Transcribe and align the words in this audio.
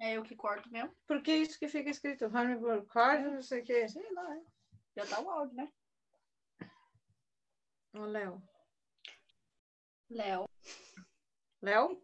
É 0.00 0.12
eu 0.16 0.22
que 0.22 0.36
corto 0.36 0.70
mesmo. 0.70 0.94
Por 1.06 1.20
que 1.22 1.34
isso 1.34 1.58
que 1.58 1.68
fica 1.68 1.90
escrito? 1.90 2.26
Honeyboard 2.26 2.86
Card, 2.86 3.24
não 3.24 3.42
sei 3.42 3.62
o 3.62 3.64
quê. 3.64 3.88
Sei 3.88 4.12
lá, 4.12 4.36
é. 4.36 4.42
Já 4.96 5.06
tá 5.06 5.20
o 5.20 5.28
áudio, 5.28 5.56
né? 5.56 5.72
Ô, 7.94 8.04
Léo. 8.04 8.42
Léo. 10.10 10.48
Léo? 11.60 12.02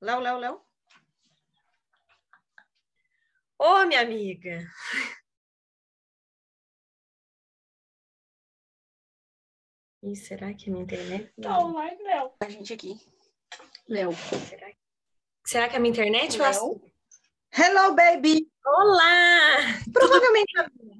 Léo, 0.00 0.20
Léo, 0.20 0.38
Léo? 0.38 0.66
Ô, 3.58 3.84
minha 3.86 4.00
amiga. 4.02 4.60
Ih, 10.02 10.14
será 10.14 10.54
que 10.54 10.70
é 10.70 10.72
minha 10.72 10.84
internet? 10.84 11.32
Tá 11.42 11.58
online, 11.58 12.02
Léo. 12.04 12.32
A 12.40 12.48
gente 12.48 12.72
aqui. 12.72 12.94
Léo. 13.88 14.12
Será, 14.48 14.72
será 15.48 15.66
que 15.66 15.74
é 15.74 15.78
a 15.78 15.80
minha 15.80 15.90
internet? 15.90 16.40
a 16.40 16.52
sua? 16.52 16.68
Léo. 16.68 16.82
Hello, 17.56 17.94
baby! 17.94 18.46
Olá! 18.66 19.80
Provavelmente. 19.92 20.52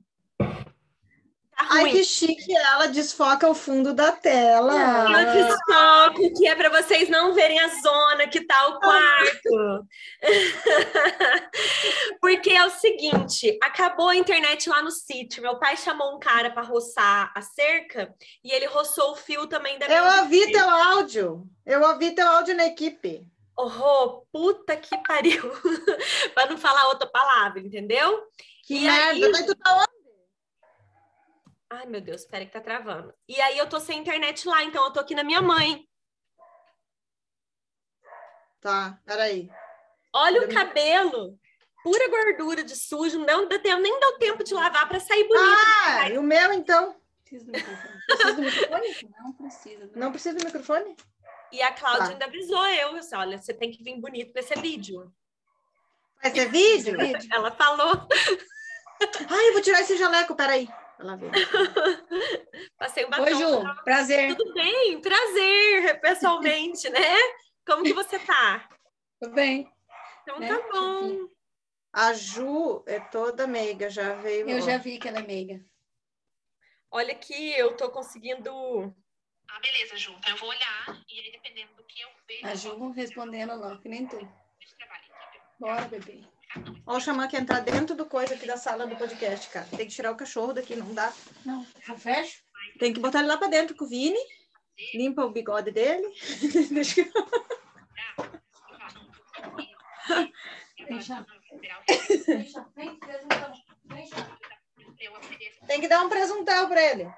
Tá 1.59 1.67
Ai, 1.71 1.91
que 1.91 2.05
chique. 2.05 2.57
Ela 2.57 2.87
desfoca 2.87 3.49
o 3.51 3.55
fundo 3.55 3.93
da 3.93 4.13
tela. 4.13 4.73
Eu 5.11 5.33
desfoco, 5.33 6.39
que 6.39 6.47
é 6.47 6.55
para 6.55 6.69
vocês 6.69 7.09
não 7.09 7.35
verem 7.35 7.59
a 7.59 7.67
zona 7.67 8.29
que 8.29 8.47
tá 8.47 8.69
o 8.69 8.79
quarto. 8.79 9.85
Porque 12.23 12.51
é 12.51 12.65
o 12.65 12.71
seguinte, 12.71 13.59
acabou 13.61 14.09
a 14.09 14.15
internet 14.15 14.71
lá 14.71 14.81
no 14.83 14.93
sítio. 14.93 15.43
Meu 15.43 15.59
pai 15.59 15.77
chamou 15.77 16.15
um 16.15 16.21
cara 16.21 16.49
para 16.49 16.63
roçar 16.63 17.33
a 17.35 17.43
cerca 17.43 18.15
e 18.45 18.53
ele 18.53 18.67
roçou 18.67 19.11
o 19.11 19.17
fio 19.17 19.49
também 19.49 19.81
da 19.81 19.87
Eu 19.87 20.05
minha 20.05 20.23
ouvi 20.23 20.53
teu 20.53 20.71
áudio. 20.71 21.43
Eu 21.67 21.83
ouvi 21.83 22.13
teu 22.13 22.29
áudio 22.29 22.55
na 22.55 22.67
equipe. 22.67 23.27
Oh, 23.61 24.25
puta 24.33 24.77
que 24.77 24.97
pariu. 25.03 25.43
para 26.33 26.49
não 26.49 26.57
falar 26.57 26.87
outra 26.89 27.09
palavra, 27.11 27.59
entendeu? 27.59 28.25
Que 28.65 28.77
E 28.77 28.81
merda. 28.83 29.11
aí? 29.11 29.33
Mas 29.33 29.47
tu 29.47 29.55
tá 29.57 29.75
onde? 29.75 29.99
Ai, 31.71 31.87
meu 31.87 32.01
Deus, 32.01 32.23
espera 32.23 32.47
que 32.47 32.53
tá 32.53 32.61
travando. 32.61 33.13
E 33.29 33.41
aí 33.41 33.59
eu 33.59 33.69
tô 33.69 33.81
sem 33.81 33.99
internet 33.99 34.47
lá, 34.47 34.63
então 34.63 34.85
eu 34.85 34.93
tô 34.93 35.01
aqui 35.01 35.15
na 35.15 35.25
minha 35.25 35.43
mãe. 35.43 35.85
Tá, 38.61 38.99
peraí. 39.05 39.51
Olha 40.15 40.43
o 40.47 40.55
cabelo. 40.55 41.39
Pura 41.83 42.09
gordura 42.09 42.63
de 42.65 42.75
sujo, 42.77 43.19
não 43.25 43.47
deu 43.49 43.61
tempo, 43.63 43.81
nem 43.81 43.99
deu 44.01 44.19
tempo 44.19 44.43
de 44.45 44.53
lavar 44.55 44.89
para 44.89 45.01
sair 45.01 45.27
bonito. 45.27 45.59
Ah, 45.87 46.09
e 46.11 46.19
o 46.19 46.23
meu 46.23 46.53
então? 46.53 47.01
Precisa 47.25 47.45
do 47.47 47.53
microfone. 47.53 48.01
Precisa 48.07 48.33
do 48.35 48.43
microfone? 48.43 49.13
Não 49.23 49.33
precisa. 49.33 49.91
Não 49.95 50.11
precisa 50.13 50.39
do 50.39 50.45
microfone? 50.45 50.97
E 51.51 51.63
a 51.63 51.73
Cláudia 51.73 52.05
Tá. 52.07 52.13
ainda 52.13 52.25
avisou 52.27 52.67
eu, 52.69 52.97
assim, 52.97 53.17
olha, 53.17 53.39
você 53.39 53.55
tem 53.55 53.71
que 53.71 53.83
vir 53.83 53.99
bonito 54.01 54.33
para 54.33 54.41
esse 54.43 54.55
vídeo. 54.57 55.13
Vai 56.23 56.33
ser 56.35 56.49
vídeo? 56.51 56.97
Ela 57.33 57.51
falou, 57.53 58.07
Ai, 59.31 59.49
eu 59.49 59.53
vou 59.53 59.63
tirar 59.63 59.81
esse 59.81 59.97
jaleco, 59.97 60.35
peraí. 60.35 60.69
Ela 60.99 61.17
vê. 61.17 61.29
passei 62.77 63.05
um 63.07 63.11
batom. 63.11 63.23
Oi, 63.25 63.35
Ju. 63.35 63.83
Prazer. 63.85 64.37
Tudo 64.37 64.53
bem? 64.53 65.01
Prazer, 65.01 66.01
pessoalmente, 66.01 66.91
né? 66.91 67.15
Como 67.65 67.85
que 67.85 67.93
você 67.93 68.19
tá? 68.19 68.69
Tudo 69.21 69.35
bem? 69.35 69.71
Então 70.23 70.41
Né, 70.41 70.49
tá 70.49 70.69
bom. 70.73 71.29
A 71.93 72.13
Ju 72.13 72.83
é 72.87 72.99
toda 73.01 73.47
meiga, 73.47 73.89
já 73.89 74.15
veio. 74.15 74.49
Eu 74.49 74.61
já 74.61 74.77
vi 74.77 74.99
que 74.99 75.07
ela 75.09 75.21
é 75.21 75.27
meiga. 75.27 75.65
Olha 76.91 77.13
aqui, 77.13 77.53
eu 77.57 77.77
tô 77.77 77.91
conseguindo. 77.91 78.95
Ah, 79.51 79.61
beleza, 79.61 79.97
Ju. 79.97 80.13
Então 80.19 80.31
eu 80.33 80.37
vou 80.39 80.49
olhar 80.51 81.03
e 81.09 81.21
aí 81.21 81.33
dependendo 81.33 81.75
do 81.75 81.83
que 81.85 82.01
eu 82.01 82.09
vejo. 82.27 82.47
A 82.47 82.55
Ju 82.55 82.91
respondendo 82.91 83.57
não, 83.57 83.79
que 83.79 83.89
nem 83.89 84.07
tu. 84.07 84.17
Deixa 84.17 84.75
eu 84.75 84.79
trabalhar 84.79 85.07
aqui. 85.29 85.39
Bora, 85.59 85.89
bebê. 85.89 86.23
Ó, 86.87 86.97
o 86.97 87.01
Xamã 87.01 87.29
quer 87.29 87.43
entrar 87.43 87.61
dentro 87.61 87.95
do 87.95 88.07
coisa 88.07 88.35
aqui 88.35 88.47
da 88.47 88.57
sala 88.57 88.87
do 88.87 88.97
podcast, 88.97 89.49
cara. 89.51 89.67
Tem 89.77 89.87
que 89.87 89.95
tirar 89.95 90.13
o 90.13 90.17
cachorro 90.17 90.53
daqui, 90.53 90.75
não 90.77 90.95
dá. 90.95 91.13
Não, 91.45 91.67
eu 91.89 91.99
fecho? 91.99 92.43
Tem 92.79 92.93
que 92.93 93.01
botar 93.01 93.19
ele 93.21 93.29
lá 93.29 93.37
pra 93.37 93.49
dentro 93.49 93.77
com 93.77 93.85
o 93.85 93.89
Vini. 93.89 94.19
Limpa 94.95 95.25
o 95.25 95.31
bigode 95.31 95.71
dele. 95.73 96.07
Deixa 96.73 97.01
eu- 97.01 97.13
Deixa. 100.89 101.27
Deixa. 102.27 102.67
Vem, 102.77 102.97
presuntão. 102.99 103.53
Tem 105.67 105.81
que 105.81 105.89
dar 105.89 106.03
um 106.03 106.09
presuntel 106.09 106.69
pra 106.69 106.83
ele. 106.83 107.09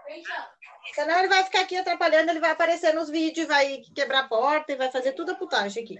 Senão 0.94 1.18
ele 1.18 1.28
vai 1.28 1.44
ficar 1.44 1.60
aqui 1.60 1.76
atrapalhando, 1.76 2.30
ele 2.30 2.41
vai 2.41 2.50
aparecer 2.50 2.92
nos 2.94 3.08
vídeos, 3.08 3.48
vai 3.48 3.82
quebrar 3.94 4.20
a 4.20 4.28
porta 4.28 4.72
e 4.72 4.76
vai 4.76 4.91
fazer 4.91 5.12
tudo 5.12 5.32
a 5.32 5.34
putagem 5.34 5.82
aqui. 5.84 5.98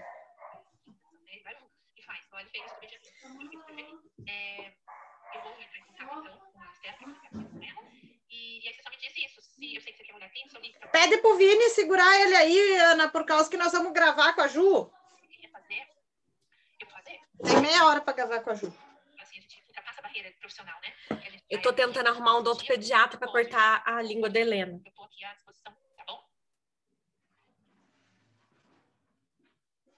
Pede 10.91 11.17
pro 11.17 11.37
Vini 11.37 11.69
segurar 11.69 12.19
ele 12.19 12.35
aí, 12.35 12.75
Ana, 12.77 13.09
por 13.09 13.25
causa 13.25 13.49
que 13.49 13.57
nós 13.57 13.71
vamos 13.71 13.93
gravar 13.93 14.33
com 14.33 14.41
a 14.41 14.47
Ju. 14.47 14.91
Tem 17.43 17.61
meia 17.61 17.85
hora 17.85 18.01
pra 18.01 18.13
gravar 18.13 18.41
com 18.41 18.49
a 18.49 18.55
Ju. 18.55 18.90
A 20.11 20.23
gente 20.23 20.27
ultrapassa 20.27 20.27
a 20.27 20.31
barreira 20.31 20.37
profissional, 20.39 20.81
né? 20.81 21.41
Eu 21.49 21.57
aqui, 21.57 21.73
tentando 21.73 22.07
arrumar 22.09 22.35
um 22.35 22.39
odontopediatra 22.39 23.17
para 23.17 23.31
cortar 23.31 23.81
a 23.85 24.01
língua 24.01 24.29
da 24.29 24.39
Helena. 24.39 24.81
Eu 24.85 24.91
tô 24.91 25.03
aqui 25.03 25.23
à 25.23 25.33
disposição, 25.33 25.73
tá 25.95 26.05
bom? 26.05 26.29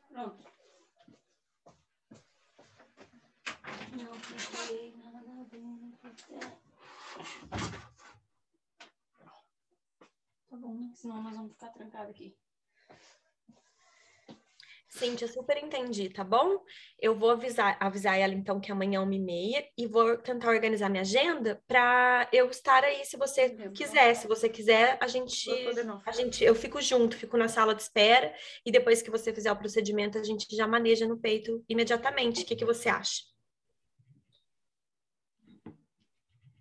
Pronto. 0.10 0.54
Não 3.96 4.14
fiquei 4.20 4.96
nada 4.98 5.46
bem. 5.52 5.98
Tá 10.50 10.58
bom, 10.58 10.76
né? 10.76 10.92
Senão 10.94 11.24
nós 11.24 11.36
vamos 11.36 11.54
ficar 11.54 11.70
trancados 11.70 12.12
aqui. 12.12 12.38
Cíntia, 14.96 15.28
super 15.28 15.58
entendi, 15.58 16.08
tá 16.08 16.24
bom? 16.24 16.64
Eu 17.00 17.18
vou 17.18 17.32
avisar, 17.32 17.76
avisar 17.80 18.20
ela 18.20 18.32
então 18.32 18.60
que 18.60 18.72
amanhã 18.72 18.98
é 18.98 19.00
uma 19.00 19.16
e 19.16 19.20
meia 19.20 19.68
e 19.76 19.88
vou 19.88 20.20
tentar 20.20 20.50
organizar 20.50 20.88
minha 20.88 21.02
agenda 21.02 21.60
para 21.68 22.30
eu 22.32 22.48
estar 22.48 22.84
aí 22.84 23.04
se 23.04 23.18
você 23.18 23.50
quiser. 23.72 24.14
Se 24.14 24.28
você 24.28 24.48
quiser, 24.48 25.00
a 25.02 25.08
gente, 25.08 25.50
a 26.06 26.12
gente, 26.12 26.44
eu 26.44 26.54
fico 26.54 26.80
junto, 26.80 27.18
fico 27.18 27.36
na 27.38 27.48
sala 27.48 27.74
de 27.74 27.82
espera 27.82 28.32
e 28.64 28.72
depois 28.72 29.02
que 29.02 29.10
você 29.10 29.34
fizer 29.34 29.52
o 29.52 29.58
procedimento, 29.58 30.20
a 30.20 30.24
gente 30.24 30.46
já 30.56 30.68
maneja 30.68 31.08
no 31.08 31.18
peito 31.18 31.66
imediatamente. 31.68 32.44
O 32.44 32.46
que 32.46 32.56
que 32.56 32.66
você 32.66 32.88
acha? 32.88 33.24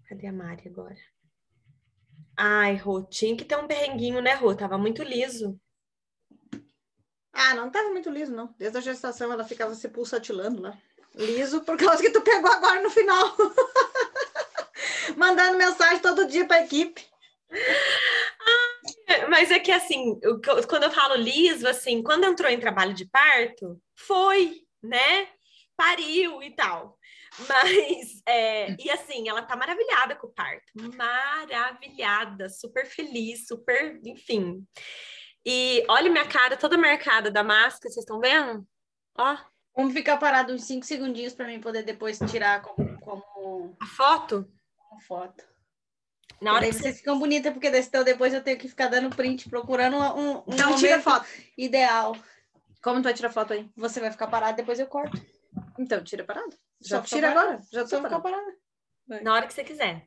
Cadê 0.08 0.26
a 0.26 0.32
Mari 0.32 0.68
agora? 0.68 0.96
Ai, 2.34 2.76
Rô, 2.76 3.02
tinha 3.02 3.36
que 3.36 3.44
ter 3.44 3.56
um 3.56 3.66
perrenguinho, 3.66 4.22
né, 4.22 4.32
Rô? 4.32 4.54
Tava 4.56 4.78
muito 4.78 5.02
liso. 5.02 5.60
Ah, 7.32 7.54
não 7.54 7.70
tava 7.70 7.88
muito 7.90 8.10
liso, 8.10 8.32
não. 8.32 8.54
Desde 8.58 8.78
a 8.78 8.80
gestação 8.80 9.32
ela 9.32 9.44
ficava 9.44 9.74
se 9.74 9.88
pulsatilando 9.88 10.62
lá. 10.62 10.76
Liso 11.14 11.62
por 11.62 11.76
causa 11.76 12.02
que 12.02 12.10
tu 12.10 12.20
pegou 12.20 12.50
agora 12.50 12.82
no 12.82 12.90
final. 12.90 13.36
Mandando 15.16 15.58
mensagem 15.58 16.00
todo 16.00 16.26
dia 16.26 16.46
pra 16.46 16.62
equipe. 16.62 17.04
Mas 19.28 19.50
é 19.50 19.58
que 19.58 19.72
assim, 19.72 20.18
quando 20.68 20.84
eu 20.84 20.90
falo 20.90 21.16
liso, 21.16 21.66
assim, 21.68 22.02
quando 22.02 22.24
entrou 22.24 22.50
em 22.50 22.60
trabalho 22.60 22.94
de 22.94 23.06
parto, 23.06 23.80
foi, 23.94 24.62
né? 24.82 25.28
Pariu 25.76 26.42
e 26.42 26.50
tal. 26.54 26.98
Mas, 27.48 28.22
é, 28.28 28.76
e 28.78 28.90
assim, 28.90 29.28
ela 29.28 29.42
tá 29.42 29.56
maravilhada 29.56 30.14
com 30.14 30.26
o 30.26 30.32
parto. 30.32 30.72
Maravilhada, 30.96 32.48
super 32.48 32.86
feliz, 32.86 33.46
super, 33.46 34.00
enfim. 34.04 34.64
E 35.44 35.84
olha 35.88 36.10
minha 36.10 36.26
cara 36.28 36.56
toda 36.56 36.78
marcada 36.78 37.30
da 37.30 37.42
máscara, 37.42 37.92
vocês 37.92 38.04
estão 38.04 38.20
vendo? 38.20 38.66
Ó, 39.16 39.36
Vamos 39.74 39.94
ficar 39.94 40.18
parado 40.18 40.52
uns 40.52 40.64
5 40.64 40.84
segundinhos 40.84 41.32
para 41.34 41.46
mim 41.46 41.58
poder 41.58 41.82
depois 41.82 42.18
tirar 42.30 42.60
como, 42.60 42.98
como, 43.00 43.76
a 43.80 43.86
foto. 43.86 44.46
como 44.76 45.00
foto. 45.00 45.44
Na 46.42 46.52
hora 46.54 46.66
que 46.66 46.72
você 46.74 46.82
vocês 46.82 46.98
ficam 46.98 47.18
bonitas, 47.18 47.52
porque 47.52 47.70
desse 47.70 47.88
então 47.88 48.04
depois 48.04 48.34
eu 48.34 48.42
tenho 48.42 48.58
que 48.58 48.68
ficar 48.68 48.88
dando 48.88 49.14
print, 49.14 49.48
procurando 49.48 49.96
um, 49.96 50.38
um 50.38 50.44
Então 50.48 50.76
tira 50.76 51.00
foto. 51.00 51.26
ideal. 51.56 52.14
Como 52.82 53.00
tu 53.00 53.04
vai 53.04 53.14
tirar 53.14 53.30
foto 53.30 53.52
aí? 53.54 53.70
Você 53.76 54.00
vai 54.00 54.10
ficar 54.10 54.26
parado, 54.26 54.56
depois 54.56 54.78
eu 54.78 54.86
corto. 54.86 55.16
Então, 55.78 56.02
tira 56.02 56.24
parado. 56.24 56.50
Já 56.80 56.96
Só 56.98 57.02
ficar 57.04 57.16
tira 57.16 57.28
parado. 57.28 57.48
agora. 57.48 57.62
Já 57.72 57.86
Só 57.86 57.96
tô 57.96 58.04
ficar 58.04 58.20
parado. 58.20 58.44
parada. 59.06 59.22
na 59.22 59.32
hora 59.34 59.46
que 59.46 59.54
você 59.54 59.64
quiser. 59.64 60.06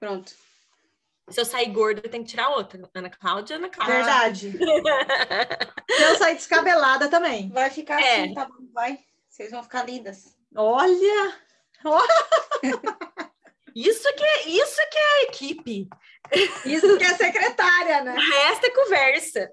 Pronto. 0.00 0.34
Se 1.28 1.40
eu 1.40 1.44
sair 1.44 1.70
gorda, 1.70 2.00
eu 2.04 2.10
tenho 2.10 2.22
que 2.24 2.30
tirar 2.30 2.50
outra. 2.50 2.80
Ana 2.94 3.10
Cláudia, 3.10 3.56
Ana 3.56 3.68
Cláudia. 3.68 3.96
Verdade. 3.96 4.52
Se 5.90 6.02
eu 6.02 6.16
sair 6.16 6.34
descabelada 6.36 7.08
também. 7.08 7.50
Vai 7.50 7.68
ficar 7.70 8.00
É. 8.00 8.22
assim, 8.22 8.34
tá 8.34 8.44
bom? 8.46 8.54
Vai. 8.72 8.98
Vocês 9.28 9.50
vão 9.50 9.62
ficar 9.62 9.82
lindas. 9.84 10.36
Olha! 10.54 11.36
Isso 13.74 14.10
que 14.14 14.24
é, 14.24 14.48
isso 14.48 14.76
que 14.90 14.96
é 14.98 15.02
a 15.02 15.22
equipe. 15.24 15.88
Isso 16.64 16.96
que 16.96 17.04
é 17.04 17.14
secretária, 17.14 18.02
né? 18.02 18.14
O 18.14 18.18
resto 18.32 18.64
é 18.66 18.70
conversa. 18.70 19.52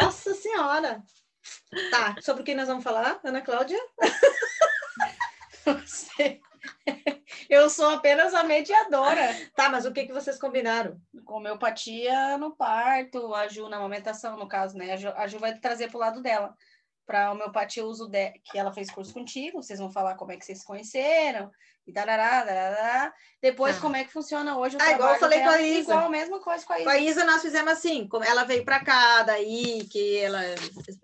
Nossa 0.00 0.32
Senhora! 0.34 1.02
Tá, 1.90 2.14
sobre 2.20 2.42
o 2.42 2.44
que 2.44 2.54
nós 2.54 2.68
vamos 2.68 2.84
falar, 2.84 3.18
Ana 3.24 3.40
Cláudia? 3.40 3.80
Você- 5.64 6.40
Eu 7.48 7.68
sou 7.68 7.90
apenas 7.90 8.34
a 8.34 8.44
mediadora. 8.44 9.28
Tá, 9.54 9.68
mas 9.68 9.84
o 9.84 9.92
que, 9.92 10.06
que 10.06 10.12
vocês 10.12 10.38
combinaram? 10.38 11.00
Com 11.24 11.34
homeopatia 11.34 12.38
no 12.38 12.54
parto, 12.54 13.34
a 13.34 13.48
Ju 13.48 13.68
na 13.68 13.76
amamentação, 13.76 14.36
no 14.36 14.48
caso, 14.48 14.76
né? 14.76 14.92
A 14.92 14.96
Ju, 14.96 15.08
a 15.08 15.26
Ju 15.26 15.38
vai 15.38 15.58
trazer 15.58 15.88
pro 15.88 15.98
lado 15.98 16.22
dela. 16.22 16.54
Para 17.04 17.32
homeopatia, 17.32 17.84
o 17.84 17.88
uso 17.88 18.08
de, 18.08 18.30
que 18.44 18.56
ela 18.56 18.72
fez 18.72 18.90
curso 18.90 19.12
contigo, 19.12 19.62
vocês 19.62 19.78
vão 19.78 19.90
falar 19.90 20.14
como 20.14 20.32
é 20.32 20.36
que 20.36 20.44
vocês 20.44 20.60
se 20.60 20.66
conheceram, 20.66 21.50
e 21.86 21.92
tarará, 21.92 22.44
tarará. 22.44 23.12
Depois, 23.40 23.74
Tá. 23.74 23.82
como 23.82 23.96
é 23.96 24.04
que 24.04 24.12
funciona 24.12 24.56
hoje 24.56 24.76
o 24.76 24.78
Ah, 24.80 24.92
igual 24.92 25.14
eu 25.14 25.18
falei 25.18 25.40
com 25.40 25.48
a 25.48 25.56
dela, 25.56 25.62
Isa. 25.62 25.80
Igual 25.80 26.06
a 26.06 26.10
mesma 26.10 26.40
coisa 26.40 26.64
com 26.64 26.72
a 26.72 26.76
Isa. 26.78 26.84
Com 26.84 26.90
a 26.90 26.98
Isa 26.98 27.24
nós 27.24 27.42
fizemos 27.42 27.72
assim, 27.72 28.06
como 28.06 28.24
ela 28.24 28.44
veio 28.44 28.64
para 28.64 28.84
cá, 28.84 29.22
daí 29.22 29.84
que 29.90 30.18
ela 30.18 30.40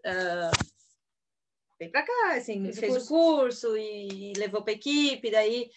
ah, 0.06 0.50
veio 1.78 1.90
para 1.90 2.02
cá, 2.02 2.34
assim, 2.36 2.62
Fez 2.64 2.76
o 2.76 2.80
fez, 2.80 3.04
o 3.04 3.08
curso 3.08 3.76
e, 3.76 4.32
levou 4.36 4.62
para 4.62 4.72
equipe, 4.72 5.30
daí 5.30 5.70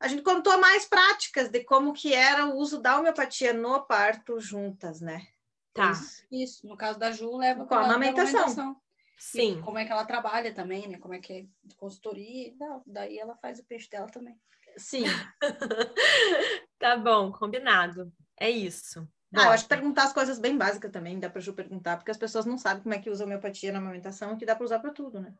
a 0.00 0.08
gente 0.08 0.22
contou 0.22 0.58
mais 0.58 0.84
práticas 0.84 1.48
de 1.48 1.62
como 1.62 1.92
que 1.92 2.12
era 2.12 2.46
o 2.46 2.56
uso 2.56 2.80
da 2.80 2.98
homeopatia 2.98 3.52
no 3.52 3.86
parto 3.86 4.40
juntas, 4.40 5.00
né? 5.00 5.26
Tá. 5.72 5.92
Isso. 5.92 6.26
Isso, 6.30 6.66
no 6.66 6.76
caso 6.76 6.98
da 6.98 7.12
Ju, 7.12 7.36
leva 7.36 7.64
Com 7.64 7.74
a 7.74 7.80
da 7.80 7.84
amamentação. 7.84 8.76
Sim. 9.16 9.58
E 9.58 9.62
como 9.62 9.78
é 9.78 9.84
que 9.84 9.92
ela 9.92 10.04
trabalha 10.04 10.52
também, 10.52 10.88
né? 10.88 10.98
Como 10.98 11.14
é 11.14 11.20
que 11.20 11.32
é 11.32 11.46
de 11.62 11.76
consultoria 11.76 12.48
e 12.48 12.50
tal. 12.52 12.82
Daí 12.84 13.18
ela 13.18 13.36
faz 13.36 13.60
o 13.60 13.64
peixe 13.64 13.88
dela 13.88 14.08
também. 14.08 14.36
Sim. 14.76 15.04
Tá 16.78 16.96
bom, 16.96 17.30
combinado. 17.30 18.12
É 18.36 18.50
isso. 18.50 19.08
Ah, 19.34 19.46
eu 19.46 19.50
acho 19.50 19.64
que 19.64 19.68
perguntar 19.68 20.04
as 20.04 20.12
coisas 20.12 20.38
bem 20.38 20.56
básicas 20.56 20.90
também, 20.90 21.18
dá 21.18 21.30
para 21.30 21.40
Ju 21.40 21.54
perguntar, 21.54 21.96
porque 21.96 22.10
as 22.10 22.18
pessoas 22.18 22.44
não 22.44 22.58
sabem 22.58 22.82
como 22.82 22.94
é 22.94 22.98
que 22.98 23.08
usa 23.08 23.24
homeopatia 23.24 23.72
na 23.72 23.78
amamentação, 23.78 24.36
que 24.36 24.44
dá 24.44 24.54
para 24.54 24.64
usar 24.64 24.78
para 24.78 24.90
tudo, 24.90 25.20
né? 25.20 25.32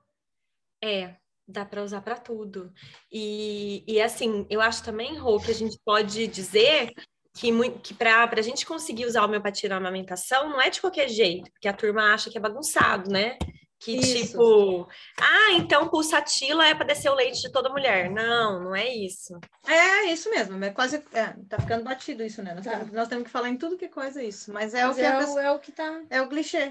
É, 0.82 1.16
dá 1.46 1.64
para 1.64 1.82
usar 1.82 2.00
para 2.00 2.16
tudo. 2.16 2.72
E, 3.10 3.84
e 3.86 4.00
assim, 4.00 4.46
eu 4.48 4.60
acho 4.60 4.82
também, 4.82 5.18
Rô, 5.18 5.38
que 5.38 5.50
a 5.50 5.54
gente 5.54 5.78
pode 5.84 6.26
dizer 6.26 6.92
que, 7.34 7.50
que 7.80 7.94
para 7.94 8.28
a 8.30 8.42
gente 8.42 8.64
conseguir 8.64 9.06
usar 9.06 9.20
a 9.20 9.24
homeopatia 9.26 9.68
na 9.68 9.76
amamentação, 9.76 10.48
não 10.48 10.60
é 10.60 10.70
de 10.70 10.80
qualquer 10.80 11.08
jeito, 11.08 11.50
porque 11.52 11.68
a 11.68 11.72
turma 11.72 12.14
acha 12.14 12.30
que 12.30 12.38
é 12.38 12.40
bagunçado, 12.40 13.10
né? 13.10 13.36
Que 13.84 13.96
Isso. 13.96 14.26
tipo, 14.32 14.88
ah, 15.20 15.52
então 15.54 15.88
pulsatila 15.88 16.64
é 16.68 16.72
para 16.74 16.86
descer 16.86 17.10
o 17.10 17.14
leite 17.14 17.40
de 17.42 17.50
toda 17.50 17.68
mulher. 17.68 18.08
Não, 18.10 18.60
não 18.62 18.76
é 18.76 18.88
isso. 18.94 19.38
É, 19.66 20.04
isso 20.04 20.30
mesmo, 20.30 20.62
é 20.64 20.70
quase. 20.70 21.02
É, 21.12 21.34
tá 21.48 21.58
ficando 21.58 21.82
batido 21.82 22.22
isso, 22.22 22.40
né? 22.44 22.54
Nós, 22.54 22.64
Tá. 22.64 22.70
temos, 22.78 22.92
nós 22.92 23.08
temos 23.08 23.24
que 23.24 23.30
falar 23.30 23.48
em 23.48 23.56
tudo 23.56 23.76
que 23.76 23.86
é 23.86 23.88
coisa 23.88 24.22
isso. 24.22 24.52
Mas 24.52 24.72
é, 24.72 24.84
o, 24.84 24.88
Mas 24.88 24.96
que 24.96 25.02
é, 25.02 25.18
o, 25.18 25.38
é 25.40 25.50
o 25.50 25.58
que 25.58 25.72
tá. 25.72 26.00
é 26.10 26.22
o 26.22 26.28
clichê, 26.28 26.70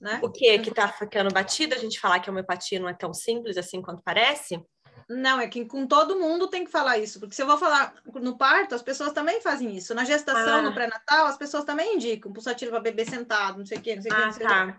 né? 0.00 0.20
O 0.22 0.30
que 0.30 0.58
que 0.60 0.70
tá 0.72 0.88
ficando 0.88 1.30
batido? 1.34 1.74
A 1.74 1.78
gente 1.78 2.00
falar 2.00 2.18
que 2.20 2.30
a 2.30 2.32
homeopatia 2.32 2.80
não 2.80 2.88
é 2.88 2.94
tão 2.94 3.12
simples 3.12 3.58
assim 3.58 3.82
quanto 3.82 4.00
parece? 4.02 4.58
Não, 5.10 5.38
é 5.38 5.46
que 5.46 5.66
com 5.66 5.86
todo 5.86 6.18
mundo 6.18 6.48
tem 6.48 6.64
que 6.64 6.70
falar 6.70 6.96
isso, 6.96 7.20
porque 7.20 7.34
se 7.34 7.42
eu 7.42 7.46
vou 7.46 7.58
falar 7.58 7.92
no 8.14 8.38
parto, 8.38 8.74
as 8.74 8.82
pessoas 8.82 9.12
também 9.12 9.40
fazem 9.42 9.76
isso. 9.76 9.94
Na 9.94 10.04
gestação, 10.06 10.60
Ah. 10.60 10.62
no 10.62 10.72
pré-natal, 10.72 11.26
as 11.26 11.36
pessoas 11.36 11.64
também 11.64 11.96
indicam 11.96 12.32
pulsatila 12.32 12.70
para 12.70 12.80
bebê 12.80 13.04
sentado, 13.04 13.58
não 13.58 13.66
sei 13.66 13.76
o 13.76 13.82
quê, 13.82 13.96
não 13.96 14.02
sei 14.02 14.10
o 14.10 14.14
quê, 14.14 14.20
Ah, 14.22 14.26
não 14.26 14.32
sei 14.32 14.46
o 14.46 14.48
quê. 14.48 14.74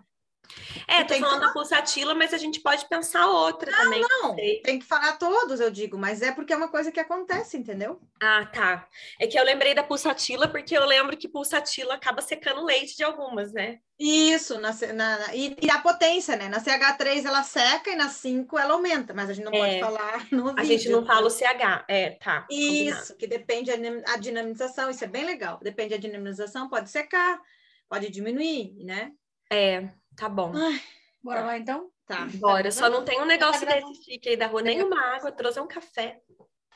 É, 0.87 1.03
tô 1.03 1.13
que 1.13 1.19
falando 1.19 1.41
da 1.41 1.51
pulsatila, 1.53 2.13
mas 2.13 2.33
a 2.33 2.37
gente 2.37 2.59
pode 2.59 2.85
pensar 2.87 3.27
outra 3.27 3.71
também. 3.71 4.01
Não, 4.01 4.35
sei. 4.35 4.61
tem 4.61 4.79
que 4.79 4.85
falar 4.85 5.13
todos, 5.13 5.59
eu 5.59 5.71
digo, 5.71 5.97
mas 5.97 6.21
é 6.21 6.31
porque 6.31 6.51
é 6.53 6.57
uma 6.57 6.67
coisa 6.67 6.91
que 6.91 6.99
acontece, 6.99 7.57
entendeu? 7.57 7.99
Ah, 8.21 8.45
tá. 8.45 8.87
É 9.19 9.27
que 9.27 9.37
eu 9.39 9.43
lembrei 9.43 9.73
da 9.73 9.83
pulsatila 9.83 10.47
porque 10.47 10.77
eu 10.77 10.85
lembro 10.85 11.15
que 11.17 11.27
pulsatila 11.27 11.93
acaba 11.95 12.21
secando 12.21 12.61
o 12.61 12.65
leite 12.65 12.95
de 12.97 13.03
algumas, 13.03 13.51
né? 13.53 13.79
Isso, 13.99 14.59
na, 14.59 14.71
na- 14.93 15.35
e, 15.35 15.55
e 15.61 15.69
a 15.69 15.79
potência, 15.79 16.35
né? 16.35 16.49
Na 16.49 16.59
CH3 16.59 17.25
ela 17.25 17.43
seca 17.43 17.91
e 17.91 17.95
na 17.95 18.09
5 18.09 18.57
ela 18.57 18.73
aumenta, 18.73 19.13
mas 19.13 19.29
a 19.29 19.33
gente 19.33 19.45
não 19.45 19.51
pode 19.51 19.75
É. 19.75 19.79
falar 19.79 20.27
no 20.31 20.49
A 20.49 20.53
vídeo. 20.53 20.65
gente 20.65 20.89
não 20.89 21.05
fala 21.05 21.27
o 21.27 21.29
CH. 21.29 21.85
É, 21.87 22.11
tá. 22.11 22.41
combinado. 22.41 22.99
Isso, 23.01 23.15
que 23.15 23.27
depende 23.27 23.71
a 23.71 23.75
a 24.13 24.17
dinamização, 24.17 24.89
isso 24.89 25.03
é 25.03 25.07
bem 25.07 25.23
legal. 25.25 25.59
Depende 25.61 25.91
da 25.91 25.97
dinamização, 25.97 26.67
pode 26.69 26.89
secar, 26.89 27.39
pode 27.87 28.09
diminuir, 28.09 28.73
né? 28.83 29.11
É, 29.51 29.87
tá 30.17 30.29
bom. 30.29 30.51
Bora 31.23 31.41
lá 31.41 31.57
então? 31.57 31.89
Tá. 32.05 32.27
Bora. 32.35 32.71
Só 32.71 32.89
não 32.89 33.03
tem 33.05 33.21
um 33.21 33.25
negócio 33.25 33.65
gravando. 33.65 33.87
desse 33.93 34.03
chique 34.03 34.29
aí 34.29 34.35
da 34.37 34.47
rua, 34.47 34.61
nem 34.61 34.81
uma 34.83 34.99
água, 35.15 35.31
trouxe 35.31 35.59
um 35.59 35.67
café. 35.67 36.19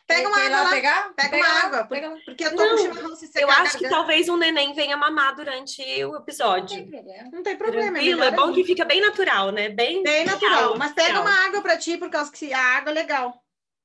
Pega 0.08 0.30
uma 0.30 0.38
Quer 0.38 0.46
água 0.54 0.64
lá, 0.64 0.70
pegar? 0.70 1.14
pega 1.16 1.30
Pega 1.30 1.36
uma 1.46 1.54
lá, 1.54 1.60
água, 1.66 1.84
pega 1.84 2.10
lá. 2.10 2.18
porque 2.24 2.46
eu 2.46 2.56
tô 2.56 2.64
Não, 2.64 2.70
com 2.70 2.78
chimarrão 2.78 3.16
se 3.18 3.28
secar 3.28 3.42
Eu 3.42 3.52
a 3.52 3.56
acho 3.58 3.78
que 3.78 3.90
talvez 3.90 4.30
um 4.30 4.38
neném 4.38 4.74
venha 4.74 4.96
mamar 4.96 5.36
durante 5.36 5.82
o 6.06 6.12
Não 6.14 6.20
episódio. 6.22 6.78
tem 6.78 6.90
problema. 6.90 7.30
Não 7.34 7.44
tem 7.44 7.58
problema, 7.58 7.92
Tranquilo, 7.92 8.22
é 8.22 8.26
melhor 8.32 8.36
bom 8.38 8.44
ainda. 8.46 8.56
que 8.56 8.64
fica 8.64 8.86
bem 8.86 9.02
natural, 9.02 9.52
né? 9.52 9.68
Bem, 9.68 10.02
Bem 10.04 10.24
natural, 10.26 10.60
real, 10.60 10.78
mas 10.78 10.94
pega 10.94 11.10
real. 11.12 11.24
uma 11.24 11.46
água 11.46 11.62
pra 11.62 11.76
ti, 11.78 11.98
por 11.98 12.10
causa 12.10 12.32
que 12.32 12.54
a 12.54 12.78
água 12.78 12.92
é 12.92 12.94
legal. 12.94 13.34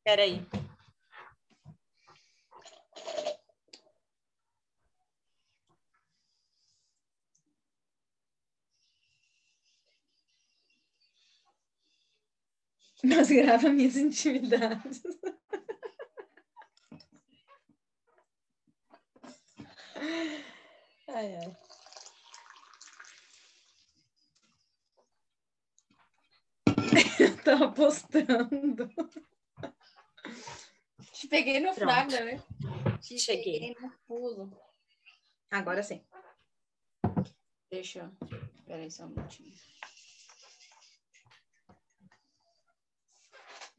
Peraí. 0.04 0.46
Mas 13.04 13.28
grava 13.30 13.68
minhas 13.68 13.96
intimidades. 13.96 15.02
Ai, 21.08 21.36
ai. 21.36 21.56
Eu 27.20 27.36
tava 27.44 27.70
postando. 27.72 28.88
Te 31.12 31.28
peguei 31.28 31.60
no 31.60 31.74
Pronto. 31.74 31.84
flagra, 31.92 32.24
né? 32.24 32.42
Te 33.00 33.18
Cheguei. 33.18 33.60
peguei 33.74 33.76
no 33.80 33.90
pulo. 34.06 34.58
Agora 35.50 35.82
sim. 35.82 36.02
Deixa 37.70 37.98
eu. 38.00 38.28
Peraí 38.64 38.90
só 38.90 39.04
um 39.04 39.08
minutinho. 39.10 39.54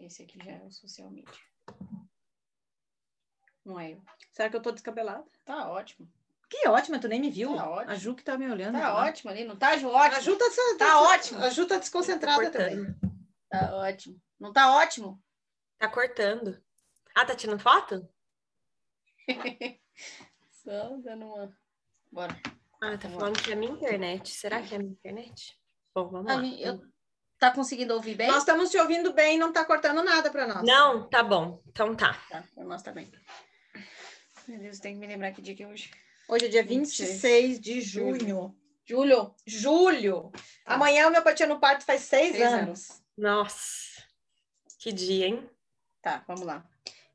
Esse 0.06 0.24
aqui 0.24 0.38
já 0.44 0.52
é 0.52 0.64
o 0.64 0.72
social 0.72 1.10
media. 1.10 1.34
Não 3.66 3.80
é 3.80 3.94
eu. 3.94 4.04
Será 4.32 4.50
que 4.50 4.56
eu 4.56 4.62
tô 4.62 4.72
descabelada? 4.72 5.26
Tá 5.46 5.70
ótimo. 5.70 6.12
Que 6.50 6.68
ótima, 6.68 7.00
tu 7.00 7.08
nem 7.08 7.20
me 7.22 7.30
viu. 7.32 7.56
Tá 7.56 7.70
ótimo. 7.70 7.92
A 7.92 7.96
Ju 7.96 8.16
que 8.16 8.24
tá 8.24 8.38
me 8.38 8.50
olhando. 8.50 8.78
Tá 8.78 8.94
lá. 8.94 9.06
ótimo 9.06 9.32
ali, 9.32 9.44
não 9.46 9.56
tá, 9.58 9.78
Ju? 9.78 9.90
A 9.90 10.06
Ótimo. 10.06 10.22
Ju 10.22 10.38
tá, 10.38 10.46
Tá 10.78 11.02
ótimo. 11.02 11.40
A 11.44 11.50
Ju 11.50 11.66
tá 11.68 11.78
desconcentrada 11.80 12.52
também. 12.52 12.76
Cortando. 12.86 13.18
Tá 13.50 13.76
ótimo. 13.76 14.22
Não 14.40 14.52
tá 14.54 14.76
ótimo? 14.76 15.24
Tá 15.80 15.88
cortando. 15.90 16.62
Ah, 17.16 17.26
tá 17.26 17.36
tirando 17.36 17.60
foto? 17.60 18.08
Só 20.52 20.98
dando 20.98 21.26
uma. 21.26 21.58
Bora. 22.12 22.36
Ah, 22.82 22.98
tá 22.98 23.10
falando 23.10 23.42
que 23.42 23.50
é 23.52 23.54
a 23.54 23.58
minha 23.58 23.72
internet. 23.72 24.30
Será 24.30 24.62
que 24.62 24.74
é 24.74 24.78
a 24.78 24.80
minha 24.80 24.92
internet? 24.92 25.58
Bom, 25.96 26.10
vamos 26.10 26.30
A 26.32 26.36
lá. 26.36 26.42
mim- 26.42 26.60
eu- 26.60 26.82
Tá 27.44 27.52
conseguindo 27.52 27.94
ouvir 27.94 28.16
bem? 28.16 28.28
Nós 28.28 28.38
estamos 28.38 28.70
te 28.70 28.78
ouvindo 28.78 29.12
bem, 29.12 29.38
não 29.38 29.52
tá 29.52 29.66
cortando 29.66 30.02
nada 30.02 30.32
pra 30.32 30.48
nós. 30.48 30.64
Não, 30.64 31.10
tá 31.10 31.22
bom. 31.22 31.62
Então 31.68 31.94
tá. 31.94 32.18
Tá, 32.30 32.42
pra 32.56 32.64
nós 32.64 32.82
também. 32.82 33.12
Meu 34.48 34.60
Deus, 34.60 34.80
tem 34.80 34.94
que 34.94 35.00
me 35.02 35.08
lembrar 35.08 35.34
que 35.34 35.42
dia 35.42 35.54
que 35.54 35.62
é 35.62 35.68
hoje. 35.68 35.92
Hoje 36.30 36.46
é 36.46 36.48
dia 36.48 36.64
26 36.64 37.10
26 37.10 37.60
de 37.60 37.82
junho. 37.82 38.56
Julho. 38.86 39.36
Julho. 39.46 40.32
Amanhã 40.66 41.10
o 41.10 41.12
meu 41.12 41.22
patinho 41.22 41.50
no 41.50 41.60
parto 41.60 41.84
faz 41.84 42.04
seis, 42.04 42.32
Seis 42.32 42.44
anos. 42.44 43.02
Nossa. 43.18 44.02
Que 44.80 44.94
dia, 44.94 45.28
hein? 45.28 45.50
Tá, 46.02 46.24
vamos 46.26 46.44
lá. 46.44 46.66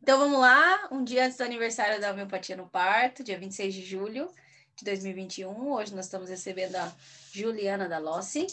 Então 0.02 0.18
vamos 0.18 0.40
lá, 0.40 0.88
um 0.92 1.02
dia 1.04 1.25
antes 1.25 1.38
do 1.38 1.44
aniversário 1.44 1.99
da 2.02 2.11
homeopatia 2.11 2.54
no 2.54 2.68
parto, 2.68 3.25
dia 3.25 3.38
26 3.38 3.73
de 3.73 3.82
julho 3.82 4.30
de 4.76 4.85
2021. 4.85 5.73
Hoje 5.73 5.94
nós 5.94 6.04
estamos 6.04 6.28
recebendo 6.28 6.76
a 6.76 6.92
Juliana 7.32 7.88
da 7.88 7.97
Lossi 7.97 8.47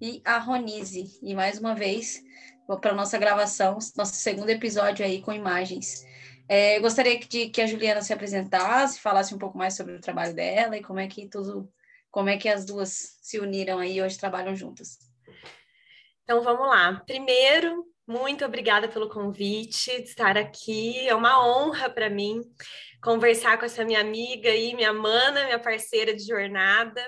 e 0.00 0.20
a 0.24 0.38
Ronise. 0.38 1.18
E 1.22 1.34
mais 1.34 1.58
uma 1.58 1.74
vez, 1.74 2.22
para 2.80 2.94
nossa 2.94 3.18
gravação, 3.18 3.78
nosso 3.96 4.14
segundo 4.14 4.50
episódio 4.50 5.04
aí 5.04 5.22
com 5.22 5.32
imagens. 5.32 6.04
É, 6.48 6.76
eu 6.76 6.82
gostaria 6.82 7.18
de 7.18 7.48
que 7.48 7.60
a 7.60 7.66
Juliana 7.66 8.02
se 8.02 8.12
apresentasse, 8.12 9.00
falasse 9.00 9.34
um 9.34 9.38
pouco 9.38 9.58
mais 9.58 9.74
sobre 9.74 9.94
o 9.94 10.00
trabalho 10.00 10.34
dela 10.34 10.76
e 10.76 10.82
como 10.82 11.00
é 11.00 11.06
que 11.06 11.28
tudo, 11.28 11.68
como 12.10 12.28
é 12.28 12.36
que 12.36 12.48
as 12.48 12.64
duas 12.64 13.18
se 13.20 13.38
uniram 13.38 13.78
aí 13.78 13.96
e 13.96 14.02
hoje 14.02 14.18
trabalham 14.18 14.54
juntas. 14.54 14.98
Então 16.22 16.42
vamos 16.42 16.66
lá. 16.66 17.02
Primeiro, 17.06 17.84
muito 18.06 18.44
obrigada 18.44 18.88
pelo 18.88 19.08
convite 19.08 19.90
de 20.02 20.08
estar 20.08 20.36
aqui. 20.36 21.08
É 21.08 21.14
uma 21.14 21.44
honra 21.44 21.90
para 21.90 22.08
mim 22.08 22.40
conversar 23.02 23.58
com 23.58 23.64
essa 23.64 23.84
minha 23.84 24.00
amiga 24.00 24.48
aí, 24.48 24.74
minha 24.74 24.92
mana, 24.92 25.44
minha 25.44 25.58
parceira 25.58 26.14
de 26.14 26.24
jornada. 26.24 27.02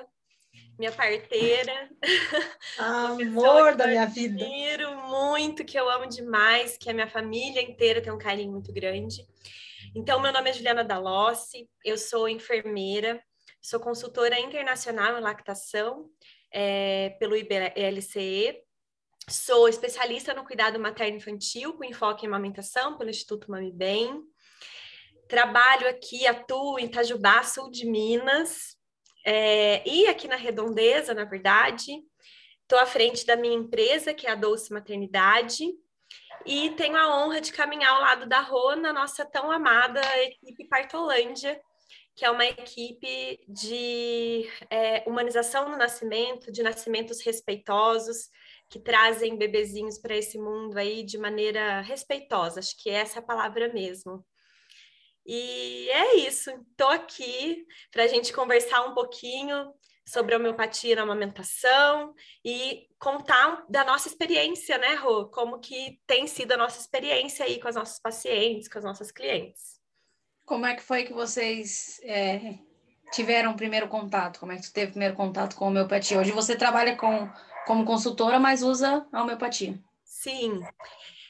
Minha 0.78 0.92
parteira. 0.92 1.90
Amor 2.78 3.74
da 3.74 3.86
minha 3.88 4.06
vida. 4.06 4.44
Admiro 4.44 4.96
muito, 5.08 5.64
que 5.64 5.78
eu 5.78 5.90
amo 5.90 6.06
demais, 6.06 6.78
que 6.78 6.88
a 6.88 6.94
minha 6.94 7.08
família 7.08 7.60
inteira 7.60 8.00
tem 8.00 8.12
um 8.12 8.18
carinho 8.18 8.52
muito 8.52 8.72
grande. 8.72 9.26
Então, 9.94 10.20
meu 10.20 10.32
nome 10.32 10.50
é 10.50 10.52
Juliana 10.52 10.84
Dalossi, 10.84 11.68
eu 11.84 11.98
sou 11.98 12.28
enfermeira, 12.28 13.20
sou 13.60 13.80
consultora 13.80 14.38
internacional 14.38 15.18
em 15.18 15.20
lactação 15.20 16.08
é, 16.52 17.10
pelo 17.18 17.36
IBLCE, 17.36 18.62
sou 19.28 19.68
especialista 19.68 20.32
no 20.32 20.44
cuidado 20.44 20.78
materno-infantil 20.78 21.72
com 21.74 21.84
enfoque 21.84 22.24
em 22.24 22.28
amamentação 22.28 22.96
pelo 22.96 23.10
Instituto 23.10 23.50
Mami 23.50 23.72
Bem. 23.72 24.22
Trabalho 25.26 25.88
aqui, 25.88 26.26
atuo 26.26 26.78
em 26.78 26.84
Itajubá, 26.84 27.42
sul 27.42 27.70
de 27.70 27.84
Minas, 27.84 28.77
é, 29.30 29.86
e 29.86 30.06
aqui 30.06 30.26
na 30.26 30.36
Redondeza, 30.36 31.12
na 31.12 31.24
verdade. 31.24 32.02
Estou 32.62 32.78
à 32.78 32.86
frente 32.86 33.26
da 33.26 33.36
minha 33.36 33.54
empresa, 33.54 34.14
que 34.14 34.26
é 34.26 34.30
a 34.30 34.34
Doce 34.34 34.72
Maternidade, 34.72 35.66
e 36.46 36.70
tenho 36.70 36.96
a 36.96 37.14
honra 37.14 37.38
de 37.38 37.52
caminhar 37.52 37.92
ao 37.92 38.00
lado 38.00 38.26
da 38.26 38.40
Rô 38.40 38.74
na 38.74 38.90
nossa 38.90 39.26
tão 39.26 39.50
amada 39.50 40.00
equipe 40.22 40.66
Partolândia, 40.66 41.60
que 42.16 42.24
é 42.24 42.30
uma 42.30 42.46
equipe 42.46 43.38
de 43.46 44.48
é, 44.70 45.04
humanização 45.06 45.68
no 45.68 45.76
nascimento, 45.76 46.50
de 46.50 46.62
nascimentos 46.62 47.20
respeitosos, 47.20 48.30
que 48.70 48.80
trazem 48.80 49.36
bebezinhos 49.36 49.98
para 49.98 50.16
esse 50.16 50.38
mundo 50.38 50.78
aí 50.78 51.02
de 51.02 51.18
maneira 51.18 51.82
respeitosa, 51.82 52.60
acho 52.60 52.82
que 52.82 52.88
essa 52.88 53.18
é 53.18 53.20
a 53.20 53.26
palavra 53.26 53.70
mesmo. 53.72 54.24
E 55.30 55.90
é 55.90 56.16
isso, 56.26 56.50
estou 56.70 56.88
aqui 56.88 57.66
para 57.92 58.04
a 58.04 58.06
gente 58.06 58.32
conversar 58.32 58.80
um 58.86 58.94
pouquinho 58.94 59.74
sobre 60.06 60.34
homeopatia 60.34 60.96
na 60.96 61.02
amamentação 61.02 62.14
e 62.42 62.86
contar 62.98 63.62
da 63.68 63.84
nossa 63.84 64.08
experiência, 64.08 64.78
né, 64.78 64.94
Rô? 64.94 65.26
Como 65.26 65.58
que 65.58 66.00
tem 66.06 66.26
sido 66.26 66.52
a 66.52 66.56
nossa 66.56 66.80
experiência 66.80 67.44
aí 67.44 67.60
com 67.60 67.68
as 67.68 67.76
nossas 67.76 67.98
pacientes, 67.98 68.68
com 68.68 68.78
as 68.78 68.84
nossas 68.84 69.12
clientes. 69.12 69.78
Como 70.46 70.64
é 70.64 70.74
que 70.74 70.82
foi 70.82 71.04
que 71.04 71.12
vocês 71.12 72.00
é, 72.04 72.54
tiveram 73.12 73.52
o 73.52 73.56
primeiro 73.56 73.86
contato? 73.86 74.40
Como 74.40 74.52
é 74.52 74.56
que 74.56 74.62
você 74.62 74.72
teve 74.72 74.86
o 74.86 74.92
primeiro 74.92 75.14
contato 75.14 75.56
com 75.56 75.66
a 75.66 75.68
homeopatia? 75.68 76.18
Hoje 76.18 76.32
você 76.32 76.56
trabalha 76.56 76.96
com, 76.96 77.30
como 77.66 77.84
consultora, 77.84 78.40
mas 78.40 78.62
usa 78.62 79.06
a 79.12 79.22
homeopatia. 79.22 79.78
Sim. 80.02 80.62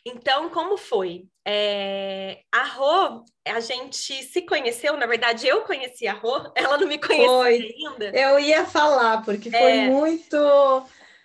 Então, 0.08 0.48
como 0.50 0.76
foi? 0.76 1.26
É, 1.46 2.40
a 2.52 2.64
Rô, 2.64 3.24
a 3.46 3.60
gente 3.60 4.22
se 4.22 4.42
conheceu, 4.42 4.96
na 4.96 5.06
verdade, 5.06 5.46
eu 5.46 5.62
conheci 5.62 6.06
a 6.06 6.12
Rô, 6.12 6.50
ela 6.54 6.76
não 6.76 6.86
me 6.86 6.98
conhecia 6.98 7.28
foi. 7.28 7.74
ainda. 7.76 8.18
Eu 8.18 8.38
ia 8.38 8.66
falar, 8.66 9.24
porque 9.24 9.50
foi 9.50 9.78
é, 9.78 9.88
muito. 9.88 10.36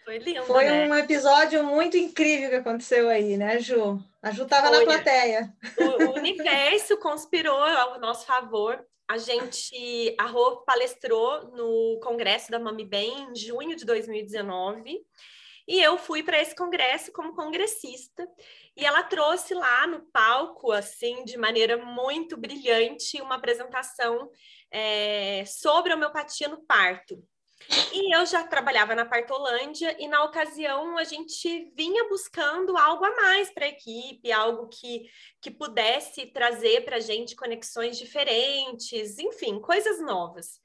Foi 0.06 0.18
lindo. 0.18 0.44
Foi 0.44 0.66
né? 0.66 0.88
um 0.88 0.96
episódio 0.96 1.64
muito 1.64 1.98
incrível 1.98 2.50
que 2.50 2.56
aconteceu 2.56 3.10
aí, 3.10 3.38
né, 3.38 3.60
Ju? 3.60 4.00
A 4.22 4.32
Ju 4.32 4.44
estava 4.44 4.70
na 4.70 4.84
plateia. 4.84 5.54
O, 5.78 6.04
o 6.06 6.16
universo 6.16 6.98
conspirou 6.98 7.62
ao 7.62 8.00
nosso 8.00 8.26
favor. 8.26 8.86
A 9.08 9.18
gente, 9.18 10.16
a 10.18 10.26
Rô 10.26 10.64
palestrou 10.66 11.52
no 11.52 12.00
Congresso 12.02 12.50
da 12.50 12.60
Mami 12.60 12.86
Bem 12.86 13.28
em 13.30 13.36
junho 13.36 13.76
de 13.76 13.86
2019. 13.86 15.02
E 15.68 15.82
eu 15.82 15.98
fui 15.98 16.24
para 16.24 16.42
esse 16.42 16.56
congresso 16.56 17.12
como 17.12 17.36
congressista. 17.36 18.28
E 18.76 18.86
ela 18.86 19.04
trouxe 19.04 19.54
lá 19.54 19.86
no 19.86 20.02
palco, 20.12 20.72
assim, 20.72 21.24
de 21.24 21.38
maneira 21.38 21.78
muito 21.78 22.36
brilhante, 22.36 23.22
uma 23.22 23.36
apresentação 23.36 24.30
é, 24.72 25.44
sobre 25.46 25.94
homeopatia 25.94 26.48
no 26.48 26.64
parto. 26.66 27.24
E 27.94 28.14
eu 28.16 28.26
já 28.26 28.46
trabalhava 28.46 28.94
na 28.94 29.06
Partolândia 29.06 29.96
e 29.98 30.08
na 30.08 30.24
ocasião 30.24 30.98
a 30.98 31.04
gente 31.04 31.72
vinha 31.76 32.10
buscando 32.10 32.76
algo 32.78 33.06
a 33.06 33.16
mais 33.16 33.50
para 33.52 33.66
a 33.66 33.70
equipe, 33.70 34.32
algo 34.32 34.68
que, 34.68 35.10
que 35.40 35.50
pudesse 35.50 36.26
trazer 36.28 36.84
para 36.84 36.98
a 36.98 37.00
gente 37.00 37.36
conexões 37.36 37.98
diferentes, 37.98 39.18
enfim, 39.18 39.62
coisas 39.62 40.02
novas 40.02 40.60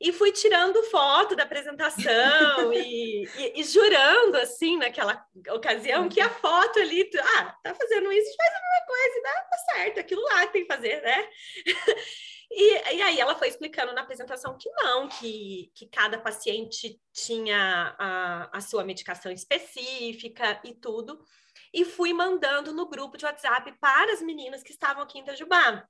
e 0.00 0.12
fui 0.12 0.32
tirando 0.32 0.82
foto 0.84 1.36
da 1.36 1.42
apresentação 1.42 2.72
e, 2.72 3.24
e, 3.36 3.60
e, 3.60 3.64
jurando, 3.64 4.36
assim, 4.36 4.78
naquela 4.78 5.22
ocasião, 5.50 6.08
que 6.08 6.20
a 6.20 6.30
foto 6.30 6.78
ali, 6.78 7.08
ah, 7.20 7.54
tá 7.62 7.74
fazendo 7.74 8.10
isso, 8.10 8.34
faz 8.34 8.50
a 8.50 8.60
mesma 8.60 8.86
coisa, 8.86 9.18
e 9.18 9.22
dá 9.22 9.42
tá 9.42 9.58
certo, 9.74 10.00
aquilo 10.00 10.22
lá 10.22 10.46
tem 10.46 10.62
que 10.62 10.74
fazer, 10.74 11.02
né? 11.02 11.28
E, 12.52 12.96
e, 12.96 13.02
aí 13.02 13.20
ela 13.20 13.36
foi 13.36 13.46
explicando 13.46 13.92
na 13.92 14.00
apresentação 14.00 14.58
que 14.58 14.68
não, 14.70 15.08
que, 15.08 15.70
que 15.72 15.86
cada 15.86 16.18
paciente 16.18 17.00
tinha 17.12 17.94
a, 17.96 18.58
a 18.58 18.60
sua 18.60 18.82
medicação 18.82 19.30
específica 19.30 20.60
e 20.64 20.74
tudo. 20.74 21.24
E 21.72 21.84
fui 21.84 22.12
mandando 22.12 22.72
no 22.72 22.88
grupo 22.88 23.16
de 23.16 23.24
WhatsApp 23.24 23.72
para 23.80 24.12
as 24.12 24.20
meninas 24.20 24.64
que 24.64 24.72
estavam 24.72 25.00
aqui 25.00 25.16
em 25.16 25.22
Itajubá 25.22 25.86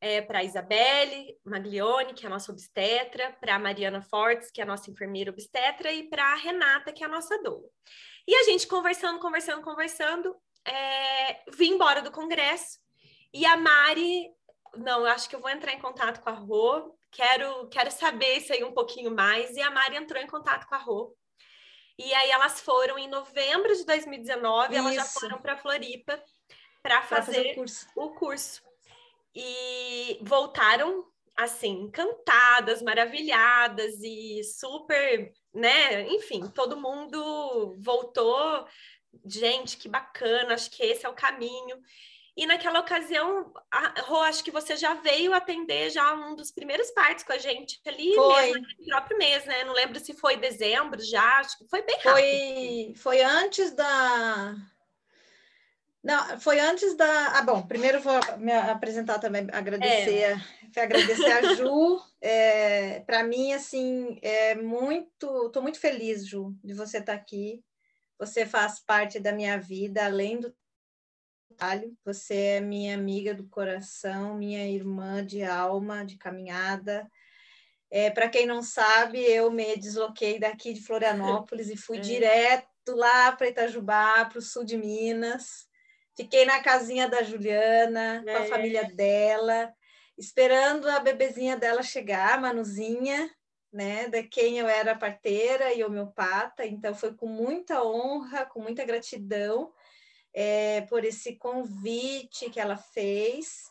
é, 0.00 0.20
para 0.20 0.40
a 0.40 0.44
Isabelle 0.44 1.38
Maglione, 1.44 2.14
que 2.14 2.24
é 2.24 2.28
a 2.28 2.30
nossa 2.30 2.52
obstetra, 2.52 3.36
para 3.40 3.54
a 3.54 3.58
Mariana 3.58 4.02
Fortes, 4.02 4.50
que 4.50 4.60
é 4.60 4.64
a 4.64 4.66
nossa 4.66 4.90
enfermeira 4.90 5.30
obstetra, 5.30 5.92
e 5.92 6.08
para 6.08 6.32
a 6.32 6.36
Renata, 6.36 6.92
que 6.92 7.02
é 7.02 7.06
a 7.06 7.10
nossa 7.10 7.40
doula. 7.42 7.68
E 8.26 8.34
a 8.34 8.42
gente 8.44 8.66
conversando, 8.66 9.18
conversando, 9.18 9.62
conversando, 9.62 10.36
é, 10.64 11.40
vim 11.52 11.74
embora 11.74 12.02
do 12.02 12.10
congresso, 12.10 12.78
e 13.32 13.44
a 13.46 13.56
Mari, 13.56 14.30
não, 14.76 15.00
eu 15.00 15.06
acho 15.06 15.28
que 15.28 15.36
eu 15.36 15.40
vou 15.40 15.50
entrar 15.50 15.72
em 15.72 15.80
contato 15.80 16.20
com 16.20 16.30
a 16.30 16.32
Rô, 16.32 16.94
quero, 17.10 17.68
quero 17.68 17.90
saber 17.90 18.38
isso 18.38 18.52
aí 18.52 18.62
um 18.64 18.72
pouquinho 18.72 19.10
mais, 19.10 19.56
e 19.56 19.62
a 19.62 19.70
Mari 19.70 19.96
entrou 19.96 20.22
em 20.22 20.26
contato 20.26 20.66
com 20.66 20.74
a 20.74 20.78
Rô. 20.78 21.16
E 21.98 22.12
aí 22.12 22.30
elas 22.30 22.60
foram 22.60 22.98
em 22.98 23.08
novembro 23.08 23.74
de 23.74 23.86
2019, 23.86 24.74
isso. 24.74 24.78
elas 24.78 24.94
já 24.94 25.04
foram 25.04 25.38
para 25.38 25.56
Floripa 25.56 26.22
para 26.82 27.02
fazer, 27.02 27.34
fazer 27.34 27.52
o 27.52 27.54
curso. 27.54 27.86
O 27.96 28.10
curso 28.10 28.65
e 29.36 30.18
voltaram 30.22 31.04
assim, 31.36 31.82
encantadas, 31.82 32.80
maravilhadas 32.80 33.96
e 34.02 34.42
super, 34.42 35.30
né? 35.54 36.08
Enfim, 36.08 36.48
todo 36.48 36.80
mundo 36.80 37.76
voltou. 37.78 38.66
Gente, 39.24 39.76
que 39.76 39.88
bacana, 39.88 40.54
acho 40.54 40.70
que 40.70 40.82
esse 40.82 41.04
é 41.04 41.08
o 41.08 41.14
caminho. 41.14 41.76
E 42.34 42.46
naquela 42.46 42.80
ocasião, 42.80 43.52
a 43.70 44.00
Rô, 44.02 44.20
acho 44.20 44.44
que 44.44 44.50
você 44.50 44.76
já 44.76 44.94
veio 44.94 45.32
atender 45.32 45.90
já 45.90 46.12
um 46.14 46.34
dos 46.34 46.50
primeiros 46.50 46.90
partes 46.90 47.24
com 47.24 47.32
a 47.32 47.38
gente 47.38 47.80
ali 47.86 48.14
foi. 48.14 48.46
mesmo, 48.46 48.66
no 48.78 48.86
próprio 48.86 49.18
mês, 49.18 49.44
né? 49.46 49.64
Não 49.64 49.72
lembro 49.72 49.98
se 50.00 50.14
foi 50.14 50.36
dezembro 50.36 51.02
já, 51.02 51.38
acho 51.40 51.58
que 51.58 51.68
foi 51.68 51.82
bem 51.82 51.96
rápido. 51.96 52.12
Foi, 52.12 52.94
foi 52.96 53.22
antes 53.22 53.72
da, 53.72 54.54
não, 56.06 56.38
foi 56.38 56.60
antes 56.60 56.96
da. 56.96 57.36
Ah, 57.36 57.42
bom, 57.42 57.66
primeiro 57.66 58.00
vou 58.00 58.14
me 58.38 58.52
apresentar 58.52 59.18
também, 59.18 59.48
agradecer, 59.52 60.38
é. 60.76 60.80
agradecer 60.80 61.32
a 61.32 61.54
Ju. 61.54 62.00
É, 62.20 63.00
Para 63.00 63.24
mim, 63.24 63.52
assim, 63.52 64.16
é 64.22 64.54
muito. 64.54 65.46
Estou 65.46 65.60
muito 65.60 65.80
feliz, 65.80 66.24
Ju, 66.24 66.54
de 66.62 66.74
você 66.74 66.98
estar 66.98 67.12
tá 67.12 67.18
aqui. 67.18 67.60
Você 68.20 68.46
faz 68.46 68.78
parte 68.78 69.18
da 69.18 69.32
minha 69.32 69.58
vida, 69.58 70.04
além 70.04 70.38
do 70.38 70.54
trabalho. 71.56 71.92
Você 72.04 72.34
é 72.36 72.60
minha 72.60 72.94
amiga 72.94 73.34
do 73.34 73.48
coração, 73.48 74.36
minha 74.36 74.64
irmã 74.64 75.26
de 75.26 75.42
alma, 75.42 76.04
de 76.04 76.16
caminhada. 76.16 77.10
É, 77.90 78.10
Para 78.10 78.28
quem 78.28 78.46
não 78.46 78.62
sabe, 78.62 79.18
eu 79.18 79.50
me 79.50 79.76
desloquei 79.76 80.38
daqui 80.38 80.72
de 80.72 80.82
Florianópolis 80.82 81.68
e 81.68 81.76
fui 81.76 81.98
é. 81.98 82.00
direto 82.00 82.68
lá 82.90 83.32
para 83.32 83.48
Itajubá, 83.48 84.24
para 84.26 84.38
o 84.38 84.42
sul 84.42 84.62
de 84.64 84.76
Minas 84.76 85.65
Fiquei 86.16 86.46
na 86.46 86.60
casinha 86.60 87.08
da 87.08 87.22
Juliana, 87.22 88.24
é. 88.26 88.32
com 88.32 88.38
a 88.42 88.46
é. 88.46 88.48
família 88.48 88.84
dela, 88.84 89.72
esperando 90.16 90.88
a 90.88 90.98
bebezinha 90.98 91.56
dela 91.56 91.82
chegar, 91.82 92.34
a 92.34 92.40
Manuzinha, 92.40 93.30
né, 93.70 94.08
de 94.08 94.22
quem 94.22 94.58
eu 94.58 94.66
era 94.66 94.96
parteira 94.96 95.74
e 95.74 95.84
homeopata. 95.84 96.64
Então, 96.64 96.94
foi 96.94 97.12
com 97.14 97.26
muita 97.26 97.84
honra, 97.84 98.46
com 98.46 98.62
muita 98.62 98.84
gratidão 98.84 99.70
é, 100.32 100.80
por 100.82 101.04
esse 101.04 101.36
convite 101.36 102.48
que 102.48 102.58
ela 102.58 102.78
fez. 102.78 103.70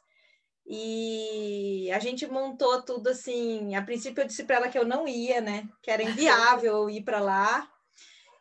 E 0.68 1.90
a 1.92 2.00
gente 2.00 2.28
montou 2.28 2.82
tudo 2.84 3.10
assim. 3.10 3.75
A 3.75 3.82
princípio, 3.82 4.22
eu 4.22 4.28
disse 4.28 4.44
para 4.44 4.58
ela 4.58 4.70
que 4.70 4.78
eu 4.78 4.86
não 4.86 5.08
ia, 5.08 5.42
né, 5.42 5.68
que 5.82 5.90
era 5.90 6.04
inviável 6.04 6.90
ir 6.90 7.02
para 7.02 7.20
lá. 7.20 7.72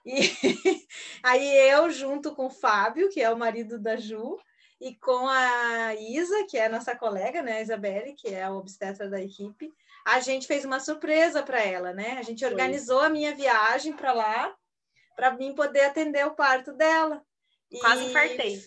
E 0.04 0.18
aí 1.22 1.70
eu, 1.70 1.90
junto 1.90 2.34
com 2.34 2.46
o 2.46 2.50
Fábio, 2.50 3.08
que 3.10 3.20
é 3.20 3.30
o 3.30 3.38
marido 3.38 3.78
da 3.78 3.96
Ju, 3.96 4.38
e 4.80 4.94
com 4.96 5.26
a 5.28 5.94
Isa, 5.94 6.44
que 6.44 6.58
é 6.58 6.66
a 6.66 6.68
nossa 6.68 6.94
colega, 6.94 7.42
né, 7.42 7.58
a 7.58 7.62
Isabelle, 7.62 8.14
que 8.14 8.28
é 8.28 8.42
a 8.42 8.52
obstetra 8.52 9.08
da 9.08 9.20
equipe, 9.20 9.72
a 10.04 10.20
gente 10.20 10.46
fez 10.46 10.64
uma 10.64 10.80
surpresa 10.80 11.42
para 11.42 11.62
ela, 11.62 11.94
né? 11.94 12.16
A 12.18 12.22
gente 12.22 12.44
organizou 12.44 13.00
a 13.00 13.08
minha 13.08 13.34
viagem 13.34 13.94
para 13.94 14.12
lá, 14.12 14.54
para 15.16 15.30
mim 15.30 15.54
poder 15.54 15.86
atender 15.86 16.26
o 16.26 16.34
parto 16.34 16.72
dela. 16.72 17.22
Quase 17.80 18.04
infartei. 18.04 18.62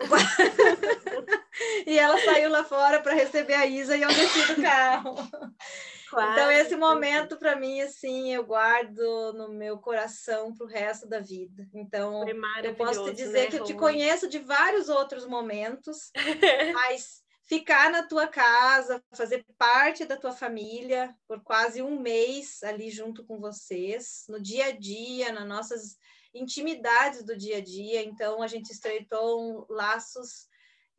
e 1.86 1.98
ela 1.98 2.18
saiu 2.24 2.50
lá 2.50 2.64
fora 2.64 3.00
para 3.00 3.14
receber 3.14 3.54
a 3.54 3.66
Isa 3.66 3.96
e 3.96 4.02
eu 4.02 4.08
desci 4.08 4.54
do 4.54 4.62
carro. 4.62 5.14
Quase 6.10 6.32
então, 6.32 6.50
esse 6.50 6.76
momento, 6.76 7.38
para 7.38 7.54
mim, 7.54 7.80
assim, 7.80 8.34
eu 8.34 8.44
guardo 8.44 9.32
no 9.34 9.48
meu 9.48 9.78
coração 9.78 10.52
para 10.52 10.66
o 10.66 10.68
resto 10.68 11.06
da 11.06 11.20
vida. 11.20 11.68
Então, 11.72 12.24
eu 12.64 12.74
posso 12.74 13.04
te 13.04 13.14
dizer 13.14 13.44
né, 13.44 13.46
que 13.46 13.56
eu 13.56 13.64
te 13.64 13.74
conheço 13.74 14.28
de 14.28 14.40
vários 14.40 14.88
outros 14.88 15.24
momentos, 15.24 16.10
mas 16.74 17.22
ficar 17.48 17.92
na 17.92 18.02
tua 18.02 18.26
casa, 18.26 19.00
fazer 19.14 19.46
parte 19.56 20.04
da 20.04 20.16
tua 20.16 20.32
família 20.32 21.14
por 21.28 21.40
quase 21.42 21.80
um 21.80 22.00
mês 22.00 22.60
ali 22.64 22.90
junto 22.90 23.24
com 23.24 23.38
vocês, 23.38 24.24
no 24.28 24.40
dia 24.42 24.66
a 24.66 24.70
dia, 24.72 25.32
nas 25.32 25.46
nossas 25.46 25.96
intimidades 26.34 27.24
do 27.24 27.36
dia 27.36 27.58
a 27.58 27.60
dia. 27.60 28.02
Então, 28.02 28.42
a 28.42 28.48
gente 28.48 28.72
estreitou 28.72 29.64
laços 29.70 30.49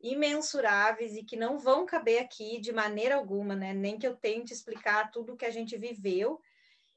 imensuráveis 0.02 1.16
e 1.16 1.22
que 1.22 1.36
não 1.36 1.58
vão 1.58 1.86
caber 1.86 2.20
aqui 2.20 2.60
de 2.60 2.72
maneira 2.72 3.14
alguma, 3.14 3.54
né? 3.54 3.72
Nem 3.72 3.98
que 3.98 4.06
eu 4.06 4.16
tente 4.16 4.52
explicar 4.52 5.10
tudo 5.10 5.36
que 5.36 5.44
a 5.44 5.50
gente 5.50 5.76
viveu 5.76 6.40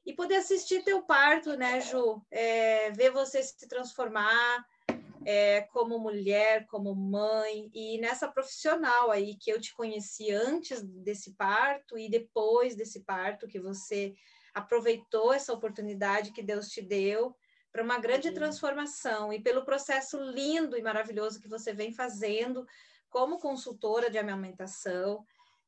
e 0.04 0.12
poder 0.12 0.36
assistir 0.36 0.82
teu 0.82 1.02
parto, 1.02 1.56
né, 1.56 1.80
Ju? 1.80 2.20
É, 2.30 2.90
ver 2.90 3.10
você 3.10 3.42
se 3.42 3.68
transformar 3.68 4.64
é, 5.24 5.62
como 5.72 5.98
mulher, 5.98 6.66
como 6.66 6.94
mãe 6.94 7.68
e 7.74 7.98
nessa 7.98 8.28
profissional 8.28 9.10
aí 9.10 9.36
que 9.36 9.50
eu 9.50 9.60
te 9.60 9.74
conheci 9.74 10.30
antes 10.30 10.82
desse 10.82 11.34
parto 11.34 11.98
e 11.98 12.08
depois 12.08 12.76
desse 12.76 13.00
parto 13.00 13.48
que 13.48 13.58
você 13.58 14.14
aproveitou 14.54 15.32
essa 15.32 15.52
oportunidade 15.52 16.32
que 16.32 16.42
Deus 16.42 16.68
te 16.68 16.80
deu 16.80 17.36
para 17.72 17.82
uma 17.82 17.98
grande 17.98 18.30
transformação 18.30 19.32
e 19.32 19.40
pelo 19.40 19.64
processo 19.64 20.18
lindo 20.18 20.78
e 20.78 20.82
maravilhoso 20.82 21.40
que 21.40 21.48
você 21.48 21.74
vem 21.74 21.92
fazendo 21.92 22.64
como 23.10 23.38
consultora 23.38 24.10
de 24.10 24.18
amamentação, 24.18 25.24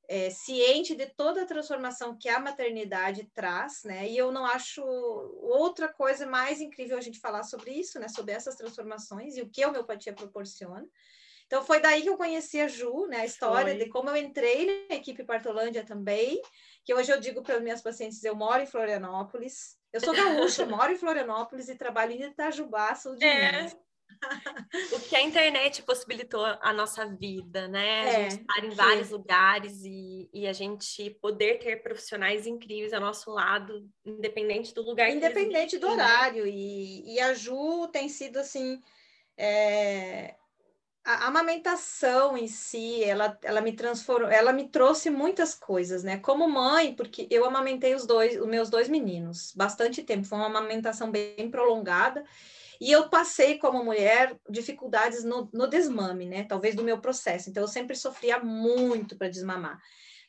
é, 0.09 0.31
ciente 0.31 0.95
de 0.95 1.07
toda 1.07 1.43
a 1.43 1.47
transformação 1.47 2.17
que 2.19 2.31
a 2.31 2.41
maternidade 2.41 3.29
traz, 3.35 3.83
né? 3.85 4.09
E 4.09 4.17
eu 4.17 4.33
não 4.33 4.47
acho 4.47 4.83
outra 4.83 5.87
coisa 5.93 6.27
mais 6.27 6.63
incrível 6.63 6.97
a 6.97 7.01
gente 7.01 7.21
falar 7.21 7.43
sobre 7.43 7.73
isso, 7.73 8.01
né? 8.01 8.09
Sobre 8.09 8.33
essas 8.33 8.57
transformações 8.57 9.37
e 9.37 9.43
o 9.43 9.51
que 9.51 9.63
a 9.63 9.69
homeopatia 9.69 10.15
proporciona. 10.15 10.89
Então 11.47 11.65
foi 11.65 11.81
daí 11.81 12.03
que 12.03 12.09
eu 12.09 12.17
conheci 12.17 12.61
a 12.61 12.69
Ju, 12.69 13.07
né? 13.07 13.21
A 13.21 13.25
história 13.27 13.75
foi. 13.75 13.85
de 13.85 13.91
como 13.91 14.09
eu 14.09 14.17
entrei 14.17 14.87
na 14.89 14.97
equipe 14.97 15.25
Partolândia 15.25 15.85
também, 15.85 16.41
que 16.85 16.95
hoje 16.95 17.13
eu 17.13 17.21
digo 17.21 17.43
para 17.43 17.61
minhas 17.61 17.83
pacientes, 17.83 18.23
eu 18.25 18.35
moro 18.35 18.63
em 18.63 18.67
Florianópolis, 18.67 19.77
eu 19.93 20.01
sou 20.01 20.15
gaúcha, 20.15 20.65
moro 20.67 20.93
em 20.93 20.99
Florianópolis 20.99 21.69
e 21.69 21.75
trabalho 21.75 22.13
em 22.13 22.23
Itajubá, 22.23 22.95
sul 22.95 23.15
de 23.15 23.25
é. 23.25 23.53
Minas. 23.53 23.77
o 24.93 25.01
que 25.01 25.17
a 25.17 25.23
internet 25.23 25.83
possibilitou 25.83 26.45
a 26.45 26.73
nossa 26.73 27.07
vida, 27.07 27.69
né? 27.69 28.01
A 28.01 28.07
é, 28.07 28.31
gente 28.31 28.41
estar 28.41 28.65
em 28.65 28.71
vários 28.71 29.11
lugares 29.11 29.83
e, 29.85 30.29
e, 30.33 30.47
a 30.47 30.53
gente 30.53 31.11
poder 31.23 31.59
ter 31.59 31.83
profissionais 31.83 32.47
incríveis 32.47 32.93
ao 32.93 33.01
nosso 33.01 33.31
lado, 33.31 33.89
independente 34.05 34.75
do 34.75 34.83
lugar. 34.83 35.11
Independente 35.11 35.79
do 35.79 35.87
né? 35.87 35.93
horário. 35.93 36.47
E, 36.47 37.15
e, 37.15 37.21
a 37.21 37.35
Ju 37.35 37.89
tem 37.89 38.09
sido 38.09 38.39
assim. 38.39 38.81
É... 39.37 40.35
A 41.05 41.29
amamentação 41.29 42.37
em 42.37 42.47
si, 42.47 43.03
ela, 43.03 43.39
ela 43.43 43.63
me 43.63 43.73
transformou, 43.73 44.29
ela 44.29 44.53
me 44.53 44.69
trouxe 44.69 45.09
muitas 45.09 45.55
coisas, 45.55 46.05
né? 46.05 46.19
Como 46.19 46.47
mãe, 46.47 46.95
porque 46.95 47.27
eu 47.31 47.47
amamentei 47.47 47.95
os 47.95 48.05
dois, 48.05 48.39
os 48.39 48.47
meus 48.47 48.69
dois 48.69 48.91
meninos, 48.91 49.55
bastante 49.57 50.03
tempo, 50.03 50.27
foi 50.27 50.37
uma 50.37 50.49
amamentação 50.49 51.11
bem 51.11 51.51
prolongada. 51.51 52.23
E 52.81 52.91
eu 52.93 53.09
passei, 53.09 53.59
como 53.59 53.85
mulher, 53.85 54.37
dificuldades 54.49 55.25
no, 55.25 55.49
no 55.53 55.67
desmame, 55.67 56.27
né? 56.27 56.45
Talvez 56.45 56.75
do 56.75 56.85
meu 56.85 57.01
processo. 57.01 57.51
Então, 57.51 57.63
eu 57.63 57.69
sempre 57.69 57.97
sofria 57.97 58.39
muito 58.39 59.17
para 59.17 59.29
desmamar. 59.29 59.79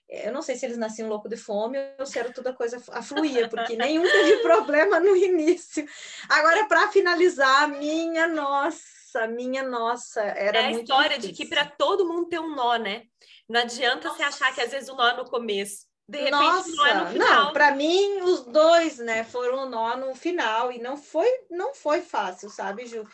Eu 0.09 0.33
não 0.33 0.41
sei 0.41 0.55
se 0.55 0.65
eles 0.65 0.77
nasciam 0.77 1.07
louco 1.07 1.29
de 1.29 1.37
fome 1.37 1.77
ou 1.99 2.05
se 2.05 2.17
era 2.17 2.33
toda 2.33 2.51
coisa 2.51 2.81
afluía, 2.91 3.47
porque 3.47 3.75
nenhum 3.75 4.01
teve 4.01 4.37
problema 4.41 4.99
no 4.99 5.15
início. 5.15 5.87
Agora, 6.27 6.67
para 6.67 6.91
finalizar, 6.91 7.67
minha 7.69 8.27
nossa, 8.27 9.27
minha 9.27 9.61
nossa, 9.61 10.21
era 10.21 10.61
É 10.61 10.65
a 10.65 10.71
história 10.71 11.19
difícil. 11.19 11.31
de 11.31 11.37
que 11.37 11.45
para 11.45 11.65
todo 11.65 12.07
mundo 12.07 12.27
tem 12.27 12.39
um 12.39 12.55
nó, 12.55 12.77
né? 12.77 13.03
Não 13.47 13.59
adianta 13.61 14.07
nossa. 14.07 14.17
você 14.17 14.23
achar 14.23 14.53
que 14.55 14.61
às 14.61 14.71
vezes 14.71 14.89
o 14.89 14.95
nó 14.95 15.09
é 15.09 15.17
no 15.17 15.25
começo. 15.25 15.88
Repente, 16.11 16.31
Nossa, 16.31 16.89
é 16.89 16.93
no 16.95 17.07
final. 17.07 17.45
Não, 17.45 17.53
para 17.53 17.71
mim 17.75 18.21
os 18.21 18.45
dois, 18.45 18.97
né, 18.97 19.23
foram 19.23 19.65
um 19.65 19.69
nó 19.69 19.95
no 19.95 20.15
final 20.15 20.71
e 20.71 20.79
não 20.79 20.97
foi, 20.97 21.27
não 21.51 21.73
foi 21.73 22.01
fácil, 22.01 22.49
sabe, 22.49 22.87
Ju? 22.87 23.07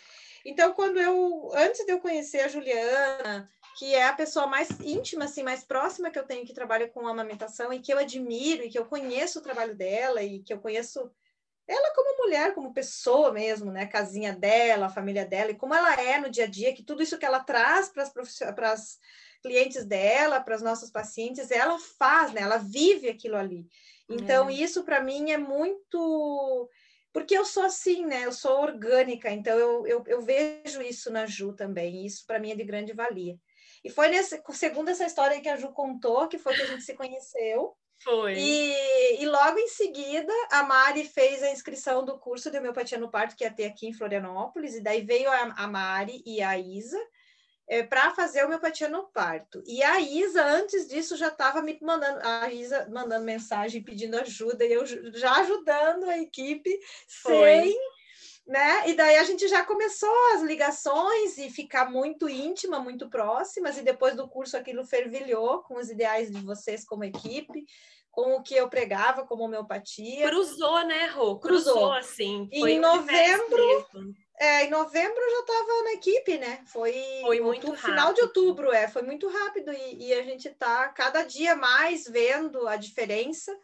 Então, 0.46 0.74
quando 0.74 1.00
eu, 1.00 1.52
antes 1.54 1.86
de 1.86 1.92
eu 1.92 2.00
conhecer 2.00 2.42
a 2.42 2.48
Juliana, 2.48 3.50
que 3.78 3.94
é 3.94 4.08
a 4.08 4.14
pessoa 4.14 4.48
mais 4.48 4.70
íntima, 4.80 5.26
assim, 5.26 5.44
mais 5.44 5.64
próxima 5.64 6.10
que 6.10 6.18
eu 6.18 6.26
tenho 6.26 6.46
que 6.46 6.54
trabalha 6.54 6.88
com 6.88 7.06
amamentação 7.08 7.74
e 7.74 7.80
que 7.80 7.92
eu 7.92 7.98
admiro 7.98 8.64
e 8.64 8.70
que 8.70 8.80
eu 8.80 8.86
conheço 8.86 9.40
o 9.40 9.42
trabalho 9.42 9.76
dela 9.76 10.24
e 10.24 10.42
que 10.44 10.54
eu 10.54 10.60
conheço 10.60 11.12
ela 11.68 11.94
como 11.96 12.24
mulher, 12.24 12.54
como 12.54 12.74
pessoa 12.74 13.34
mesmo, 13.34 13.72
né? 13.72 13.84
A 13.84 13.90
casinha 13.90 14.34
dela, 14.34 14.86
a 14.86 14.90
família 14.90 15.26
dela 15.26 15.52
e 15.52 15.56
como 15.56 15.74
ela 15.74 16.00
é 16.00 16.20
no 16.20 16.30
dia 16.30 16.46
a 16.46 16.48
dia, 16.48 16.74
que 16.74 16.84
tudo 16.84 17.02
isso 17.02 17.18
que 17.18 17.26
ela 17.26 17.40
traz 17.40 17.90
para 17.90 18.72
as 18.72 19.00
clientes 19.46 19.86
dela, 19.86 20.42
para 20.42 20.56
os 20.56 20.64
nossos 20.64 20.90
pacientes, 20.90 21.52
ela 21.52 21.78
faz, 22.00 22.34
né? 22.34 22.42
Ela 22.42 22.58
vive 22.58 23.08
aquilo 23.08 23.38
ali. 23.38 23.68
Então, 24.10 24.50
é. 24.50 24.54
isso 24.54 24.84
para 24.84 25.02
mim 25.02 25.30
é 25.30 25.38
muito. 25.38 26.70
Porque 27.14 27.38
eu 27.38 27.46
sou 27.46 27.64
assim, 27.64 28.06
né? 28.08 28.26
Eu 28.26 28.32
sou 28.32 28.60
orgânica, 28.60 29.30
então 29.30 29.58
eu, 29.58 29.86
eu, 29.86 30.04
eu 30.08 30.22
vejo 30.22 30.82
isso 30.82 31.12
na 31.12 31.28
Ju 31.28 31.54
também. 31.54 32.02
E 32.02 32.06
isso 32.08 32.26
para 32.26 32.40
mim 32.40 32.52
é 32.52 32.56
de 32.56 32.64
grande 32.64 32.92
valia. 32.92 33.38
E 33.84 33.90
foi 33.90 34.08
nesse, 34.08 34.42
segundo 34.54 34.90
essa 34.90 35.06
história 35.06 35.40
que 35.40 35.48
a 35.48 35.56
Ju 35.56 35.72
contou, 35.72 36.28
que 36.28 36.40
foi 36.40 36.56
que 36.56 36.64
a 36.64 36.68
gente 36.68 36.84
se 36.84 36.96
conheceu. 36.96 37.78
Foi. 38.04 38.34
E, 38.34 39.22
e, 39.22 39.26
logo 39.28 39.60
em 39.60 39.68
seguida, 39.68 40.34
a 40.52 40.64
Mari 40.64 41.06
fez 41.06 41.42
a 41.44 41.52
inscrição 41.52 42.04
do 42.04 42.18
curso 42.18 42.50
de 42.50 42.58
homeopatia 42.58 42.98
no 42.98 43.12
parto, 43.12 43.36
que 43.36 43.44
ia 43.44 43.54
ter 43.54 43.66
aqui 43.66 43.88
em 43.88 43.94
Florianópolis, 43.94 44.76
e 44.76 44.82
daí 44.82 45.02
veio 45.02 45.30
a, 45.30 45.54
a 45.56 45.68
Mari 45.68 46.22
e 46.26 46.42
a 46.42 46.58
Isa, 46.58 47.00
é, 47.68 47.84
para 47.84 48.12
fazer 48.12 48.44
homeopatia 48.44 48.88
no 48.88 49.08
parto. 49.08 49.64
E 49.66 49.82
a 49.82 50.00
Isa, 50.00 50.44
antes 50.46 50.88
disso, 50.88 51.18
já 51.18 51.30
estava 51.30 51.62
me 51.62 51.78
mandando, 51.82 52.20
a 52.24 52.52
Isa 52.52 52.88
mandando 52.92 53.26
mensagem 53.26 53.84
pedindo 53.84 54.18
ajuda, 54.18 54.66
e 54.66 54.74
eu 54.74 54.86
já 54.86 55.34
ajudando 55.38 56.06
a 56.06 56.18
equipe 56.18 56.80
Foi. 57.24 57.34
sem. 57.34 57.76
Né? 58.48 58.90
E 58.90 58.94
daí 58.94 59.18
a 59.18 59.24
gente 59.24 59.48
já 59.48 59.66
começou 59.66 60.14
as 60.36 60.44
ligações 60.44 61.36
e 61.40 61.50
ficar 61.50 61.90
muito 61.90 62.30
íntima, 62.30 62.80
muito 62.80 63.10
próximas, 63.10 63.76
e 63.76 63.82
depois 63.82 64.16
do 64.16 64.28
curso 64.28 64.56
aquilo 64.56 64.86
fervilhou 64.86 65.64
com 65.64 65.78
os 65.78 65.90
ideais 65.90 66.32
de 66.32 66.40
vocês 66.42 66.86
como 66.86 67.04
equipe, 67.04 67.66
com 68.12 68.36
o 68.36 68.44
que 68.44 68.56
eu 68.56 68.70
pregava 68.70 69.26
como 69.26 69.46
homeopatia. 69.46 70.28
Cruzou, 70.28 70.86
né, 70.86 71.08
Rô? 71.08 71.40
Cruzou, 71.40 71.74
Cruzou 71.74 71.94
assim. 71.94 72.48
Em 72.52 72.80
novembro 72.80 73.88
é, 74.38 74.66
em 74.66 74.70
novembro 74.70 75.18
eu 75.18 75.32
já 75.32 75.40
estava 75.40 75.84
na 75.84 75.94
equipe, 75.94 76.38
né? 76.38 76.62
Foi, 76.66 76.94
foi 77.22 77.40
muito 77.40 77.68
outubro, 77.68 77.82
final 77.82 78.14
de 78.14 78.22
outubro, 78.22 78.72
é, 78.72 78.88
foi 78.88 79.02
muito 79.02 79.30
rápido 79.30 79.72
e, 79.72 80.08
e, 80.08 80.14
a 80.14 80.24
gente 80.24 80.48
está 80.50 80.90
cada 80.90 81.24
dia 81.24 81.56
mais 81.56 82.08
vendo 82.08 82.68
a 82.68 82.76
diferença. 82.76 83.58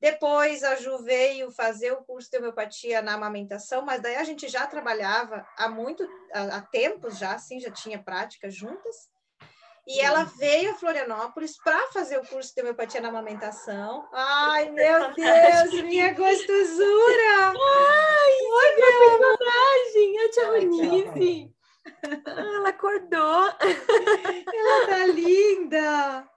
Depois 0.00 0.64
a 0.64 0.76
Ju 0.76 0.98
veio 0.98 1.50
fazer 1.50 1.92
o 1.92 2.02
curso 2.02 2.30
de 2.30 2.38
homeopatia 2.38 3.02
na 3.02 3.14
amamentação, 3.14 3.82
mas 3.82 4.00
daí 4.00 4.16
a 4.16 4.24
gente 4.24 4.48
já 4.48 4.66
trabalhava 4.66 5.46
há 5.56 5.68
muito, 5.68 6.08
há, 6.32 6.56
há 6.56 6.60
tempos 6.62 7.18
já, 7.18 7.34
assim, 7.34 7.60
já 7.60 7.70
tinha 7.70 8.02
prática 8.02 8.50
juntas. 8.50 9.10
E 9.86 10.00
ela 10.00 10.24
veio 10.24 10.72
a 10.72 10.74
Florianópolis 10.74 11.56
para 11.62 11.88
fazer 11.92 12.18
o 12.18 12.26
curso 12.26 12.54
de 12.54 12.60
homeopatia 12.60 13.00
na 13.00 13.08
amamentação. 13.08 14.08
Ai, 14.12 14.70
meu 14.70 15.12
Deus, 15.14 15.82
minha 15.84 16.12
gostosura! 16.14 17.52
Ai, 17.54 18.30
Oi, 18.52 18.76
meu 18.76 19.18
personagem, 19.18 20.18
a 20.18 20.30
tia 20.30 20.46
Ronice. 20.46 21.54
Ela 22.26 22.68
acordou. 22.68 23.48
Ela 24.52 24.86
tá 24.86 25.06
linda. 25.06 26.28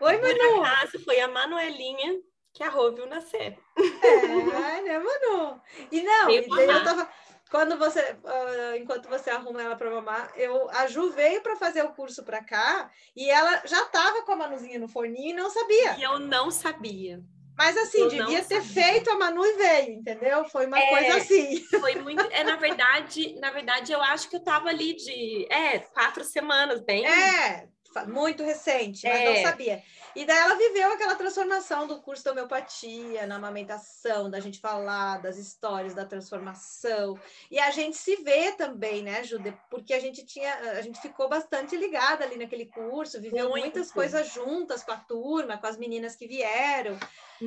Oi, 0.00 0.18
Manu. 0.18 0.38
Por 0.38 0.66
acaso, 0.66 1.04
foi 1.04 1.20
a 1.20 1.28
Manuelinha 1.28 2.20
que 2.52 2.62
a 2.62 2.68
Rô 2.68 2.92
viu 2.92 3.06
nascer. 3.06 3.58
É, 3.76 4.80
né, 4.82 4.98
Manu? 4.98 5.60
E 5.90 6.02
não, 6.02 6.30
eu 6.30 6.84
tava 6.84 7.08
quando 7.50 7.78
você, 7.78 8.00
uh, 8.00 8.76
enquanto 8.76 9.08
você 9.08 9.30
arruma 9.30 9.62
ela 9.62 9.76
para 9.76 9.90
mamar, 9.90 10.32
eu, 10.36 10.68
a 10.70 10.86
Ju 10.86 11.10
veio 11.10 11.42
para 11.42 11.56
fazer 11.56 11.82
o 11.82 11.92
curso 11.92 12.24
para 12.24 12.42
cá 12.42 12.90
e 13.14 13.30
ela 13.30 13.62
já 13.64 13.82
estava 13.82 14.22
com 14.22 14.32
a 14.32 14.36
Manuzinha 14.36 14.78
no 14.78 14.88
forninho 14.88 15.30
e 15.30 15.32
não 15.32 15.50
sabia. 15.50 15.96
E 15.98 16.02
eu 16.02 16.18
não 16.18 16.50
sabia. 16.50 17.22
Mas 17.56 17.76
assim, 17.76 18.00
eu 18.00 18.08
devia 18.08 18.42
ter 18.42 18.62
sabia. 18.62 18.84
feito 18.84 19.10
a 19.10 19.16
Manu 19.16 19.44
e 19.44 19.56
veio, 19.56 19.92
entendeu? 19.92 20.44
Foi 20.46 20.66
uma 20.66 20.78
é, 20.78 20.90
coisa 20.90 21.16
assim. 21.18 21.64
Foi 21.80 21.94
muito. 21.96 22.20
É, 22.32 22.42
na 22.42 22.56
verdade, 22.56 23.38
na 23.38 23.50
verdade, 23.50 23.92
eu 23.92 24.02
acho 24.02 24.28
que 24.28 24.36
eu 24.36 24.40
estava 24.40 24.68
ali 24.68 24.94
de 24.94 25.46
é, 25.50 25.78
quatro 25.78 26.24
semanas, 26.24 26.80
bem. 26.80 27.06
É, 27.06 27.68
muito 28.08 28.42
recente, 28.42 29.06
mas 29.06 29.20
é. 29.20 29.34
não 29.34 29.42
sabia. 29.48 29.82
E 30.16 30.24
daí 30.24 30.38
ela 30.38 30.54
viveu 30.54 30.92
aquela 30.92 31.16
transformação 31.16 31.86
do 31.86 32.00
curso 32.00 32.22
da 32.22 32.30
homeopatia, 32.30 33.26
na 33.26 33.34
amamentação, 33.34 34.30
da 34.30 34.38
gente 34.38 34.60
falar 34.60 35.20
das 35.20 35.36
histórias 35.36 35.92
da 35.92 36.04
transformação. 36.04 37.18
E 37.50 37.58
a 37.58 37.70
gente 37.72 37.96
se 37.96 38.16
vê 38.16 38.52
também, 38.52 39.02
né, 39.02 39.24
Jude? 39.24 39.56
Porque 39.68 39.92
a 39.92 39.98
gente 39.98 40.24
tinha, 40.24 40.54
a 40.70 40.82
gente 40.82 41.00
ficou 41.00 41.28
bastante 41.28 41.76
ligada 41.76 42.24
ali 42.24 42.36
naquele 42.36 42.66
curso, 42.66 43.20
viveu 43.20 43.48
Muito. 43.48 43.62
muitas 43.62 43.90
coisas 43.90 44.32
juntas 44.32 44.84
com 44.84 44.92
a 44.92 44.96
turma, 44.96 45.58
com 45.58 45.66
as 45.66 45.76
meninas 45.76 46.14
que 46.14 46.28
vieram. 46.28 46.96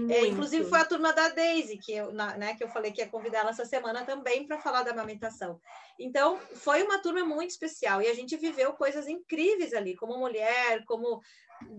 É, 0.10 0.28
inclusive 0.28 0.66
foi 0.70 0.80
a 0.80 0.86
turma 0.86 1.14
da 1.14 1.30
Daisy, 1.30 1.78
que 1.78 1.94
eu, 1.94 2.12
na, 2.12 2.38
né, 2.38 2.56
que 2.56 2.64
eu 2.64 2.68
falei 2.68 2.92
que 2.92 3.02
ia 3.02 3.08
convidar 3.08 3.40
ela 3.40 3.52
essa 3.52 3.66
semana 3.66 4.04
também 4.04 4.46
para 4.46 4.60
falar 4.60 4.84
da 4.84 4.92
amamentação. 4.92 5.60
Então, 5.98 6.38
foi 6.56 6.84
uma 6.84 7.00
turma 7.00 7.24
muito 7.24 7.52
especial 7.52 8.02
e 8.02 8.08
a 8.08 8.14
gente 8.14 8.36
viveu 8.36 8.74
coisas 8.74 9.08
incríveis 9.08 9.74
ali, 9.74 9.96
como 9.96 10.18
mulher, 10.18 10.84
como 10.86 11.22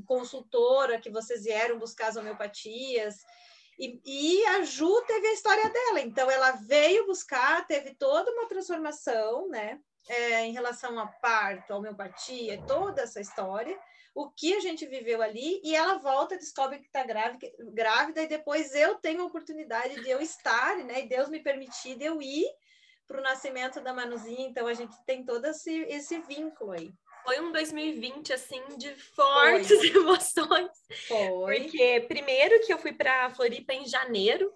consultora, 0.07 1.01
que 1.01 1.11
vocês 1.11 1.45
vieram 1.45 1.79
buscar 1.79 2.09
as 2.09 2.17
homeopatias. 2.17 3.17
E, 3.79 4.01
e, 4.05 4.47
a 4.47 4.65
Ju 4.65 5.03
teve 5.03 5.29
a 5.29 5.33
história 5.33 5.71
dela, 5.71 6.01
então 6.01 6.29
ela 6.29 6.51
veio 6.53 7.07
buscar, 7.07 7.65
teve 7.67 7.95
toda 7.95 8.31
uma 8.33 8.49
transformação, 8.49 9.49
né, 9.49 9.79
é, 10.09 10.45
em 10.45 10.53
relação 10.53 10.99
a 10.99 11.07
parto, 11.07 11.73
a 11.73 11.77
homeopatia, 11.77 12.61
toda 12.67 13.03
essa 13.03 13.21
história, 13.21 13.79
o 14.17 14.29
que 14.31 14.53
a 14.55 14.61
gente 14.61 14.85
viveu 14.85 15.23
ali, 15.23 15.61
e 15.63 15.77
ela 15.77 15.99
volta, 15.99 16.37
descobre 16.37 16.81
que 16.81 16.87
está 16.87 17.05
grávida, 17.05 18.23
e 18.23 18.27
depois 18.27 18.75
eu 18.75 18.97
tenho 18.97 19.23
a 19.23 19.27
oportunidade 19.27 20.03
de 20.03 20.11
eu 20.11 20.21
estar, 20.21 20.77
né, 20.79 21.05
e 21.05 21.09
Deus 21.09 21.29
me 21.29 21.41
permitir 21.41 21.95
de 21.95 22.05
eu 22.05 22.21
ir 22.21 22.47
para 23.07 23.21
o 23.21 23.23
nascimento 23.23 23.81
da 23.81 23.95
Manuzinha, 23.95 24.49
então 24.49 24.67
a 24.67 24.75
gente 24.75 24.97
tem 25.07 25.25
todo 25.25 25.45
esse, 25.45 25.73
esse 25.83 26.19
vínculo 26.23 26.73
aí 26.73 26.93
foi 27.29 27.41
um 27.41 27.53
2020 27.53 28.33
assim 28.33 28.63
de 28.79 28.91
fortes 28.95 29.69
foi. 29.69 29.89
emoções. 29.93 30.71
Foi. 31.07 31.61
Porque 31.61 32.07
primeiro 32.09 32.65
que 32.65 32.73
eu 32.73 32.79
fui 32.79 32.93
para 32.93 33.29
Floripa 33.31 33.75
em 33.75 33.87
janeiro 33.87 34.51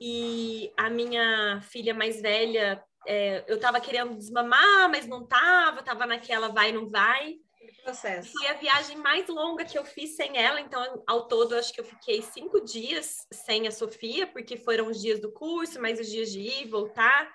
e 0.00 0.72
a 0.78 0.88
minha 0.88 1.60
filha 1.60 1.92
mais 1.92 2.22
velha, 2.22 2.82
é, 3.06 3.44
eu 3.46 3.60
tava 3.60 3.78
querendo 3.80 4.16
desmamar, 4.16 4.88
mas 4.88 5.06
não 5.06 5.26
tava, 5.26 5.82
tava 5.82 6.06
naquela 6.06 6.48
vai 6.48 6.72
não 6.72 6.88
vai. 6.88 7.36
Processo. 7.84 8.32
Foi 8.32 8.46
a 8.46 8.54
viagem 8.54 8.96
mais 8.96 9.28
longa 9.28 9.64
que 9.64 9.78
eu 9.78 9.84
fiz 9.84 10.16
sem 10.16 10.38
ela, 10.38 10.58
então 10.58 11.02
ao 11.06 11.28
todo 11.28 11.54
acho 11.54 11.72
que 11.72 11.80
eu 11.80 11.84
fiquei 11.84 12.22
cinco 12.22 12.62
dias 12.64 13.26
sem 13.30 13.68
a 13.68 13.70
Sofia, 13.70 14.26
porque 14.26 14.56
foram 14.56 14.86
os 14.86 15.00
dias 15.00 15.20
do 15.20 15.30
curso, 15.30 15.80
mais 15.80 16.00
os 16.00 16.08
dias 16.08 16.32
de 16.32 16.40
ir 16.40 16.62
e 16.62 16.68
voltar. 16.68 17.30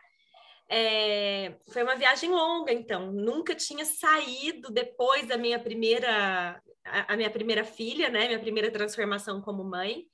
É, 0.67 1.55
foi 1.71 1.83
uma 1.83 1.95
viagem 1.95 2.31
longa, 2.31 2.73
então 2.73 3.11
nunca 3.11 3.53
tinha 3.53 3.85
saído 3.85 4.71
depois 4.71 5.27
da 5.27 5.37
minha 5.37 5.59
primeira 5.59 6.59
a, 6.85 7.13
a, 7.13 7.17
minha 7.17 7.29
primeira 7.29 7.63
filha, 7.63 8.09
né, 8.09 8.27
minha 8.27 8.39
primeira 8.39 8.71
transformação 8.71 9.41
como 9.41 9.63
mãe. 9.63 10.05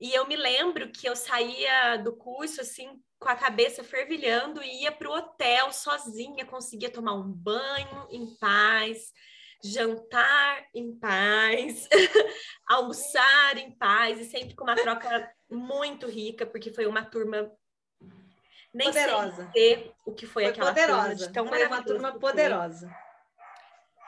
E 0.00 0.12
eu 0.12 0.26
me 0.26 0.36
lembro 0.36 0.90
que 0.90 1.08
eu 1.08 1.14
saía 1.14 1.96
do 1.96 2.16
curso 2.16 2.60
assim 2.60 3.00
com 3.18 3.28
a 3.28 3.36
cabeça 3.36 3.84
fervilhando 3.84 4.62
e 4.62 4.82
ia 4.82 4.90
para 4.90 5.08
o 5.08 5.14
hotel 5.14 5.72
sozinha, 5.72 6.44
conseguia 6.44 6.90
tomar 6.90 7.14
um 7.14 7.22
banho 7.22 8.08
em 8.10 8.34
paz, 8.36 9.12
jantar 9.62 10.66
em 10.74 10.98
paz, 10.98 11.88
almoçar 12.66 13.56
em 13.58 13.70
paz 13.70 14.18
e 14.18 14.24
sempre 14.24 14.56
com 14.56 14.64
uma 14.64 14.74
troca 14.74 15.32
muito 15.48 16.08
rica, 16.08 16.44
porque 16.44 16.72
foi 16.72 16.86
uma 16.86 17.04
turma 17.04 17.48
nem 18.72 18.88
poderosa. 18.88 19.50
sei 19.52 19.92
o 20.04 20.12
que 20.12 20.26
foi, 20.26 20.44
foi 20.44 20.52
aquela 20.52 20.72
poderosa. 20.72 21.32
tão 21.32 21.46
foi 21.46 21.66
uma 21.66 21.82
turma 21.82 22.18
poderosa. 22.18 22.90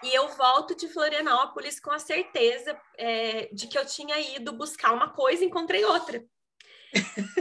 E 0.03 0.15
eu 0.15 0.29
volto 0.29 0.75
de 0.75 0.89
Florianópolis 0.89 1.81
com 1.81 1.91
a 1.91 1.99
certeza 1.99 2.79
é, 2.99 3.49
de 3.53 3.67
que 3.67 3.79
eu 3.79 3.87
tinha 3.87 4.19
ido 4.37 4.53
buscar 4.53 4.93
uma 4.93 5.09
coisa 5.11 5.43
e 5.43 5.47
encontrei 5.47 5.85
outra. 5.85 6.23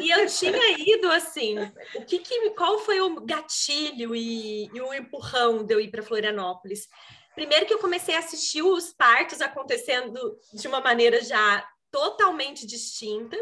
e 0.01 0.09
eu 0.09 0.25
tinha 0.27 0.51
ido 0.79 1.11
assim, 1.11 1.59
o 1.95 2.05
que, 2.05 2.19
que 2.19 2.49
qual 2.51 2.79
foi 2.79 3.01
o 3.01 3.21
gatilho 3.21 4.15
e, 4.15 4.65
e 4.73 4.81
o 4.81 4.93
empurrão 4.93 5.63
de 5.63 5.73
eu 5.73 5.79
ir 5.79 5.91
para 5.91 6.01
Florianópolis? 6.01 6.87
Primeiro 7.35 7.65
que 7.65 7.73
eu 7.73 7.79
comecei 7.79 8.15
a 8.15 8.19
assistir 8.19 8.61
os 8.61 8.93
partos 8.93 9.41
acontecendo 9.41 10.39
de 10.53 10.67
uma 10.67 10.79
maneira 10.79 11.21
já 11.21 11.67
totalmente 11.91 12.65
distinta. 12.65 13.37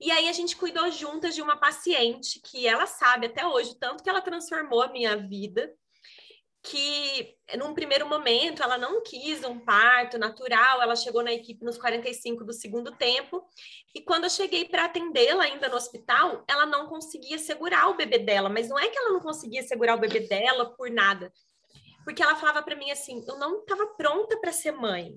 E 0.00 0.10
aí 0.10 0.28
a 0.28 0.32
gente 0.32 0.56
cuidou 0.56 0.90
juntas 0.90 1.34
de 1.34 1.42
uma 1.42 1.58
paciente 1.58 2.40
que 2.40 2.66
ela 2.66 2.86
sabe 2.86 3.26
até 3.26 3.46
hoje 3.46 3.78
tanto 3.78 4.02
que 4.02 4.08
ela 4.08 4.22
transformou 4.22 4.82
a 4.82 4.88
minha 4.88 5.14
vida, 5.14 5.70
que 6.62 7.36
num 7.58 7.74
primeiro 7.74 8.08
momento 8.08 8.62
ela 8.62 8.78
não 8.78 9.02
quis 9.02 9.44
um 9.44 9.58
parto 9.58 10.18
natural, 10.18 10.80
ela 10.80 10.96
chegou 10.96 11.22
na 11.22 11.32
equipe 11.32 11.64
nos 11.64 11.76
45 11.76 12.44
do 12.44 12.52
segundo 12.52 12.92
tempo, 12.92 13.46
e 13.94 14.00
quando 14.00 14.24
eu 14.24 14.30
cheguei 14.30 14.66
para 14.66 14.86
atendê-la 14.86 15.44
ainda 15.44 15.68
no 15.68 15.76
hospital, 15.76 16.44
ela 16.48 16.64
não 16.64 16.86
conseguia 16.86 17.38
segurar 17.38 17.88
o 17.88 17.96
bebê 17.96 18.18
dela, 18.18 18.48
mas 18.48 18.68
não 18.68 18.78
é 18.78 18.88
que 18.88 18.98
ela 18.98 19.12
não 19.12 19.20
conseguia 19.20 19.62
segurar 19.62 19.96
o 19.96 20.00
bebê 20.00 20.20
dela 20.20 20.74
por 20.76 20.90
nada. 20.90 21.32
Porque 22.04 22.22
ela 22.22 22.36
falava 22.36 22.62
para 22.62 22.76
mim 22.76 22.90
assim: 22.90 23.22
"Eu 23.28 23.36
não 23.36 23.60
estava 23.60 23.86
pronta 23.88 24.38
para 24.38 24.52
ser 24.52 24.72
mãe". 24.72 25.14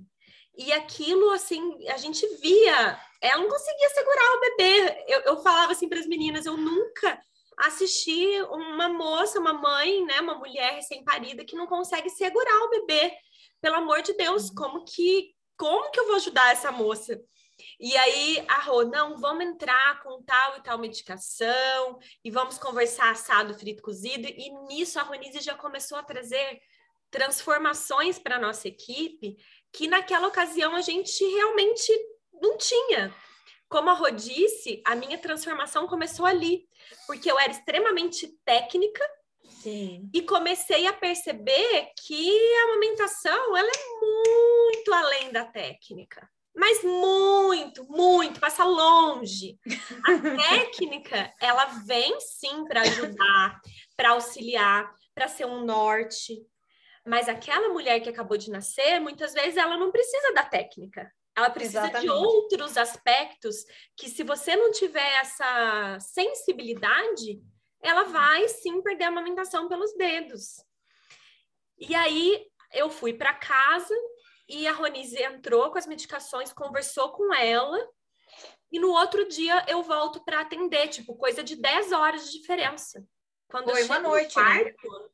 E 0.55 0.71
aquilo, 0.71 1.31
assim, 1.31 1.87
a 1.87 1.97
gente 1.97 2.25
via, 2.37 2.99
ela 3.21 3.41
não 3.41 3.49
conseguia 3.49 3.89
segurar 3.89 4.35
o 4.35 4.39
bebê. 4.39 5.03
Eu, 5.07 5.19
eu 5.21 5.37
falava 5.41 5.71
assim 5.71 5.89
para 5.89 5.99
as 5.99 6.07
meninas: 6.07 6.45
eu 6.45 6.55
nunca 6.55 7.19
assisti 7.57 8.41
uma 8.43 8.89
moça, 8.89 9.39
uma 9.39 9.53
mãe, 9.53 10.03
né, 10.05 10.19
uma 10.21 10.35
mulher 10.35 10.73
recém-parida 10.73 11.45
que 11.45 11.55
não 11.55 11.67
consegue 11.67 12.09
segurar 12.09 12.65
o 12.65 12.69
bebê. 12.69 13.13
Pelo 13.61 13.75
amor 13.75 14.01
de 14.01 14.13
Deus, 14.13 14.49
uhum. 14.49 14.55
como 14.55 14.85
que, 14.85 15.33
como 15.57 15.89
que 15.91 15.99
eu 15.99 16.07
vou 16.07 16.15
ajudar 16.17 16.51
essa 16.51 16.71
moça? 16.71 17.19
E 17.79 17.95
aí 17.95 18.43
a 18.47 18.59
Rô, 18.59 18.83
não, 18.83 19.17
vamos 19.17 19.45
entrar 19.45 20.01
com 20.01 20.21
tal 20.23 20.57
e 20.57 20.63
tal 20.63 20.77
medicação 20.77 21.99
e 22.23 22.29
vamos 22.29 22.57
conversar 22.57 23.11
assado, 23.11 23.57
frito, 23.57 23.81
cozido. 23.81 24.27
E 24.27 24.49
nisso 24.67 24.99
a 24.99 25.03
Ronise 25.03 25.39
já 25.39 25.55
começou 25.55 25.97
a 25.97 26.03
trazer 26.03 26.61
transformações 27.09 28.17
para 28.17 28.37
a 28.37 28.39
nossa 28.39 28.67
equipe 28.67 29.37
que 29.73 29.87
naquela 29.87 30.27
ocasião 30.27 30.75
a 30.75 30.81
gente 30.81 31.23
realmente 31.25 31.91
não 32.41 32.57
tinha. 32.57 33.13
Como 33.67 33.89
a 33.89 33.93
Rô 33.93 34.09
disse, 34.11 34.81
a 34.85 34.95
minha 34.95 35.17
transformação 35.17 35.87
começou 35.87 36.25
ali, 36.25 36.67
porque 37.07 37.29
eu 37.29 37.39
era 37.39 37.51
extremamente 37.51 38.27
técnica 38.45 39.03
Sim. 39.61 40.09
e 40.13 40.21
comecei 40.21 40.85
a 40.85 40.93
perceber 40.93 41.91
que 42.05 42.55
a 42.55 42.63
amamentação 42.65 43.57
ela 43.57 43.69
é 43.69 43.99
muito 43.99 44.93
além 44.93 45.31
da 45.31 45.45
técnica. 45.45 46.29
Mas 46.55 46.83
muito, 46.83 47.83
muito, 47.85 48.39
passa 48.39 48.63
longe. 48.63 49.57
A 50.05 50.11
técnica, 50.77 51.33
ela 51.41 51.65
vem 51.87 52.19
sim 52.19 52.65
para 52.65 52.81
ajudar, 52.81 53.59
para 53.97 54.11
auxiliar, 54.11 54.93
para 55.15 55.27
ser 55.27 55.45
um 55.45 55.65
norte, 55.65 56.45
mas 57.05 57.27
aquela 57.27 57.69
mulher 57.69 57.99
que 57.99 58.09
acabou 58.09 58.37
de 58.37 58.49
nascer, 58.49 58.99
muitas 58.99 59.33
vezes 59.33 59.57
ela 59.57 59.77
não 59.77 59.91
precisa 59.91 60.33
da 60.33 60.43
técnica. 60.43 61.11
Ela 61.35 61.49
precisa 61.49 61.79
Exatamente. 61.79 62.03
de 62.03 62.09
outros 62.11 62.77
aspectos 62.77 63.65
que, 63.97 64.07
se 64.07 64.23
você 64.23 64.55
não 64.55 64.71
tiver 64.71 65.15
essa 65.15 65.97
sensibilidade, 65.99 67.41
ela 67.81 68.03
vai 68.03 68.47
sim 68.47 68.81
perder 68.81 69.05
a 69.05 69.07
amamentação 69.07 69.67
pelos 69.67 69.93
dedos. 69.95 70.63
E 71.77 71.93
aí 71.95 72.45
eu 72.71 72.89
fui 72.89 73.13
para 73.13 73.33
casa 73.33 73.93
e 74.47 74.67
a 74.67 74.73
Ronise 74.73 75.21
entrou 75.21 75.71
com 75.71 75.77
as 75.77 75.87
medicações, 75.87 76.53
conversou 76.53 77.09
com 77.11 77.33
ela. 77.33 77.77
E 78.71 78.79
no 78.79 78.91
outro 78.91 79.27
dia 79.27 79.65
eu 79.67 79.83
volto 79.83 80.23
para 80.23 80.39
atender, 80.39 80.87
tipo, 80.87 81.15
coisa 81.15 81.43
de 81.43 81.55
10 81.55 81.91
horas 81.91 82.25
de 82.25 82.39
diferença. 82.39 83.03
Quando 83.47 83.71
Foi 83.71 83.83
uma 83.83 83.99
noite, 83.99 84.33
quarto, 84.33 84.91
né? 84.91 85.09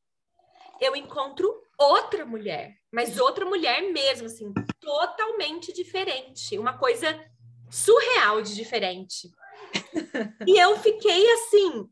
Eu 0.81 0.95
encontro 0.95 1.53
outra 1.77 2.25
mulher, 2.25 2.75
mas 2.91 3.17
outra 3.19 3.45
mulher 3.45 3.81
mesmo, 3.91 4.27
assim, 4.27 4.53
totalmente 4.79 5.73
diferente, 5.73 6.57
uma 6.57 6.77
coisa 6.77 7.19
surreal 7.69 8.41
de 8.41 8.55
diferente. 8.55 9.29
e 10.47 10.57
eu 10.57 10.77
fiquei 10.77 11.31
assim, 11.33 11.89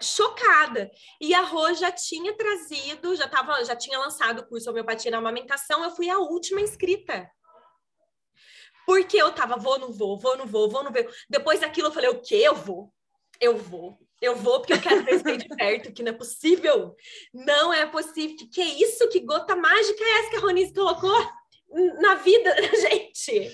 chocada. 0.00 0.90
E 1.20 1.34
a 1.34 1.42
Rô 1.42 1.72
já 1.74 1.90
tinha 1.90 2.36
trazido, 2.36 3.16
já 3.16 3.28
tava, 3.28 3.64
já 3.64 3.74
tinha 3.74 3.98
lançado 3.98 4.40
o 4.40 4.46
curso 4.46 4.70
homeopatia 4.70 5.10
na 5.10 5.18
amamentação, 5.18 5.82
eu 5.82 5.90
fui 5.90 6.08
a 6.08 6.18
última 6.18 6.60
inscrita. 6.60 7.30
Porque 8.84 9.20
eu 9.20 9.32
tava, 9.32 9.56
vou, 9.56 9.78
não 9.78 9.92
vou, 9.92 10.16
vou, 10.16 10.36
não 10.36 10.46
vou, 10.46 10.70
vou, 10.70 10.84
não 10.84 10.92
vou. 10.92 11.06
Depois 11.28 11.60
daquilo 11.60 11.88
eu 11.88 11.92
falei, 11.92 12.10
o 12.10 12.20
quê? 12.20 12.36
Eu 12.36 12.54
vou. 12.54 12.92
Eu 13.40 13.56
vou. 13.56 13.98
Eu 14.20 14.34
vou 14.34 14.60
porque 14.60 14.72
eu 14.72 14.80
quero 14.80 15.04
ver 15.04 15.16
isso 15.16 15.36
de 15.36 15.48
perto, 15.48 15.92
que 15.92 16.02
não 16.02 16.10
é 16.10 16.14
possível. 16.14 16.94
Não 17.32 17.72
é 17.72 17.84
possível. 17.86 18.36
Que, 18.50 18.60
é 18.60 18.64
isso? 18.64 19.08
Que 19.08 19.20
gota 19.20 19.54
mágica 19.54 20.02
é 20.02 20.18
essa 20.20 20.30
que 20.30 20.36
a 20.36 20.40
Ronise 20.40 20.72
colocou 20.72 21.30
na 22.00 22.14
vida 22.14 22.54
da 22.54 22.76
gente? 22.76 23.52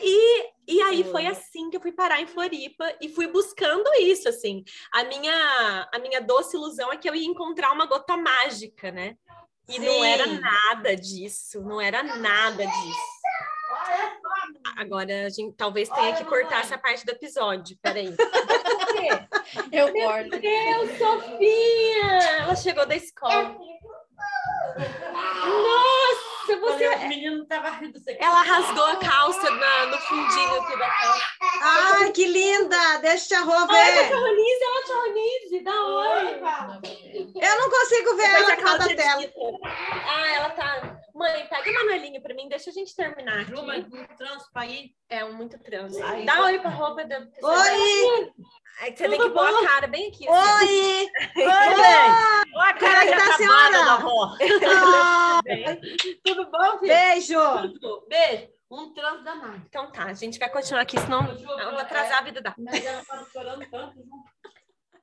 E, 0.00 0.50
e 0.66 0.82
aí 0.82 1.04
foi 1.04 1.26
assim 1.26 1.70
que 1.70 1.76
eu 1.76 1.80
fui 1.80 1.92
parar 1.92 2.20
em 2.20 2.26
Floripa 2.26 2.84
e 3.00 3.08
fui 3.08 3.26
buscando 3.26 3.88
isso, 4.00 4.28
assim. 4.28 4.64
A 4.92 5.04
minha, 5.04 5.88
a 5.92 5.98
minha 5.98 6.20
doce 6.20 6.56
ilusão 6.56 6.92
é 6.92 6.96
que 6.96 7.08
eu 7.08 7.14
ia 7.14 7.26
encontrar 7.26 7.72
uma 7.72 7.86
gota 7.86 8.16
mágica, 8.16 8.90
né? 8.90 9.16
E 9.68 9.78
não 9.78 10.04
era 10.04 10.26
nada 10.26 10.94
disso, 10.94 11.60
não 11.62 11.80
era 11.80 12.02
nada 12.02 12.64
disso. 12.64 13.16
Agora 14.76 15.26
a 15.26 15.28
gente 15.28 15.54
talvez 15.56 15.88
tenha 15.88 16.14
que 16.14 16.24
cortar 16.24 16.60
essa 16.60 16.78
parte 16.78 17.04
do 17.04 17.10
episódio. 17.10 17.76
Peraí. 17.82 18.14
Eu 19.72 19.92
corto. 19.92 20.30
Meu 20.30 20.40
Deus, 20.40 20.98
Sofia! 20.98 22.40
Ela 22.42 22.56
chegou 22.56 22.86
da 22.86 22.96
escola. 22.96 23.56
Nossa, 25.46 26.56
você. 26.60 26.88
O 26.88 27.08
menino 27.08 27.44
tava 27.46 27.70
rindo. 27.70 27.98
Ela 28.18 28.42
rasgou 28.42 28.84
a 28.84 28.96
calça 28.96 29.50
na- 29.50 29.86
no 29.86 29.98
fundinho 29.98 30.60
aqui 30.60 30.78
da 30.78 30.90
calça. 30.90 31.24
Ai, 31.62 32.12
que 32.12 32.26
linda! 32.26 32.98
Deixa 32.98 33.38
a 33.38 33.42
Rô 33.42 33.52
Oi, 33.52 33.66
ver. 33.66 34.06
tia 34.08 34.16
Ronise, 34.16 34.64
ela 34.64 34.82
tia 34.84 34.96
Ronise, 34.96 35.60
dá 35.64 35.84
oi. 35.84 37.42
Eu 37.42 37.58
não 37.60 37.70
consigo 37.70 38.16
ver 38.16 38.26
Depois 38.28 38.42
ela 38.44 38.52
a 38.52 38.56
causa 38.56 38.78
calça 38.78 38.94
da 38.94 39.02
tela. 39.02 39.22
edita. 39.22 39.40
Ah, 40.08 40.28
ela 40.34 40.50
tá. 40.50 40.96
Mãe, 41.14 41.46
pega 41.48 41.70
a 41.70 41.72
Manuelinha 41.72 42.20
pra 42.20 42.34
mim, 42.34 42.46
deixa 42.48 42.68
a 42.68 42.72
gente 42.72 42.94
terminar 42.94 43.40
aqui. 43.40 43.50
Ju, 43.56 43.62
mas 43.64 43.84
um 43.86 44.04
trânsito 44.18 44.50
pra 44.52 44.66
ir. 44.66 44.90
É 45.08 45.24
um 45.24 45.32
muito 45.32 45.58
trânsito. 45.58 46.04
Ai, 46.04 46.24
Dá 46.24 46.36
eu- 46.36 46.44
oi 46.44 46.58
pra 46.58 46.70
roupa 46.70 47.04
da 47.06 47.18
Oi! 47.18 48.32
Aí 48.80 48.94
você 48.96 49.08
tem 49.08 49.18
que 49.20 49.30
pôr 49.30 49.46
a 49.46 49.66
cara 49.66 49.86
bem 49.86 50.08
aqui. 50.08 50.28
assim. 50.28 50.66
Oi! 50.66 51.08
Oi! 51.36 51.44
Olha 51.46 52.42
a 52.42 52.44
Como 52.44 52.62
é 52.62 52.72
cara 52.74 52.94
tá 52.94 53.00
a 53.00 53.04
acabada 53.04 53.36
senhora? 53.36 53.70
da 53.72 53.92
avó. 53.94 54.36
Ah, 54.66 55.40
Tudo 56.24 56.50
bom, 56.50 56.78
filho? 56.78 56.92
Beijo! 56.92 57.38
Tudo. 57.80 58.06
Beijo. 58.08 58.48
Um 58.68 58.92
trânsito 58.92 59.22
danado. 59.22 59.62
Então 59.68 59.92
tá, 59.92 60.04
a 60.06 60.12
gente 60.14 60.38
vai 60.40 60.50
continuar 60.50 60.82
aqui, 60.82 60.98
senão 60.98 61.24
eu 61.28 61.70
vou 61.70 61.78
atrasar 61.78 62.18
a 62.18 62.22
vida 62.22 62.40
da. 62.42 62.52
Mas 62.58 62.84
ela 62.84 63.00
estava 63.00 63.24
chorando 63.32 63.64
tanto, 63.70 63.94
Ju. 63.96 64.10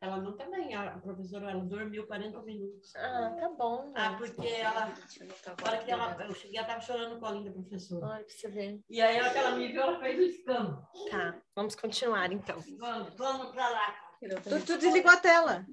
Ela 0.03 0.17
não 0.17 0.33
também, 0.33 0.75
a 0.75 0.99
professora, 0.99 1.49
ela 1.49 1.63
dormiu 1.63 2.05
40 2.05 2.41
minutos. 2.41 2.93
Ah, 2.93 3.33
tá 3.39 3.47
bom. 3.57 3.93
Ah, 3.95 4.13
porque 4.17 4.47
ela, 4.47 4.87
na 4.87 5.65
hora 5.65 5.77
que 5.77 5.91
ela, 5.91 6.25
eu 6.27 6.35
cheguei, 6.35 6.57
ela 6.57 6.67
estava 6.67 6.81
chorando 6.81 7.13
no 7.13 7.21
colinho 7.21 7.45
da 7.45 7.51
professora. 7.51 8.05
Olha 8.07 8.25
pra 8.25 8.35
você 8.35 8.49
ver. 8.49 8.81
E 8.89 9.01
aí, 9.01 9.15
ela 9.15 9.29
que 9.29 9.37
ela 9.37 9.55
me 9.55 9.71
viu, 9.71 9.81
ela 9.81 9.97
fez 10.01 10.19
o 10.19 10.23
escândalo. 10.23 10.85
Tá, 11.09 11.41
vamos 11.55 11.73
continuar 11.75 12.33
então. 12.33 12.59
Vamos, 12.77 13.13
vamos 13.15 13.51
pra 13.53 13.69
lá. 13.69 13.95
Tu, 14.19 14.65
tu 14.65 14.77
desligou 14.77 15.11
a 15.11 15.17
tela. 15.17 15.65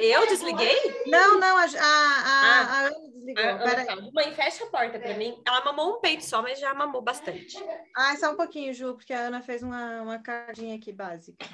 Eu 0.00 0.26
desliguei? 0.26 0.76
Não, 1.06 1.38
não, 1.38 1.56
a, 1.58 1.62
a, 1.62 2.24
a, 2.24 2.60
a 2.60 2.80
Ana 2.86 3.08
desligou. 3.08 3.44
Ah, 3.44 3.58
Pera 3.58 3.76
ah, 3.76 3.80
aí. 3.80 3.86
tá. 3.86 4.10
Mãe, 4.12 4.34
fecha 4.34 4.64
a 4.64 4.66
porta 4.66 4.98
pra 4.98 5.14
mim. 5.14 5.40
Ela 5.46 5.64
mamou 5.64 5.96
um 5.96 6.00
peito 6.00 6.24
só, 6.24 6.42
mas 6.42 6.58
já 6.58 6.74
mamou 6.74 7.02
bastante. 7.02 7.56
Ah, 7.96 8.16
só 8.16 8.32
um 8.32 8.36
pouquinho, 8.36 8.74
Ju, 8.74 8.94
porque 8.94 9.12
a 9.12 9.28
Ana 9.28 9.42
fez 9.42 9.62
uma, 9.62 10.02
uma 10.02 10.18
cardinha 10.18 10.74
aqui 10.74 10.92
básica. 10.92 11.46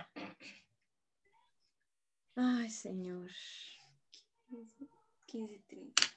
Ai, 2.36 2.68
senhor. 2.70 3.28
15 5.26 5.54
e 5.54 5.58
30. 5.60 6.12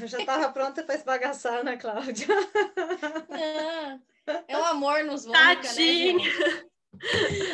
Eu 0.00 0.08
já 0.08 0.18
estava 0.18 0.50
pronta 0.52 0.82
para 0.82 0.94
esbagaçar, 0.94 1.60
Ana 1.60 1.76
Cláudia. 1.76 2.26
Ah, 3.30 3.98
é 4.48 4.56
um 4.56 4.64
amor 4.64 5.04
nos 5.04 5.24
vômica, 5.24 5.62
Tadinha. 5.62 6.14
né? 6.14 6.20
gente? 6.24 6.72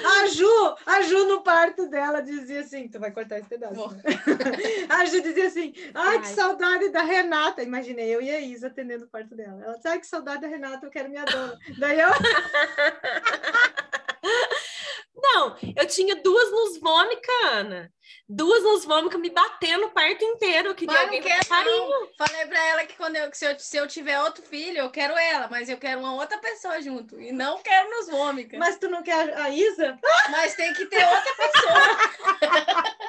A 0.05 0.27
Ju, 0.27 0.77
a 0.85 1.01
Ju 1.03 1.25
no 1.27 1.43
parto 1.43 1.89
dela 1.89 2.21
dizia 2.21 2.61
assim, 2.61 2.89
tu 2.89 2.99
vai 2.99 3.11
cortar 3.11 3.39
esse 3.39 3.49
pedaço. 3.49 3.89
Né? 3.95 4.03
A 4.89 5.05
Ju 5.07 5.23
dizia 5.23 5.47
assim, 5.47 5.73
ai, 5.95 6.21
que 6.21 6.27
Ai. 6.27 6.35
saudade 6.35 6.91
da 6.91 7.03
Renata. 7.03 7.63
Imaginei 7.63 8.15
eu 8.15 8.21
e 8.21 8.31
a 8.31 8.41
Isa 8.41 8.67
atendendo 8.67 9.05
o 9.07 9.09
parto 9.09 9.35
dela. 9.35 9.63
Ela 9.65 9.77
disse, 9.77 9.89
ai, 9.89 10.01
que 10.01 10.07
saudade 10.07 10.43
da 10.43 10.49
Renata, 10.49 10.85
eu 10.87 10.91
quero 10.91 11.09
minha 11.09 11.25
dona. 11.25 11.59
Daí 11.79 12.01
eu, 12.01 12.11
Não, 15.21 15.57
eu 15.77 15.87
tinha 15.87 16.15
duas 16.17 16.51
nos 16.51 16.79
vômica, 16.79 17.33
Ana. 17.47 17.93
Duas 18.29 18.63
nos 18.63 18.85
vômica 18.85 19.19
me 19.19 19.31
batendo 19.31 19.87
o 19.87 19.91
parto 19.91 20.25
inteiro. 20.25 20.69
Eu 20.69 20.75
queria 20.75 20.95
Mas 20.95 21.05
alguém 21.05 21.23
quero, 21.23 21.49
carinho. 21.49 22.09
Falei 22.17 22.47
pra 22.47 22.67
ela 22.67 22.85
que 22.85 22.97
quando 22.97 23.17
eu, 23.17 23.31
que 23.31 23.37
se, 23.37 23.45
eu, 23.45 23.59
se 23.59 23.77
eu 23.77 23.87
tiver 23.87 24.21
outro 24.21 24.43
filho, 24.45 24.79
eu 24.79 24.91
quero 24.91 25.17
ela, 25.17 25.49
mas 25.49 25.69
eu 25.69 25.77
quero 25.77 26.01
uma 26.01 26.15
outra 26.15 26.39
pessoa 26.39 26.81
junto. 26.81 27.21
E 27.21 27.33
não 27.33 27.61
quero 27.63 27.91
nos 27.91 28.09
vômica. 28.09 28.57
Mas, 28.59 28.71
mas 28.71 28.79
tu 28.79 28.89
não 28.89 29.03
quer 29.03 29.37
a 29.37 29.51
Isa? 29.51 29.99
tem 30.55 30.73
que 30.75 30.87
ter 30.87 31.05
outra 31.05 31.35
pessoa. 31.35 32.99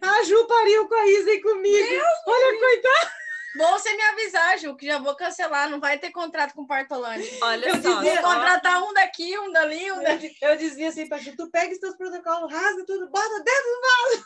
A 0.00 0.22
Ju 0.24 0.46
pariu 0.46 0.88
com 0.88 0.94
a 0.94 1.06
Isa 1.06 1.30
e 1.30 1.40
comigo. 1.42 2.02
Olha, 2.26 2.58
coitada. 2.58 3.23
Bom 3.56 3.70
você 3.72 3.94
me 3.96 4.02
avisar, 4.02 4.58
Ju, 4.58 4.76
que 4.76 4.86
já 4.86 4.98
vou 4.98 5.14
cancelar. 5.14 5.70
Não 5.70 5.78
vai 5.80 5.98
ter 5.98 6.10
contrato 6.10 6.54
com 6.54 6.66
Partolândia. 6.66 7.30
Olha 7.42 7.68
Eu 7.68 7.82
só. 7.82 7.94
dizia, 8.00 8.20
só- 8.20 8.22
contratar 8.34 8.82
um 8.82 8.92
daqui, 8.92 9.38
um 9.38 9.52
dali, 9.52 9.92
um 9.92 10.02
dali. 10.02 10.36
Eu 10.42 10.56
dizia 10.56 10.88
assim 10.88 11.08
pra 11.08 11.18
Ju, 11.18 11.36
tu 11.36 11.48
pega 11.50 11.72
os 11.72 11.78
teus 11.78 11.96
protocolos, 11.96 12.52
rasga 12.52 12.84
tudo, 12.84 13.08
bota 13.10 13.42
dentro. 13.44 14.24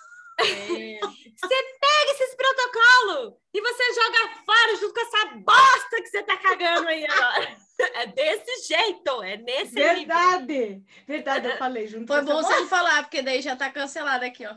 Pega 1.81 2.13
esses 2.13 2.35
protocolos 2.37 3.35
e 3.53 3.61
você 3.61 3.95
joga 3.95 4.35
fora 4.47 4.77
junto 4.77 4.95
com 4.95 5.01
essa 5.01 5.27
bosta 5.37 5.97
que 6.03 6.07
você 6.07 6.23
tá 6.23 6.37
cagando 6.37 6.89
aí 6.89 7.05
agora. 7.07 7.57
É 7.95 8.07
desse 8.07 8.67
jeito, 8.69 9.23
é 9.23 9.37
nesse 9.37 9.75
nível. 9.75 9.95
Verdade. 9.95 10.83
Verdade, 11.07 11.49
eu 11.49 11.57
falei 11.59 11.87
junto 11.87 12.07
Foi 12.07 12.23
bom 12.23 12.43
você 12.43 12.57
não 12.57 12.69
falar, 12.69 13.03
porque 13.03 13.23
daí 13.23 13.41
já 13.43 13.55
tá 13.57 13.71
cancelado 13.71 14.25
aqui, 14.25 14.45
ó. 14.47 14.55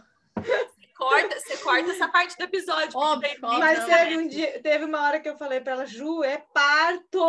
Corta, 1.01 1.39
você 1.39 1.57
corta 1.57 1.91
essa 1.91 2.07
parte 2.07 2.37
do 2.37 2.43
episódio. 2.43 2.91
Óbvio, 2.95 3.41
daí-. 3.41 3.59
Mas 3.59 3.79
Não, 3.79 3.85
teve 3.87 4.17
um 4.17 4.27
dia, 4.27 4.61
teve 4.61 4.85
uma 4.85 5.01
hora 5.01 5.19
que 5.19 5.27
eu 5.27 5.35
falei 5.35 5.59
pra 5.59 5.73
ela, 5.73 5.85
Ju, 5.87 6.23
é 6.23 6.37
parto! 6.53 7.19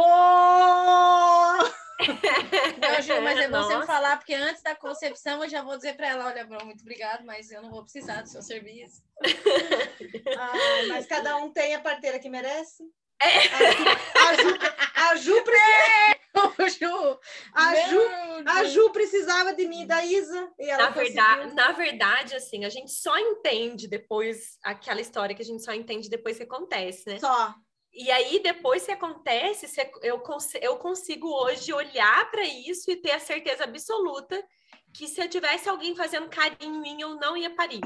Não, 2.82 3.02
Ju, 3.02 3.22
mas 3.22 3.38
é 3.38 3.48
bom 3.48 3.62
você 3.62 3.87
falar, 3.87 4.18
porque 4.18 4.35
antes 4.35 4.62
da 4.62 4.74
concepção 4.74 5.42
eu 5.42 5.48
já 5.48 5.62
vou 5.62 5.76
dizer 5.76 5.96
pra 5.96 6.08
ela, 6.08 6.26
olha, 6.26 6.44
Bruno, 6.44 6.66
muito 6.66 6.82
obrigado, 6.82 7.24
mas 7.24 7.50
eu 7.50 7.62
não 7.62 7.70
vou 7.70 7.82
precisar 7.82 8.20
do 8.22 8.28
seu 8.28 8.42
serviço. 8.42 9.02
Ai, 10.38 10.87
mas 10.88 11.06
cada 11.06 11.37
um 11.37 11.50
tem 11.50 11.74
a 11.74 11.80
parteira 11.80 12.18
que 12.18 12.28
merece. 12.28 12.82
A 13.22 14.35
Ju, 14.35 14.58
a 14.94 15.16
Ju, 15.16 15.42
pre- 15.42 16.18
Ju, 16.80 17.18
a 17.54 17.74
Ju, 17.88 18.00
a. 18.46 18.64
Ju 18.64 18.90
precisava 18.90 19.52
de 19.52 19.66
mim, 19.68 19.87
da 19.87 20.04
Isa, 20.04 20.50
e 20.58 20.68
ela 20.68 20.85
Na 20.85 20.90
verdade, 20.90 21.54
na 21.54 21.72
verdade, 21.72 22.35
assim, 22.35 22.64
a 22.64 22.68
gente 22.68 22.90
só 22.92 23.16
entende 23.18 23.87
depois 23.88 24.58
aquela 24.64 25.00
história 25.00 25.35
que 25.35 25.42
a 25.42 25.44
gente 25.44 25.62
só 25.62 25.72
entende 25.72 26.08
depois 26.08 26.37
que 26.37 26.42
acontece, 26.44 27.08
né? 27.08 27.18
Só. 27.18 27.54
E 27.92 28.11
aí, 28.11 28.40
depois 28.42 28.87
que 28.87 28.92
acontece, 28.92 29.66
eu, 30.02 30.18
cons- 30.20 30.54
eu 30.62 30.76
consigo 30.78 31.28
hoje 31.28 31.72
olhar 31.74 32.30
para 32.30 32.42
isso 32.44 32.90
e 32.90 32.96
ter 32.96 33.12
a 33.12 33.20
certeza 33.20 33.64
absoluta 33.64 34.42
que 34.94 35.06
se 35.06 35.20
eu 35.20 35.28
tivesse 35.28 35.68
alguém 35.68 35.94
fazendo 35.94 36.28
carinho 36.30 36.74
em 36.76 36.80
mim, 36.80 37.00
eu 37.02 37.14
não 37.16 37.37
ia 37.37 37.50
parir. 37.54 37.80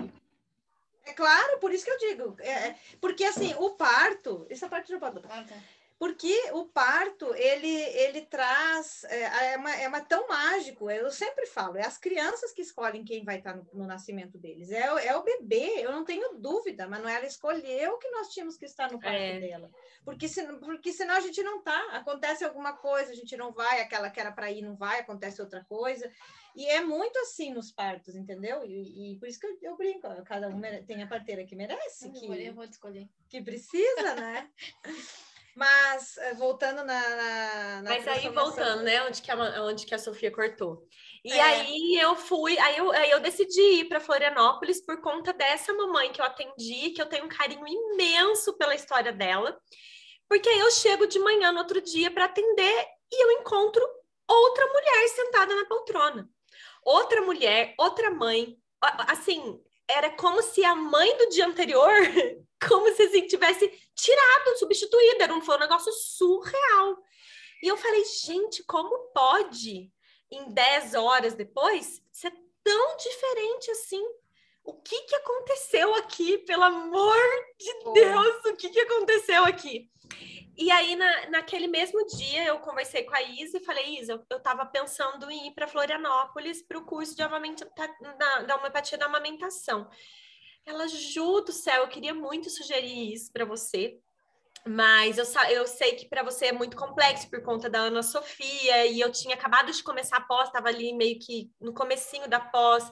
É 1.06 1.12
claro, 1.12 1.58
por 1.58 1.72
isso 1.72 1.84
que 1.84 1.90
eu 1.92 1.98
digo. 1.98 2.36
É, 2.40 2.50
é, 2.68 2.76
porque 3.00 3.24
assim, 3.24 3.54
o 3.58 3.70
parto, 3.70 4.46
essa 4.50 4.68
parte 4.68 4.92
não 4.92 4.98
pode 5.00 5.14
botar. 5.14 5.28
Ah, 5.40 5.44
tá. 5.44 5.54
Porque 5.98 6.50
o 6.52 6.66
parto, 6.66 7.34
ele, 7.34 7.72
ele 7.74 8.20
traz, 8.26 9.02
é, 9.04 9.52
é, 9.52 9.56
uma, 9.56 9.74
é 9.76 9.88
uma 9.88 10.02
tão 10.02 10.28
mágico, 10.28 10.90
eu 10.90 11.10
sempre 11.10 11.46
falo, 11.46 11.78
é 11.78 11.86
as 11.86 11.96
crianças 11.96 12.52
que 12.52 12.60
escolhem 12.60 13.02
quem 13.02 13.24
vai 13.24 13.38
estar 13.38 13.56
no, 13.56 13.66
no 13.72 13.86
nascimento 13.86 14.36
deles, 14.36 14.70
é, 14.70 14.92
o- 14.92 14.98
é 14.98 15.16
o 15.16 15.22
bebê, 15.22 15.76
eu 15.78 15.90
não 15.90 16.04
tenho 16.04 16.34
dúvida, 16.34 16.86
Manuela 16.86 17.24
escolheu 17.24 17.96
que 17.96 18.10
nós 18.10 18.28
tínhamos 18.28 18.58
que 18.58 18.66
estar 18.66 18.92
no 18.92 19.00
parto 19.00 19.16
É. 19.16 19.40
dela, 19.40 19.70
porque, 20.04 20.28
se, 20.28 20.44
porque 20.58 20.92
senão 20.92 21.14
a 21.14 21.20
gente 21.20 21.42
não 21.42 21.62
tá, 21.62 21.80
acontece 21.92 22.44
alguma 22.44 22.74
coisa, 22.74 23.10
a 23.12 23.16
gente 23.16 23.34
não 23.34 23.50
vai, 23.50 23.80
aquela 23.80 24.10
que 24.10 24.20
era 24.20 24.30
para 24.32 24.50
ir 24.50 24.60
não 24.60 24.76
vai, 24.76 25.00
acontece 25.00 25.40
outra 25.40 25.64
coisa, 25.64 26.12
e 26.56 26.66
é 26.66 26.80
muito 26.80 27.18
assim 27.20 27.52
nos 27.52 27.70
partos, 27.70 28.14
entendeu? 28.16 28.64
E, 28.64 29.12
e 29.14 29.18
por 29.18 29.28
isso 29.28 29.38
que 29.38 29.46
eu, 29.46 29.58
eu 29.62 29.76
brinco, 29.76 30.08
cada 30.24 30.48
um 30.48 30.56
mere- 30.56 30.82
tem 30.84 31.02
a 31.02 31.06
parteira 31.06 31.44
que 31.44 31.54
merece, 31.54 32.06
Eu 32.08 32.12
que, 32.12 32.26
vou, 32.26 32.34
eu 32.34 32.54
vou 32.54 32.66
te 32.66 32.72
escolher. 32.72 33.06
que 33.28 33.42
precisa, 33.42 34.14
né? 34.14 34.50
Mas 35.54 36.18
eh, 36.18 36.34
voltando 36.34 36.84
na, 36.84 37.08
na, 37.16 37.82
na 37.82 37.90
Mas 37.90 38.06
aí 38.06 38.28
voltando, 38.28 38.82
né? 38.82 39.02
Onde 39.04 39.22
que, 39.22 39.30
a, 39.30 39.62
onde 39.64 39.86
que 39.86 39.94
a 39.94 39.98
Sofia 39.98 40.30
cortou. 40.30 40.86
E 41.24 41.32
É. 41.32 41.40
aí 41.40 41.98
eu 41.98 42.14
fui, 42.14 42.58
aí 42.58 42.76
eu, 42.76 42.92
aí 42.92 43.10
eu 43.10 43.20
decidi 43.20 43.60
ir 43.80 43.88
para 43.88 43.98
Florianópolis 43.98 44.84
por 44.84 45.00
conta 45.00 45.32
dessa 45.32 45.72
mamãe 45.72 46.12
que 46.12 46.20
eu 46.20 46.26
atendi, 46.26 46.90
que 46.90 47.00
eu 47.00 47.06
tenho 47.08 47.24
um 47.24 47.28
carinho 47.28 47.66
imenso 47.66 48.52
pela 48.58 48.74
história 48.74 49.12
dela. 49.14 49.58
Porque 50.28 50.46
aí 50.48 50.58
eu 50.58 50.70
chego 50.70 51.06
de 51.06 51.18
manhã 51.20 51.50
no 51.52 51.58
outro 51.60 51.80
dia 51.80 52.10
para 52.10 52.26
atender 52.26 52.86
e 53.10 53.24
eu 53.24 53.40
encontro 53.40 53.82
outra 54.28 54.66
mulher 54.66 55.08
sentada 55.08 55.54
na 55.54 55.64
poltrona. 55.64 56.28
Outra 56.86 57.20
mulher, 57.22 57.74
outra 57.76 58.12
mãe. 58.12 58.56
Assim, 59.08 59.60
era 59.88 60.10
como 60.10 60.40
se 60.40 60.64
a 60.64 60.76
mãe 60.76 61.16
do 61.18 61.30
dia 61.30 61.44
anterior, 61.44 61.92
como 62.68 62.94
se 62.94 63.02
assim, 63.02 63.26
tivesse 63.26 63.68
tirado, 63.92 64.56
substituído. 64.56 65.20
Era 65.20 65.34
um, 65.34 65.42
foi 65.42 65.56
um 65.56 65.60
negócio 65.60 65.92
surreal. 65.92 66.96
E 67.60 67.66
eu 67.66 67.76
falei, 67.76 68.04
gente, 68.04 68.62
como 68.62 69.10
pode, 69.12 69.90
em 70.30 70.52
10 70.52 70.94
horas 70.94 71.34
depois, 71.34 72.00
ser 72.12 72.32
tão 72.62 72.96
diferente 72.96 73.68
assim? 73.72 74.04
O 74.62 74.74
que, 74.74 75.02
que 75.02 75.16
aconteceu 75.16 75.92
aqui, 75.96 76.38
pelo 76.38 76.62
amor 76.62 77.16
de. 77.58 77.92
Deus? 77.94 78.44
O 78.44 78.56
que, 78.56 78.68
que 78.68 78.80
aconteceu 78.80 79.44
aqui? 79.44 79.90
E 80.58 80.70
aí, 80.70 80.96
na, 80.96 81.30
naquele 81.30 81.66
mesmo 81.66 82.04
dia, 82.06 82.44
eu 82.44 82.58
conversei 82.60 83.04
com 83.04 83.14
a 83.14 83.22
Isa 83.22 83.58
e 83.58 83.64
falei, 83.64 84.00
Isa, 84.00 84.14
eu, 84.14 84.24
eu 84.30 84.40
tava 84.40 84.64
pensando 84.64 85.30
em 85.30 85.48
ir 85.48 85.54
para 85.54 85.68
Florianópolis 85.68 86.62
para 86.62 86.78
o 86.78 86.86
curso 86.86 87.14
de 87.14 87.22
amamenta, 87.22 87.70
da, 88.18 88.42
da 88.42 88.56
homeopatia 88.56 88.96
da 88.96 89.04
amamentação. 89.04 89.86
Ela, 90.64 90.88
Ju 90.88 91.42
do 91.42 91.52
céu, 91.52 91.82
eu 91.82 91.88
queria 91.88 92.14
muito 92.14 92.48
sugerir 92.48 93.12
isso 93.12 93.30
para 93.30 93.44
você, 93.44 93.98
mas 94.66 95.18
eu, 95.18 95.24
eu 95.50 95.66
sei 95.66 95.94
que 95.94 96.08
para 96.08 96.22
você 96.22 96.46
é 96.46 96.52
muito 96.52 96.74
complexo 96.74 97.28
por 97.28 97.42
conta 97.42 97.68
da 97.68 97.80
Ana 97.80 98.02
Sofia, 98.02 98.86
e 98.86 98.98
eu 98.98 99.12
tinha 99.12 99.34
acabado 99.34 99.70
de 99.70 99.82
começar 99.82 100.16
a 100.16 100.22
pós, 100.22 100.48
estava 100.48 100.68
ali 100.68 100.94
meio 100.94 101.18
que 101.18 101.50
no 101.60 101.74
comecinho 101.74 102.28
da 102.28 102.40
pós. 102.40 102.90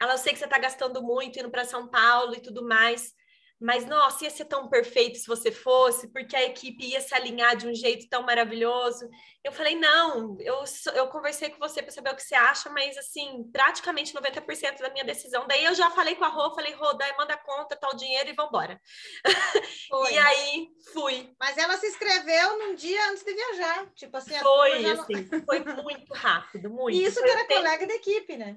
Ela, 0.00 0.14
eu 0.14 0.18
sei 0.18 0.32
que 0.32 0.40
você 0.40 0.44
está 0.44 0.58
gastando 0.58 1.00
muito 1.02 1.38
indo 1.38 1.50
para 1.50 1.64
São 1.64 1.88
Paulo 1.88 2.34
e 2.34 2.40
tudo 2.40 2.66
mais, 2.66 3.14
mas 3.60 3.84
nossa, 3.84 4.24
ia 4.24 4.30
ser 4.30 4.46
tão 4.46 4.68
perfeito 4.68 5.18
se 5.18 5.26
você 5.26 5.52
fosse, 5.52 6.08
porque 6.08 6.34
a 6.34 6.44
equipe 6.44 6.86
ia 6.86 7.00
se 7.00 7.14
alinhar 7.14 7.54
de 7.56 7.68
um 7.68 7.74
jeito 7.74 8.08
tão 8.08 8.22
maravilhoso. 8.22 9.06
Eu 9.44 9.52
falei, 9.52 9.74
não, 9.74 10.36
eu, 10.40 10.64
eu 10.94 11.08
conversei 11.08 11.50
com 11.50 11.58
você 11.58 11.82
para 11.82 11.92
saber 11.92 12.10
o 12.10 12.16
que 12.16 12.22
você 12.22 12.34
acha, 12.34 12.70
mas 12.70 12.96
assim, 12.96 13.44
praticamente 13.52 14.14
90% 14.14 14.78
da 14.78 14.90
minha 14.90 15.04
decisão. 15.04 15.46
Daí 15.46 15.64
eu 15.64 15.74
já 15.74 15.90
falei 15.90 16.14
com 16.14 16.24
a 16.24 16.28
Rô, 16.28 16.54
falei, 16.54 16.72
Rô, 16.72 16.94
daí 16.94 17.14
manda 17.18 17.36
conta, 17.36 17.76
tal 17.76 17.94
dinheiro 17.94 18.30
e 18.30 18.34
vambora. 18.34 18.80
e 20.10 20.18
aí 20.18 20.68
fui. 20.92 21.34
Mas 21.38 21.58
ela 21.58 21.76
se 21.76 21.86
inscreveu 21.86 22.58
num 22.58 22.74
dia 22.74 23.10
antes 23.10 23.22
de 23.22 23.34
viajar. 23.34 23.90
Tipo 23.94 24.16
assim, 24.16 24.38
foi, 24.38 24.86
assim, 24.86 25.28
foi 25.44 25.60
muito 25.82 26.14
rápido, 26.14 26.70
muito. 26.70 26.96
E 26.96 27.04
isso 27.04 27.20
foi 27.20 27.24
que 27.24 27.30
era 27.30 27.46
colega 27.46 27.86
da 27.86 27.94
equipe, 27.94 28.36
né? 28.38 28.56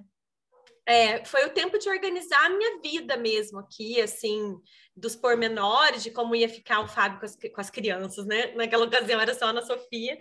É, 0.85 1.23
foi 1.23 1.45
o 1.45 1.51
tempo 1.51 1.77
de 1.79 1.89
organizar 1.89 2.45
a 2.45 2.49
minha 2.49 2.79
vida 2.81 3.15
mesmo 3.15 3.59
aqui, 3.59 4.01
assim, 4.01 4.55
dos 4.95 5.15
pormenores, 5.15 6.03
de 6.03 6.11
como 6.11 6.35
ia 6.35 6.49
ficar 6.49 6.81
o 6.81 6.87
Fábio 6.87 7.19
com 7.19 7.25
as, 7.25 7.35
com 7.35 7.61
as 7.61 7.69
crianças, 7.69 8.25
né? 8.25 8.47
Naquela 8.53 8.85
ocasião 8.85 9.19
era 9.19 9.33
só 9.33 9.45
a 9.45 9.49
Ana 9.49 9.61
Sofia. 9.61 10.17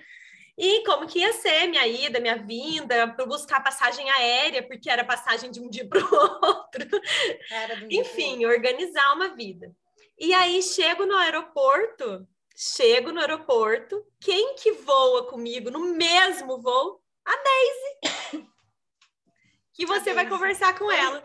E 0.56 0.84
como 0.84 1.06
que 1.06 1.18
ia 1.18 1.32
ser 1.32 1.66
minha 1.66 1.86
ida, 1.86 2.20
minha 2.20 2.36
vinda, 2.36 3.08
para 3.08 3.26
buscar 3.26 3.62
passagem 3.62 4.08
aérea, 4.10 4.62
porque 4.62 4.88
era 4.88 5.04
passagem 5.04 5.50
de 5.50 5.60
um 5.60 5.68
dia 5.68 5.88
para 5.88 5.98
o 5.98 6.04
outro. 6.46 6.88
Um 7.84 7.88
Enfim, 7.90 8.44
organizar 8.44 9.14
uma 9.14 9.34
vida. 9.34 9.74
E 10.18 10.32
aí 10.34 10.62
chego 10.62 11.06
no 11.06 11.16
aeroporto, 11.16 12.26
chego 12.54 13.10
no 13.10 13.20
aeroporto, 13.20 14.04
quem 14.20 14.54
que 14.54 14.72
voa 14.72 15.26
comigo 15.26 15.70
no 15.70 15.80
mesmo 15.96 16.60
voo? 16.60 17.02
A 17.24 17.32
Daisy 17.32 18.46
que 19.74 19.86
você 19.86 20.14
vai 20.14 20.28
conversar 20.28 20.78
com 20.78 20.90
ela. 20.90 21.22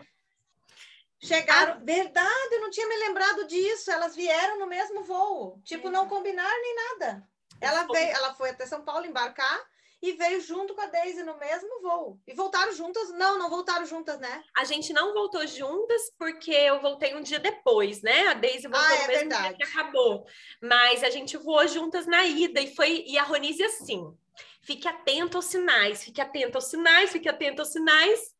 Chegaram, 1.20 1.72
ah, 1.72 1.80
verdade, 1.82 2.54
eu 2.54 2.60
não 2.60 2.70
tinha 2.70 2.86
me 2.86 2.96
lembrado 2.96 3.46
disso. 3.46 3.90
Elas 3.90 4.14
vieram 4.14 4.58
no 4.58 4.66
mesmo 4.66 5.02
voo, 5.02 5.60
tipo, 5.64 5.90
não 5.90 6.08
combinar 6.08 6.48
nem 6.48 6.74
nada. 6.76 7.28
Ela 7.60 7.84
veio, 7.84 8.10
ela 8.10 8.34
foi 8.34 8.50
até 8.50 8.64
São 8.66 8.84
Paulo 8.84 9.04
embarcar 9.04 9.60
e 10.00 10.12
veio 10.12 10.40
junto 10.40 10.76
com 10.76 10.80
a 10.80 10.86
Daisy 10.86 11.24
no 11.24 11.36
mesmo 11.36 11.82
voo. 11.82 12.20
E 12.24 12.32
voltaram 12.32 12.72
juntas? 12.72 13.10
Não, 13.10 13.36
não 13.36 13.50
voltaram 13.50 13.84
juntas, 13.84 14.20
né? 14.20 14.44
A 14.56 14.64
gente 14.64 14.92
não 14.92 15.12
voltou 15.12 15.44
juntas 15.44 16.12
porque 16.16 16.52
eu 16.52 16.80
voltei 16.80 17.16
um 17.16 17.20
dia 17.20 17.40
depois, 17.40 18.00
né? 18.00 18.28
A 18.28 18.34
Daisy 18.34 18.68
voltou 18.68 18.80
ah, 18.80 18.94
é 18.94 19.02
no 19.02 19.08
mesmo 19.08 19.28
verdade. 19.28 19.48
dia 19.48 19.56
que 19.56 19.64
acabou. 19.64 20.24
Mas 20.62 21.02
a 21.02 21.10
gente 21.10 21.36
voou 21.36 21.66
juntas 21.66 22.06
na 22.06 22.24
ida 22.24 22.60
e 22.60 22.74
foi 22.76 23.04
e 23.08 23.18
a 23.18 23.24
Ronise 23.24 23.64
assim. 23.64 24.16
Fique 24.62 24.86
atento 24.86 25.36
aos 25.36 25.46
sinais, 25.46 26.04
fique 26.04 26.20
atento 26.20 26.58
aos 26.58 26.66
sinais, 26.66 27.10
fique 27.10 27.28
atento 27.28 27.62
aos 27.62 27.72
sinais 27.72 28.37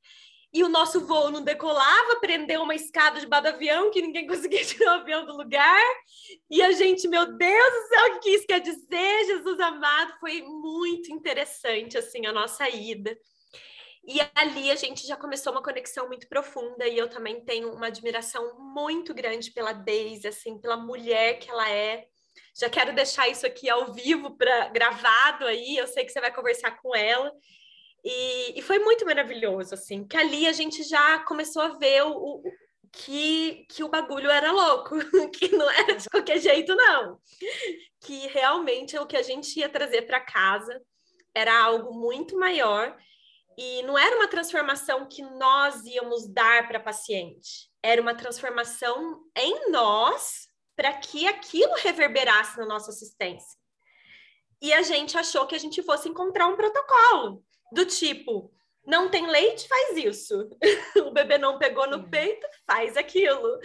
e 0.53 0.65
o 0.65 0.69
nosso 0.69 1.07
voo 1.07 1.31
não 1.31 1.43
decolava, 1.43 2.21
prendeu 2.21 2.63
uma 2.63 2.75
escada 2.75 3.21
debaixo 3.21 3.45
do 3.45 3.55
avião 3.55 3.91
que 3.91 4.01
ninguém 4.01 4.27
conseguia 4.29 4.65
tirar 4.65 4.99
o 4.99 5.01
avião 5.01 5.27
do 5.27 5.37
lugar. 5.37 5.83
E 6.51 6.63
a 6.63 6.73
gente, 6.73 7.07
meu 7.07 7.27
Deus 7.37 7.75
do 7.75 7.89
céu, 7.89 8.17
o 8.17 8.21
que 8.21 8.31
isso 8.31 8.47
quer 8.47 8.61
dizer, 8.61 9.25
Jesus 9.27 9.61
amado? 9.61 10.15
Foi 10.19 10.43
muito 10.43 11.13
interessante, 11.13 11.99
assim, 11.99 12.27
a 12.27 12.33
nossa 12.33 12.69
ida. 12.69 13.17
E 14.07 14.19
ali 14.35 14.71
a 14.71 14.75
gente 14.75 15.07
já 15.07 15.17
começou 15.17 15.53
uma 15.53 15.63
conexão 15.63 16.09
muito 16.09 16.27
profunda 16.29 16.89
e 16.89 16.97
eu 16.97 17.11
também 17.11 17.45
tenho 17.45 17.71
uma 17.75 17.89
admiração 17.89 18.59
muito 18.59 19.13
grande 19.13 19.51
pela 19.51 19.75
Daisy, 19.75 20.27
assim, 20.27 20.59
pela 20.59 20.79
mulher 20.79 21.39
que 21.39 21.51
ela 21.51 21.71
é. 21.71 22.07
Já 22.59 22.71
quero 22.71 22.95
deixar 22.95 23.29
isso 23.29 23.47
aqui 23.47 23.69
ao 23.69 23.93
vivo 23.93 24.35
para 24.35 24.69
gravado 24.69 25.45
aí, 25.45 25.77
eu 25.77 25.87
sei 25.87 26.07
que 26.07 26.11
você 26.11 26.21
vai 26.21 26.33
conversar 26.33 26.81
com 26.81 26.97
ela. 26.97 27.31
E, 28.11 28.59
e, 28.59 28.63
foi 28.63 28.79
muito 28.79 29.05
maravilhoso, 29.05 29.75
assim, 29.75 30.03
que 30.03 30.17
ali 30.17 30.47
a 30.47 30.53
gente 30.53 30.83
já 30.83 31.19
começou 31.25 31.61
a 31.61 31.77
ver 31.77 32.05
o, 32.05 32.13
o, 32.17 32.43
que, 32.91 33.67
que 33.69 33.85
o 33.85 33.89
bagulho 33.91 34.31
era 34.31 34.51
louco, 34.51 34.97
que 35.37 35.55
não 35.55 35.71
era 35.71 35.95
de 35.95 36.09
qualquer 36.09 36.39
jeito, 36.39 36.75
não. 36.75 37.21
Que 38.01 38.27
realmente 38.29 38.97
o 38.97 39.07
que 39.07 39.15
a 39.15 39.21
gente 39.21 39.61
ia 39.61 39.69
trazer 39.69 40.07
para 40.07 40.21
casa 40.21 40.81
era 41.35 41.55
algo 41.63 41.93
muito 41.93 42.35
maior 42.39 42.97
e 43.59 43.83
não 43.83 43.99
era 43.99 44.17
uma 44.17 44.27
transformação 44.27 45.07
que 45.07 45.21
nós 45.21 45.85
íamos 45.85 46.27
dar 46.33 46.67
para 46.67 46.81
paciente, 46.81 47.69
era 47.83 48.01
uma 48.01 48.15
transformação 48.15 49.23
em 49.37 49.71
nós 49.71 50.49
para 50.75 50.95
que 50.95 51.29
aquilo 51.29 51.75
reverberasse 51.75 52.57
na 52.57 52.65
nossa 52.65 52.91
assistência. 52.91 53.59
E 54.63 54.73
a 54.73 54.81
gente 54.81 55.19
achou 55.19 55.47
que 55.47 55.55
a 55.55 55.59
gente 55.59 55.83
fosse 55.83 56.09
encontrar 56.09 56.47
um 56.47 56.57
protocolo 56.57 57.45
do 57.73 57.85
tipo, 57.85 58.53
não 58.89 59.11
tem 59.11 59.27
leite, 59.27 59.69
faz 59.69 59.97
isso. 59.99 60.49
o 61.07 61.11
bebê 61.11 61.37
não 61.37 61.59
pegou 61.59 61.87
no 61.87 62.09
peito, 62.09 62.47
faz 62.67 62.97
aquilo. 62.97 63.59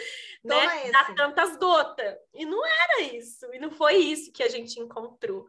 né? 0.44 0.92
Dá 0.92 1.14
tantas 1.16 1.56
gotas. 1.56 2.18
E 2.34 2.46
não 2.46 2.66
era 2.66 3.02
isso. 3.04 3.46
E 3.54 3.60
não 3.60 3.72
foi 3.72 3.96
isso 3.96 4.34
que 4.34 4.44
a 4.44 4.50
gente 4.50 4.80
encontrou. 4.80 5.48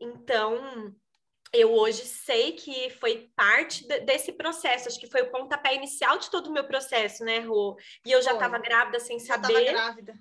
Então, 0.00 0.94
eu 1.52 1.72
hoje 1.72 2.04
sei 2.04 2.52
que 2.52 2.90
foi 2.90 3.30
parte 3.34 3.86
de, 3.86 4.00
desse 4.00 4.32
processo. 4.32 4.88
Acho 4.88 5.00
que 5.00 5.10
foi 5.10 5.22
o 5.22 5.30
pontapé 5.30 5.74
inicial 5.74 6.18
de 6.18 6.30
todo 6.30 6.46
o 6.46 6.52
meu 6.52 6.64
processo, 6.64 7.24
né, 7.24 7.40
Rô? 7.40 7.76
E 8.06 8.12
eu 8.12 8.22
já 8.22 8.32
estava 8.32 8.58
grávida 8.58 9.00
sem 9.00 9.18
saber. 9.18 9.66
Eu 9.66 9.72
grávida. 9.72 10.14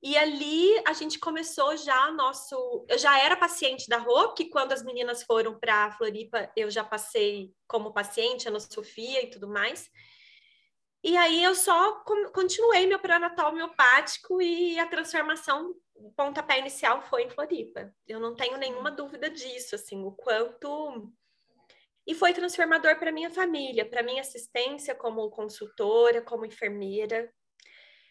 E 0.00 0.16
ali 0.16 0.80
a 0.86 0.92
gente 0.92 1.18
começou 1.18 1.76
já 1.76 2.10
nosso. 2.12 2.86
Eu 2.88 2.98
já 2.98 3.18
era 3.20 3.36
paciente 3.36 3.88
da 3.88 3.98
Rô, 3.98 4.32
que 4.32 4.48
quando 4.48 4.72
as 4.72 4.82
meninas 4.84 5.24
foram 5.24 5.58
para 5.58 5.86
a 5.86 5.92
Floripa, 5.92 6.50
eu 6.56 6.70
já 6.70 6.84
passei 6.84 7.52
como 7.66 7.92
paciente, 7.92 8.48
Ana 8.48 8.60
Sofia 8.60 9.24
e 9.24 9.30
tudo 9.30 9.48
mais. 9.48 9.90
E 11.02 11.16
aí 11.16 11.42
eu 11.42 11.54
só 11.54 12.02
continuei 12.32 12.86
meu 12.86 12.98
pré-natal 12.98 13.52
miopático 13.52 14.42
e 14.42 14.78
a 14.78 14.86
transformação, 14.86 15.74
o 15.94 16.12
pontapé 16.12 16.58
inicial 16.58 17.02
foi 17.02 17.24
em 17.24 17.30
Floripa. 17.30 17.92
Eu 18.06 18.18
não 18.18 18.34
tenho 18.34 18.56
nenhuma 18.56 18.90
dúvida 18.90 19.30
disso, 19.30 19.74
assim, 19.74 20.04
o 20.04 20.12
quanto. 20.12 21.12
E 22.06 22.14
foi 22.14 22.32
transformador 22.32 22.98
para 22.98 23.12
minha 23.12 23.30
família, 23.30 23.88
para 23.88 24.02
minha 24.02 24.22
assistência 24.22 24.94
como 24.94 25.30
consultora, 25.30 26.22
como 26.22 26.46
enfermeira. 26.46 27.32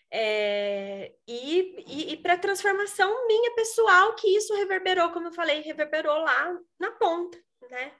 É, 0.09 1.13
e, 1.27 1.83
e, 1.85 2.13
e 2.13 2.17
para 2.17 2.37
transformação 2.37 3.27
minha 3.27 3.53
pessoal, 3.55 4.15
que 4.15 4.27
isso 4.27 4.55
reverberou, 4.55 5.11
como 5.11 5.27
eu 5.27 5.33
falei, 5.33 5.61
reverberou 5.61 6.17
lá 6.19 6.57
na 6.79 6.91
ponta, 6.91 7.37
né? 7.69 7.91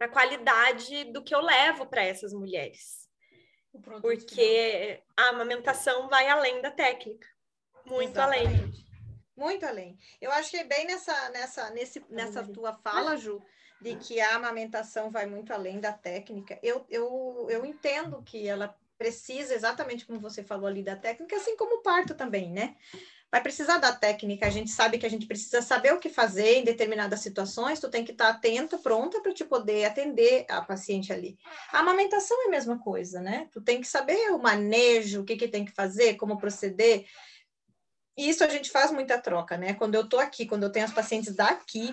Na 0.00 0.08
qualidade 0.08 1.04
do 1.12 1.22
que 1.22 1.34
eu 1.34 1.40
levo 1.40 1.86
para 1.86 2.02
essas 2.02 2.32
mulheres. 2.32 3.08
Porque 4.02 5.00
a 5.16 5.28
amamentação 5.28 6.08
vai 6.08 6.28
além 6.28 6.60
da 6.60 6.70
técnica, 6.70 7.26
muito 7.86 8.10
Exatamente. 8.10 8.46
além. 8.46 8.72
Muito 9.34 9.64
além. 9.64 9.98
Eu 10.20 10.30
acho 10.32 10.50
que 10.50 10.58
é 10.58 10.64
bem 10.64 10.86
nessa, 10.86 11.30
nessa, 11.30 11.70
nesse, 11.70 12.04
nessa 12.10 12.46
tua 12.46 12.74
fala, 12.74 13.16
Ju, 13.16 13.42
de 13.80 13.96
que 13.96 14.20
a 14.20 14.36
amamentação 14.36 15.10
vai 15.10 15.26
muito 15.26 15.52
além 15.52 15.80
da 15.80 15.92
técnica. 15.92 16.58
Eu, 16.62 16.84
eu, 16.90 17.46
eu 17.48 17.64
entendo 17.64 18.22
que 18.22 18.46
ela 18.46 18.76
precisa, 19.02 19.52
exatamente 19.52 20.06
como 20.06 20.20
você 20.20 20.44
falou 20.44 20.68
ali 20.68 20.80
da 20.80 20.94
técnica, 20.94 21.34
assim 21.34 21.56
como 21.56 21.78
o 21.78 21.82
parto 21.82 22.14
também, 22.14 22.52
né? 22.52 22.76
Vai 23.32 23.42
precisar 23.42 23.78
da 23.78 23.92
técnica, 23.92 24.46
a 24.46 24.50
gente 24.50 24.70
sabe 24.70 24.96
que 24.96 25.06
a 25.06 25.08
gente 25.08 25.26
precisa 25.26 25.60
saber 25.60 25.92
o 25.92 25.98
que 25.98 26.08
fazer 26.08 26.58
em 26.58 26.64
determinadas 26.64 27.18
situações, 27.20 27.80
tu 27.80 27.90
tem 27.90 28.04
que 28.04 28.12
estar 28.12 28.28
atenta, 28.28 28.78
pronta 28.78 29.20
para 29.20 29.34
te 29.34 29.44
poder 29.44 29.86
atender 29.86 30.46
a 30.48 30.60
paciente 30.60 31.12
ali. 31.12 31.36
A 31.72 31.80
amamentação 31.80 32.44
é 32.44 32.46
a 32.46 32.50
mesma 32.50 32.78
coisa, 32.78 33.20
né? 33.20 33.48
Tu 33.50 33.60
tem 33.60 33.80
que 33.80 33.88
saber 33.88 34.30
o 34.30 34.38
manejo, 34.38 35.22
o 35.22 35.24
que, 35.24 35.36
que 35.36 35.48
tem 35.48 35.64
que 35.64 35.72
fazer, 35.72 36.14
como 36.14 36.38
proceder. 36.38 37.04
E 38.16 38.28
isso 38.28 38.44
a 38.44 38.48
gente 38.48 38.70
faz 38.70 38.92
muita 38.92 39.18
troca, 39.18 39.56
né? 39.56 39.74
Quando 39.74 39.96
eu 39.96 40.08
tô 40.08 40.20
aqui, 40.20 40.46
quando 40.46 40.62
eu 40.62 40.70
tenho 40.70 40.84
as 40.84 40.92
pacientes 40.92 41.34
daqui, 41.34 41.92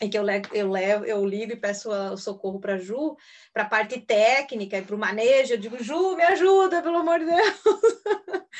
e 0.00 0.08
que 0.08 0.16
eu 0.16 0.22
levo, 0.22 0.48
eu 0.52 0.70
levo, 0.70 1.04
eu 1.04 1.24
ligo 1.24 1.52
e 1.52 1.56
peço 1.56 1.90
o 1.90 2.16
socorro 2.16 2.60
para 2.60 2.78
Ju, 2.78 3.16
para 3.52 3.64
a 3.64 3.68
parte 3.68 4.00
técnica 4.00 4.78
e 4.78 4.82
para 4.82 4.94
o 4.94 4.98
manejo, 4.98 5.54
eu 5.54 5.58
digo, 5.58 5.82
Ju, 5.82 6.14
me 6.14 6.22
ajuda, 6.22 6.80
pelo 6.80 6.98
amor 6.98 7.18
de 7.18 7.26
Deus. 7.26 7.54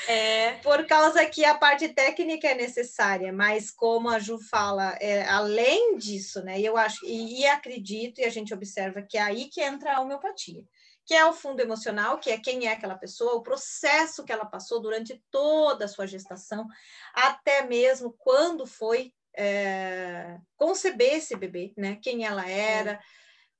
É. 0.09 0.55
Por 0.63 0.85
causa 0.87 1.25
que 1.27 1.45
a 1.45 1.57
parte 1.57 1.89
técnica 1.89 2.49
é 2.49 2.55
necessária, 2.55 3.33
mas 3.33 3.71
como 3.71 4.09
a 4.09 4.19
Ju 4.19 4.39
fala, 4.51 4.97
é, 5.01 5.29
além 5.29 5.97
disso, 5.97 6.43
né, 6.43 6.61
eu 6.61 6.77
acho, 6.77 7.07
e, 7.07 7.41
e 7.41 7.47
acredito, 7.47 8.21
e 8.21 8.25
a 8.25 8.31
gente 8.31 8.53
observa 8.53 9.01
que 9.01 9.17
é 9.17 9.23
aí 9.23 9.49
que 9.49 9.61
entra 9.61 9.95
a 9.95 10.01
homeopatia 10.01 10.65
que 11.09 11.15
é 11.15 11.25
o 11.25 11.33
fundo 11.33 11.61
emocional, 11.61 12.19
que 12.19 12.29
é 12.29 12.39
quem 12.39 12.67
é 12.67 12.73
aquela 12.73 12.95
pessoa, 12.95 13.33
o 13.33 13.43
processo 13.43 14.23
que 14.25 14.31
ela 14.31 14.45
passou 14.45 14.79
durante 14.79 15.25
toda 15.31 15.87
a 15.87 15.89
sua 15.89 16.07
gestação, 16.07 16.67
até 17.15 17.67
mesmo 17.67 18.15
quando 18.19 18.67
foi 18.67 19.15
é, 19.39 20.39
conceber 20.57 21.15
esse 21.15 21.37
bebê, 21.37 21.73
né? 21.77 21.97
Quem 22.03 22.25
ela 22.25 22.49
era, 22.49 22.93
é. 22.93 23.01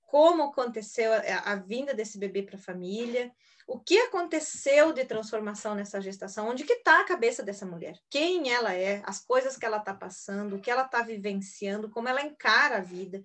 como 0.03 0.43
aconteceu 0.43 1.13
a, 1.13 1.53
a 1.53 1.55
vinda 1.55 1.95
desse 1.95 2.19
bebê 2.19 2.43
para 2.43 2.57
a 2.57 2.61
família, 2.61 3.31
o 3.65 3.79
que 3.79 3.97
aconteceu 3.99 4.93
de 4.93 5.05
transformação 5.05 5.75
nessa 5.75 6.01
gestação, 6.01 6.49
onde 6.49 6.65
que 6.65 6.73
está 6.73 7.01
a 7.01 7.05
cabeça 7.05 7.43
dessa 7.43 7.65
mulher, 7.65 7.97
quem 8.11 8.51
ela 8.51 8.75
é, 8.75 9.03
as 9.05 9.21
coisas 9.21 9.57
que 9.57 9.65
ela 9.65 9.77
está 9.77 9.95
passando, 9.95 10.57
o 10.57 10.61
que 10.61 10.71
ela 10.71 10.85
está 10.85 11.03
vivenciando, 11.03 11.91
como 11.91 12.09
ela 12.09 12.23
encara 12.23 12.79
a 12.79 12.81
vida, 12.81 13.23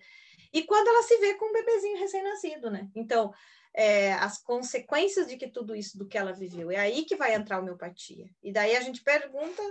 e 0.53 0.61
quando 0.63 0.87
ela 0.87 1.01
se 1.01 1.17
vê 1.17 1.33
com 1.33 1.49
um 1.49 1.53
bebezinho 1.53 1.97
recém-nascido, 1.97 2.69
né? 2.69 2.87
Então, 2.93 3.33
é, 3.73 4.13
as 4.13 4.37
consequências 4.37 5.27
de 5.27 5.37
que 5.37 5.47
tudo 5.47 5.75
isso 5.75 5.97
do 5.97 6.07
que 6.07 6.17
ela 6.17 6.31
viveu. 6.31 6.69
É 6.69 6.77
aí 6.77 7.05
que 7.05 7.15
vai 7.15 7.33
entrar 7.33 7.57
a 7.57 7.59
homeopatia. 7.59 8.29
E 8.41 8.51
daí 8.51 8.75
a 8.75 8.81
gente 8.81 9.01
pergunta, 9.01 9.61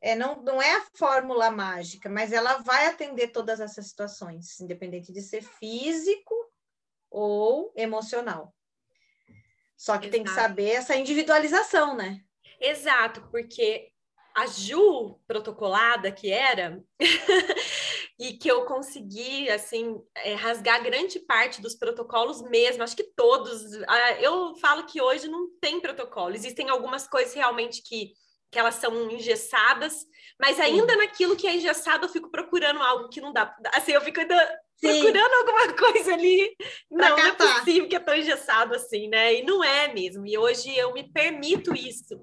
é, 0.00 0.14
não, 0.14 0.42
não 0.42 0.60
é 0.60 0.76
a 0.76 0.86
fórmula 0.94 1.50
mágica, 1.50 2.08
mas 2.08 2.32
ela 2.32 2.58
vai 2.58 2.86
atender 2.86 3.28
todas 3.28 3.60
essas 3.60 3.86
situações, 3.86 4.60
independente 4.60 5.12
de 5.12 5.22
ser 5.22 5.42
físico 5.42 6.34
ou 7.10 7.72
emocional. 7.74 8.54
Só 9.76 9.96
que 9.96 10.06
Exato. 10.06 10.12
tem 10.12 10.24
que 10.24 10.30
saber 10.30 10.70
essa 10.70 10.96
individualização, 10.96 11.96
né? 11.96 12.20
Exato, 12.60 13.26
porque 13.30 13.92
a 14.34 14.46
Ju 14.46 15.18
protocolada 15.26 16.12
que 16.12 16.30
era, 16.30 16.82
e 18.18 18.32
que 18.32 18.50
eu 18.50 18.64
consegui, 18.64 19.48
assim, 19.48 19.96
é, 20.16 20.34
rasgar 20.34 20.82
grande 20.82 21.20
parte 21.20 21.62
dos 21.62 21.76
protocolos 21.76 22.42
mesmo, 22.42 22.82
acho 22.82 22.96
que 22.96 23.04
todos. 23.04 23.62
Eu 24.20 24.56
falo 24.56 24.86
que 24.86 25.00
hoje 25.00 25.28
não 25.28 25.48
tem 25.60 25.80
protocolo, 25.80 26.34
existem 26.34 26.68
algumas 26.68 27.06
coisas 27.06 27.32
realmente 27.32 27.80
que, 27.82 28.12
que 28.50 28.58
elas 28.58 28.74
são 28.74 29.08
engessadas, 29.10 30.04
mas 30.40 30.58
ainda 30.58 30.94
Sim. 30.94 30.98
naquilo 30.98 31.36
que 31.36 31.46
é 31.46 31.54
engessado 31.54 32.06
eu 32.06 32.10
fico 32.10 32.30
procurando 32.30 32.82
algo 32.82 33.08
que 33.08 33.20
não 33.20 33.32
dá, 33.32 33.54
assim, 33.72 33.92
eu 33.92 34.00
fico 34.00 34.18
ainda 34.18 34.36
Sim. 34.78 35.00
procurando 35.00 35.34
alguma 35.34 35.72
coisa 35.78 36.12
ali. 36.12 36.56
Não, 36.90 37.10
não 37.10 37.18
é 37.18 37.32
possível 37.32 37.88
que 37.88 37.94
é 37.94 38.00
tão 38.00 38.16
engessado 38.16 38.74
assim, 38.74 39.08
né? 39.08 39.34
E 39.34 39.42
não 39.44 39.62
é 39.62 39.94
mesmo, 39.94 40.26
e 40.26 40.36
hoje 40.36 40.76
eu 40.76 40.92
me 40.92 41.04
permito 41.12 41.72
isso 41.72 42.20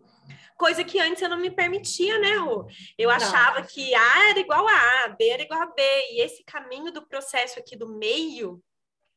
coisa 0.56 0.84
que 0.84 1.00
antes 1.00 1.22
eu 1.22 1.30
não 1.30 1.38
me 1.38 1.52
permitia, 1.52 2.18
né, 2.20 2.38
Rô? 2.38 2.68
Eu 2.98 3.10
achava 3.10 3.60
não. 3.60 3.68
que 3.68 3.94
A 3.94 4.30
era 4.30 4.40
igual 4.40 4.68
a 4.68 5.04
A, 5.04 5.10
B 5.10 5.28
era 5.28 5.44
igual 5.44 5.62
a 5.62 5.68
B, 5.68 5.82
e 6.12 6.22
esse 6.22 6.44
caminho 6.44 6.92
do 6.92 7.06
processo 7.06 7.60
aqui 7.60 7.76
do 7.76 7.88
meio, 7.88 8.64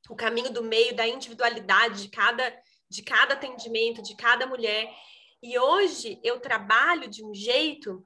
o 0.09 0.17
caminho 0.17 0.51
do 0.51 0.63
meio 0.63 0.95
da 0.95 1.07
individualidade 1.07 2.03
de 2.03 2.09
cada, 2.09 2.57
de 2.91 3.03
cada 3.03 3.35
atendimento, 3.35 4.03
de 4.03 4.17
cada 4.17 4.47
mulher. 4.47 4.91
E 5.43 5.59
hoje 5.59 6.21
eu 6.25 6.41
trabalho 6.41 7.09
de 7.09 7.25
um 7.25 7.35
jeito, 7.35 8.05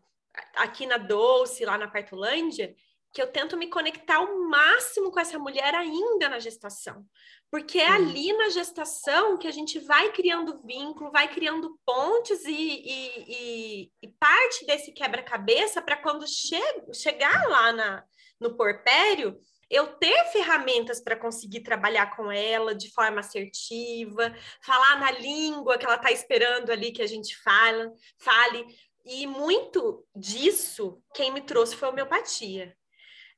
aqui 0.56 0.86
na 0.86 0.96
Doce, 0.96 1.64
lá 1.64 1.78
na 1.78 1.88
Partolândia, 1.88 2.74
que 3.12 3.20
eu 3.20 3.26
tento 3.26 3.56
me 3.56 3.68
conectar 3.68 4.16
ao 4.16 4.48
máximo 4.48 5.10
com 5.10 5.20
essa 5.20 5.38
mulher 5.38 5.74
ainda 5.74 6.28
na 6.28 6.38
gestação. 6.38 7.04
Porque 7.52 7.78
é 7.78 7.86
ali 7.86 8.32
na 8.32 8.48
gestação 8.48 9.36
que 9.36 9.46
a 9.46 9.50
gente 9.50 9.78
vai 9.78 10.10
criando 10.12 10.62
vínculo, 10.64 11.12
vai 11.12 11.28
criando 11.28 11.78
pontes 11.84 12.42
e, 12.46 12.50
e, 12.50 13.24
e, 13.28 13.92
e 14.00 14.08
parte 14.18 14.64
desse 14.64 14.90
quebra-cabeça 14.90 15.82
para 15.82 15.98
quando 15.98 16.26
che 16.26 16.58
chegar 16.94 17.46
lá 17.50 17.70
na, 17.70 18.04
no 18.40 18.56
porpério, 18.56 19.38
eu 19.68 19.86
ter 19.98 20.32
ferramentas 20.32 20.98
para 20.98 21.14
conseguir 21.14 21.60
trabalhar 21.60 22.16
com 22.16 22.32
ela 22.32 22.74
de 22.74 22.90
forma 22.90 23.20
assertiva, 23.20 24.34
falar 24.64 24.98
na 24.98 25.10
língua 25.10 25.76
que 25.76 25.84
ela 25.84 25.96
está 25.96 26.10
esperando 26.10 26.70
ali 26.70 26.90
que 26.90 27.02
a 27.02 27.06
gente 27.06 27.36
fala, 27.42 27.92
fale. 28.18 28.64
E 29.04 29.26
muito 29.26 30.06
disso, 30.16 31.02
quem 31.12 31.30
me 31.30 31.42
trouxe 31.42 31.76
foi 31.76 31.88
a 31.88 31.90
homeopatia 31.90 32.74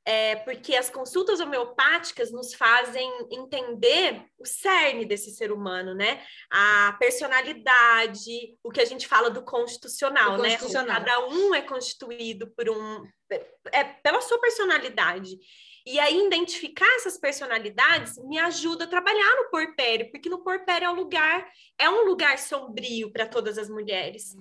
é, 0.05 0.35
porque 0.35 0.75
as 0.75 0.89
consultas 0.89 1.39
homeopáticas 1.39 2.31
nos 2.31 2.53
fazem 2.53 3.11
entender 3.31 4.23
o 4.37 4.45
cerne 4.45 5.03
desse 5.03 5.31
ser 5.31 5.51
humano, 5.51 5.95
né? 5.95 6.21
A 6.51 6.95
personalidade, 6.99 8.55
o 8.63 8.69
que 8.69 8.81
a 8.81 8.85
gente 8.85 9.07
fala 9.07 9.31
do 9.31 9.43
constitucional, 9.43 10.37
né? 10.37 10.51
constitucional. 10.51 10.99
né? 10.99 11.05
Cada 11.05 11.27
um 11.27 11.55
é 11.55 11.61
constituído 11.63 12.47
por 12.55 12.69
um 12.69 13.03
é 13.71 13.83
pela 13.83 14.21
sua 14.21 14.39
personalidade. 14.39 15.37
E 15.87 15.99
aí, 15.99 16.25
identificar 16.25 16.95
essas 16.95 17.17
personalidades 17.17 18.17
me 18.25 18.39
ajuda 18.39 18.85
a 18.85 18.87
trabalhar 18.87 19.35
no 19.35 19.49
porpério, 19.49 20.09
porque 20.11 20.29
no 20.29 20.43
porpério 20.43 20.85
é 20.85 20.89
um 20.89 20.95
lugar, 20.95 21.47
é 21.79 21.89
um 21.89 22.05
lugar 22.05 22.39
sombrio 22.39 23.11
para 23.11 23.27
todas 23.27 23.57
as 23.57 23.69
mulheres. 23.69 24.35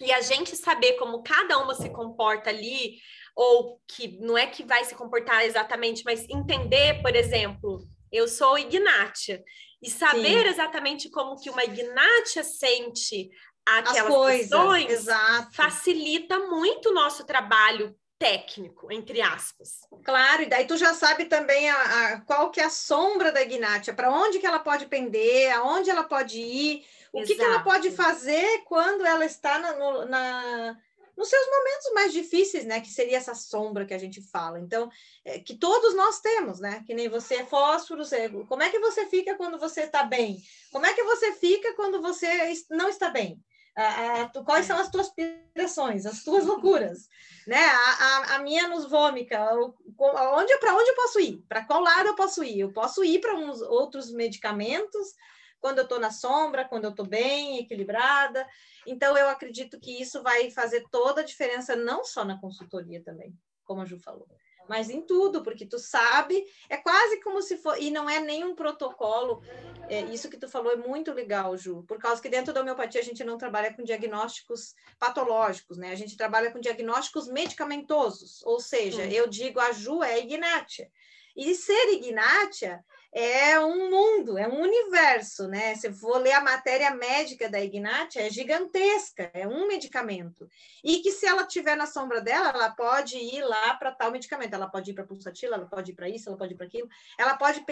E 0.00 0.12
a 0.12 0.20
gente 0.20 0.56
saber 0.56 0.94
como 0.94 1.22
cada 1.22 1.58
uma 1.58 1.74
se 1.74 1.88
comporta 1.90 2.50
ali, 2.50 2.98
ou 3.34 3.80
que 3.88 4.18
não 4.20 4.36
é 4.36 4.46
que 4.46 4.62
vai 4.62 4.84
se 4.84 4.94
comportar 4.94 5.44
exatamente, 5.44 6.02
mas 6.04 6.26
entender, 6.28 7.00
por 7.02 7.14
exemplo, 7.14 7.86
eu 8.10 8.28
sou 8.28 8.58
Ignátia, 8.58 9.42
e 9.82 9.90
saber 9.90 10.44
Sim. 10.44 10.48
exatamente 10.48 11.10
como 11.10 11.38
que 11.40 11.50
uma 11.50 11.64
Ignátia 11.64 12.44
sente 12.44 13.30
aquelas 13.66 14.14
coisas, 14.14 14.40
questões 14.48 14.90
exato. 14.90 15.54
facilita 15.54 16.38
muito 16.38 16.90
o 16.90 16.94
nosso 16.94 17.24
trabalho 17.24 17.96
técnico, 18.18 18.92
entre 18.92 19.20
aspas. 19.20 19.80
Claro, 20.04 20.42
e 20.42 20.46
daí 20.46 20.64
tu 20.64 20.76
já 20.76 20.94
sabe 20.94 21.24
também 21.24 21.68
a, 21.68 21.74
a 21.74 22.20
qual 22.20 22.52
que 22.52 22.60
é 22.60 22.64
a 22.64 22.70
sombra 22.70 23.32
da 23.32 23.42
Ignátia, 23.42 23.92
para 23.92 24.12
onde 24.12 24.38
que 24.38 24.46
ela 24.46 24.60
pode 24.60 24.86
pender, 24.86 25.52
aonde 25.56 25.90
ela 25.90 26.04
pode 26.04 26.38
ir, 26.38 26.84
o 27.12 27.24
que, 27.24 27.34
que, 27.34 27.42
ela 27.42 27.60
pode 27.60 27.90
fazer 27.90 28.62
quando 28.64 29.04
ela 29.04 29.24
está 29.24 29.58
na, 29.58 29.72
no, 29.72 30.04
na 30.06 30.76
nos 31.22 31.28
seus 31.28 31.46
momentos 31.46 31.92
mais 31.94 32.12
difíceis, 32.12 32.64
né? 32.64 32.80
Que 32.80 32.90
seria 32.90 33.16
essa 33.16 33.34
sombra 33.34 33.86
que 33.86 33.94
a 33.94 33.98
gente 33.98 34.20
fala. 34.20 34.58
Então, 34.58 34.90
é, 35.24 35.38
que 35.38 35.54
todos 35.54 35.94
nós 35.94 36.20
temos, 36.20 36.58
né? 36.58 36.82
Que 36.84 36.92
nem 36.94 37.08
você 37.08 37.36
é 37.36 37.46
fósforo, 37.46 38.04
você... 38.04 38.28
como 38.28 38.62
é 38.62 38.70
que 38.70 38.80
você 38.80 39.06
fica 39.06 39.36
quando 39.36 39.56
você 39.56 39.82
está 39.82 40.02
bem? 40.02 40.42
Como 40.72 40.84
é 40.84 40.92
que 40.92 41.02
você 41.04 41.32
fica 41.34 41.74
quando 41.74 42.02
você 42.02 42.28
não 42.70 42.88
está 42.88 43.08
bem? 43.08 43.40
A, 43.76 44.22
a, 44.22 44.28
quais 44.44 44.66
são 44.66 44.76
as 44.76 44.90
tuas 44.90 45.10
pirações, 45.10 46.04
as 46.04 46.24
tuas 46.24 46.44
loucuras, 46.44 47.08
né? 47.46 47.64
A, 47.64 48.34
a, 48.34 48.38
minha 48.40 48.66
nos 48.66 48.84
vômica, 48.90 49.40
onde 49.54 50.58
para 50.58 50.74
onde 50.74 50.90
eu 50.90 50.96
posso 50.96 51.20
ir? 51.20 51.38
Para 51.48 51.64
qual 51.64 51.80
lado 51.80 52.08
eu 52.08 52.16
posso 52.16 52.42
ir? 52.42 52.58
Eu 52.58 52.72
posso 52.72 53.04
ir 53.04 53.20
para 53.20 53.36
uns 53.36 53.62
outros 53.62 54.12
medicamentos 54.12 55.14
quando 55.60 55.78
eu 55.78 55.84
estou 55.84 56.00
na 56.00 56.10
sombra, 56.10 56.64
quando 56.64 56.84
eu 56.84 56.90
estou 56.90 57.06
bem, 57.06 57.60
equilibrada. 57.60 58.44
Então, 58.86 59.16
eu 59.16 59.28
acredito 59.28 59.78
que 59.80 60.00
isso 60.00 60.22
vai 60.22 60.50
fazer 60.50 60.84
toda 60.90 61.20
a 61.20 61.24
diferença, 61.24 61.76
não 61.76 62.04
só 62.04 62.24
na 62.24 62.40
consultoria 62.40 63.02
também, 63.02 63.36
como 63.64 63.80
a 63.80 63.84
Ju 63.84 63.98
falou, 63.98 64.26
mas 64.68 64.90
em 64.90 65.02
tudo, 65.02 65.42
porque 65.42 65.66
tu 65.66 65.78
sabe, 65.78 66.44
é 66.68 66.76
quase 66.76 67.20
como 67.20 67.42
se 67.42 67.56
for, 67.56 67.80
e 67.80 67.90
não 67.90 68.08
é 68.08 68.20
nenhum 68.20 68.54
protocolo, 68.54 69.42
é, 69.88 70.02
isso 70.02 70.30
que 70.30 70.38
tu 70.38 70.48
falou 70.48 70.72
é 70.72 70.76
muito 70.76 71.12
legal, 71.12 71.56
Ju, 71.56 71.84
por 71.86 71.98
causa 71.98 72.22
que 72.22 72.28
dentro 72.28 72.52
da 72.52 72.60
homeopatia 72.60 73.00
a 73.00 73.04
gente 73.04 73.24
não 73.24 73.36
trabalha 73.36 73.74
com 73.74 73.82
diagnósticos 73.82 74.74
patológicos, 74.98 75.76
né? 75.76 75.90
A 75.90 75.96
gente 75.96 76.16
trabalha 76.16 76.50
com 76.50 76.60
diagnósticos 76.60 77.28
medicamentosos, 77.28 78.42
ou 78.44 78.60
seja, 78.60 79.02
hum. 79.02 79.10
eu 79.10 79.26
digo 79.26 79.60
a 79.60 79.72
Ju 79.72 80.02
é 80.02 80.18
ignátia, 80.18 80.90
e 81.36 81.54
ser 81.54 81.94
ignátia 81.94 82.84
é 83.14 83.60
um 83.60 83.90
mundo, 83.90 84.38
é 84.38 84.48
um 84.48 84.62
universo, 84.62 85.46
né? 85.46 85.74
Se 85.74 85.92
for 85.92 86.16
ler 86.16 86.32
a 86.32 86.40
matéria 86.40 86.90
médica 86.94 87.46
da 87.48 87.60
Ignatia, 87.60 88.26
é 88.26 88.30
gigantesca, 88.30 89.30
é 89.34 89.46
um 89.46 89.68
medicamento. 89.68 90.48
E 90.82 91.00
que 91.00 91.12
se 91.12 91.26
ela 91.26 91.46
tiver 91.46 91.76
na 91.76 91.86
sombra 91.86 92.22
dela, 92.22 92.48
ela 92.48 92.70
pode 92.70 93.18
ir 93.18 93.44
lá 93.44 93.74
para 93.74 93.92
tal 93.92 94.10
medicamento, 94.10 94.54
ela 94.54 94.66
pode 94.66 94.90
ir 94.90 94.94
para 94.94 95.04
pulsatila, 95.04 95.56
ela 95.56 95.66
pode 95.66 95.92
ir 95.92 95.94
para 95.94 96.08
isso, 96.08 96.30
ela 96.30 96.38
pode 96.38 96.54
ir 96.54 96.56
para 96.56 96.66
aquilo, 96.66 96.88
ela 97.18 97.36
pode 97.36 97.62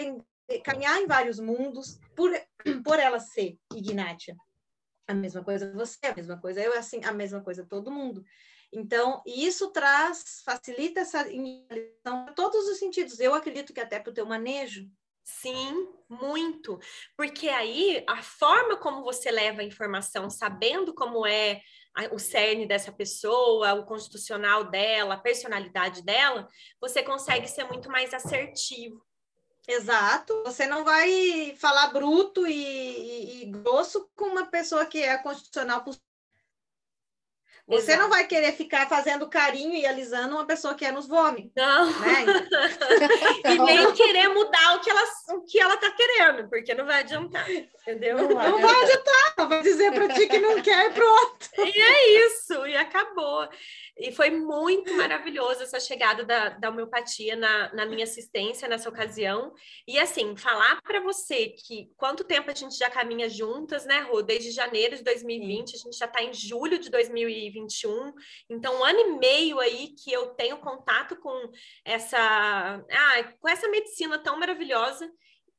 caminhar 0.63 1.01
em 1.01 1.07
vários 1.07 1.39
mundos 1.39 1.99
por, 2.15 2.31
por 2.85 2.99
ela 2.99 3.19
ser 3.19 3.57
Ignatia. 3.73 4.35
A 5.07 5.13
mesma 5.15 5.43
coisa 5.43 5.73
você, 5.73 6.05
a 6.05 6.15
mesma 6.15 6.39
coisa 6.39 6.61
eu, 6.61 6.77
assim, 6.77 7.03
a 7.03 7.11
mesma 7.11 7.41
coisa 7.41 7.65
todo 7.65 7.91
mundo. 7.91 8.23
Então, 8.71 9.21
isso 9.25 9.71
traz, 9.71 10.41
facilita 10.45 11.01
essa 11.01 11.29
em 11.29 11.65
todos 12.35 12.69
os 12.69 12.77
sentidos. 12.77 13.19
Eu 13.19 13.33
acredito 13.33 13.73
que 13.73 13.81
até 13.81 13.99
para 13.99 14.11
o 14.11 14.13
teu 14.13 14.25
manejo, 14.25 14.89
Sim, 15.23 15.87
muito. 16.09 16.79
Porque 17.15 17.47
aí 17.49 18.03
a 18.07 18.21
forma 18.21 18.77
como 18.77 19.03
você 19.03 19.31
leva 19.31 19.61
a 19.61 19.65
informação, 19.65 20.29
sabendo 20.29 20.93
como 20.93 21.25
é 21.25 21.61
o 22.11 22.19
cerne 22.19 22.65
dessa 22.65 22.91
pessoa, 22.91 23.73
o 23.73 23.85
constitucional 23.85 24.63
dela, 24.63 25.15
a 25.15 25.19
personalidade 25.19 26.01
dela, 26.03 26.47
você 26.79 27.03
consegue 27.03 27.47
ser 27.47 27.65
muito 27.65 27.89
mais 27.89 28.13
assertivo. 28.13 29.03
Exato. 29.67 30.41
Você 30.45 30.65
não 30.65 30.83
vai 30.83 31.55
falar 31.57 31.87
bruto 31.87 32.47
e, 32.47 32.53
e, 32.53 33.43
e 33.43 33.51
grosso 33.51 34.09
com 34.15 34.25
uma 34.25 34.45
pessoa 34.47 34.85
que 34.85 35.03
é 35.03 35.17
constitucional 35.17 35.83
você 37.67 37.91
Exato. 37.91 38.01
não 38.01 38.09
vai 38.09 38.25
querer 38.27 38.51
ficar 38.53 38.87
fazendo 38.89 39.29
carinho 39.29 39.73
e 39.73 39.85
alisando 39.85 40.35
uma 40.35 40.45
pessoa 40.45 40.73
que 40.73 40.85
é 40.85 40.91
nos 40.91 41.07
vômitos. 41.07 41.51
Não. 41.55 41.85
Né? 41.85 42.25
e 43.45 43.59
nem 43.59 43.93
querer 43.93 44.29
mudar 44.29 44.75
o 44.75 44.79
que 44.79 44.89
ela 44.89 45.03
o 45.29 45.41
que 45.41 45.59
ela 45.59 45.77
tá 45.77 45.91
querendo, 45.91 46.49
porque 46.49 46.73
não 46.73 46.85
vai 46.85 47.01
adiantar. 47.01 47.49
Entendeu? 47.49 48.17
Não 48.17 48.35
vai, 48.35 48.49
não 48.49 48.59
vai 48.59 48.83
adiantar. 48.83 49.47
Vai 49.47 49.61
dizer 49.61 49.91
para 49.93 50.09
ti 50.09 50.27
que 50.27 50.39
não 50.39 50.61
quer 50.61 50.87
e 50.87 50.93
pronto. 50.93 51.49
E 51.57 51.81
é 51.81 52.27
isso, 52.27 52.65
e 52.67 52.75
acabou. 52.75 53.47
E 54.01 54.11
foi 54.11 54.31
muito 54.31 54.91
maravilhoso 54.97 55.61
essa 55.61 55.79
chegada 55.79 56.25
da, 56.25 56.49
da 56.49 56.69
homeopatia 56.69 57.35
na, 57.35 57.71
na 57.71 57.85
minha 57.85 58.03
assistência 58.03 58.67
nessa 58.67 58.89
ocasião. 58.89 59.53
E 59.87 59.99
assim, 59.99 60.35
falar 60.35 60.81
para 60.81 60.99
você 61.01 61.49
que 61.49 61.91
quanto 61.95 62.23
tempo 62.23 62.49
a 62.49 62.55
gente 62.55 62.75
já 62.75 62.89
caminha 62.89 63.29
juntas, 63.29 63.85
né, 63.85 63.99
Rô? 63.99 64.23
Desde 64.23 64.49
janeiro 64.49 64.95
de 64.95 65.03
2020, 65.03 65.75
a 65.75 65.77
gente 65.77 65.97
já 65.97 66.07
está 66.07 66.23
em 66.23 66.33
julho 66.33 66.79
de 66.79 66.89
2021. 66.89 68.11
Então, 68.49 68.79
um 68.79 68.83
ano 68.83 68.99
e 68.99 69.19
meio 69.19 69.59
aí 69.59 69.89
que 69.89 70.11
eu 70.11 70.29
tenho 70.29 70.57
contato 70.57 71.15
com 71.17 71.51
essa, 71.85 72.17
ah, 72.19 73.23
com 73.39 73.47
essa 73.47 73.69
medicina 73.69 74.17
tão 74.17 74.39
maravilhosa. 74.39 75.07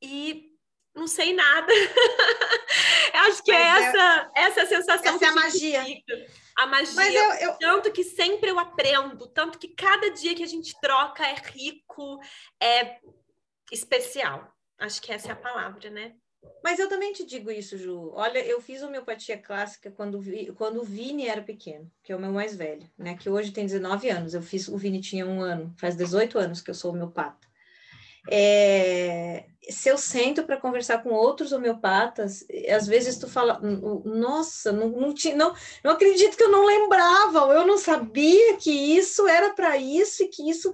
E 0.01 0.51
não 0.93 1.07
sei 1.07 1.33
nada. 1.33 1.71
Acho 3.13 3.41
que 3.41 3.51
é 3.51 3.61
essa, 3.61 4.31
essa 4.35 4.65
sensação. 4.65 5.15
Essa 5.15 5.25
é 5.25 5.29
a 5.29 5.33
magia. 5.33 5.85
Fica. 5.85 6.42
A 6.57 6.67
magia, 6.67 6.93
Mas 6.95 7.15
eu, 7.15 7.49
eu... 7.49 7.53
tanto 7.57 7.91
que 7.91 8.03
sempre 8.03 8.49
eu 8.49 8.59
aprendo, 8.59 9.27
tanto 9.27 9.57
que 9.57 9.69
cada 9.69 10.11
dia 10.11 10.35
que 10.35 10.43
a 10.43 10.47
gente 10.47 10.73
troca 10.79 11.25
é 11.25 11.35
rico, 11.35 12.19
é 12.61 12.99
especial. 13.71 14.53
Acho 14.77 15.01
que 15.01 15.11
essa 15.11 15.29
é 15.29 15.31
a 15.31 15.35
palavra, 15.35 15.89
né? 15.89 16.15
Mas 16.63 16.79
eu 16.79 16.87
também 16.87 17.11
te 17.13 17.25
digo 17.25 17.51
isso, 17.51 17.77
Ju. 17.77 18.11
Olha, 18.13 18.39
eu 18.45 18.61
fiz 18.61 18.81
homeopatia 18.81 19.37
clássica 19.37 19.91
quando, 19.91 20.19
vi, 20.19 20.51
quando 20.53 20.81
o 20.81 20.83
Vini 20.83 21.27
era 21.27 21.41
pequeno, 21.41 21.91
que 22.01 22.11
é 22.11 22.15
o 22.15 22.19
meu 22.19 22.31
mais 22.31 22.55
velho, 22.55 22.89
né? 22.97 23.15
Que 23.15 23.29
hoje 23.29 23.51
tem 23.51 23.65
19 23.65 24.09
anos. 24.09 24.33
Eu 24.33 24.41
fiz, 24.41 24.67
o 24.67 24.77
Vini 24.77 25.01
tinha 25.01 25.25
um 25.25 25.41
ano, 25.41 25.73
faz 25.77 25.95
18 25.95 26.37
anos 26.37 26.61
que 26.61 26.69
eu 26.69 26.75
sou 26.75 26.91
homeopata. 26.91 27.47
É, 28.29 29.45
se 29.69 29.89
eu 29.89 29.97
sento 29.97 30.43
para 30.43 30.57
conversar 30.57 31.01
com 31.01 31.09
outros 31.09 31.51
homeopatas, 31.51 32.45
às 32.69 32.87
vezes 32.87 33.17
tu 33.17 33.29
fala, 33.29 33.59
nossa, 34.03 34.71
não, 34.71 34.89
não, 34.89 35.13
tinha, 35.13 35.35
não, 35.35 35.53
não 35.83 35.91
acredito 35.91 36.35
que 36.35 36.43
eu 36.43 36.51
não 36.51 36.65
lembrava, 36.65 37.39
eu 37.53 37.65
não 37.65 37.77
sabia 37.77 38.57
que 38.57 38.71
isso 38.71 39.27
era 39.27 39.53
para 39.53 39.77
isso 39.77 40.23
e 40.23 40.27
que 40.27 40.49
isso 40.49 40.71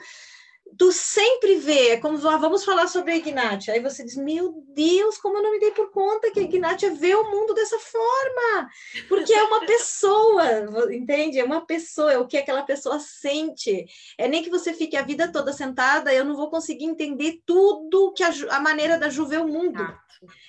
tu 0.78 0.92
sempre 0.92 1.56
vê, 1.56 1.90
é 1.90 1.98
como 1.98 2.16
ah, 2.28 2.38
vamos 2.38 2.64
falar 2.64 2.88
sobre 2.88 3.12
a 3.12 3.18
Ignatia, 3.18 3.74
aí 3.74 3.80
você 3.80 4.04
diz, 4.04 4.16
meu 4.16 4.64
Deus, 4.74 5.18
como 5.18 5.38
eu 5.38 5.44
não 5.44 5.52
me 5.52 5.60
dei 5.60 5.72
por 5.72 5.92
conta 5.92 6.32
que 6.32 6.40
a 6.40 6.44
Ignatia 6.44 6.94
vê 6.94 7.16
o 7.16 7.30
mundo 7.30 7.54
dessa 7.54 7.78
forma, 7.80 8.70
porque 9.08 9.34
é 9.34 9.44
uma 9.44 9.66
pessoa, 9.66 10.94
entende? 10.94 11.40
É 11.40 11.44
uma 11.44 11.66
pessoa, 11.66 12.14
é 12.14 12.18
o 12.18 12.28
que 12.28 12.38
aquela 12.38 12.64
pessoa 12.64 13.00
sente, 13.00 13.86
é 14.18 14.28
nem 14.28 14.44
que 14.44 14.50
você 14.50 14.74
fique 14.74 14.96
a 14.96 15.02
vida 15.02 15.32
toda 15.32 15.54
sentada, 15.54 16.14
eu 16.14 16.26
não 16.26 16.36
vou 16.36 16.50
conseguir 16.50 16.86
entender 16.86 17.42
tudo 17.46 18.14
que 18.14 18.24
a, 18.24 18.32
a 18.52 18.60
maneira 18.60 18.98
da 18.98 19.10
Ju 19.10 19.26
vê 19.26 19.38
o 19.38 19.48
mundo. 19.48 19.84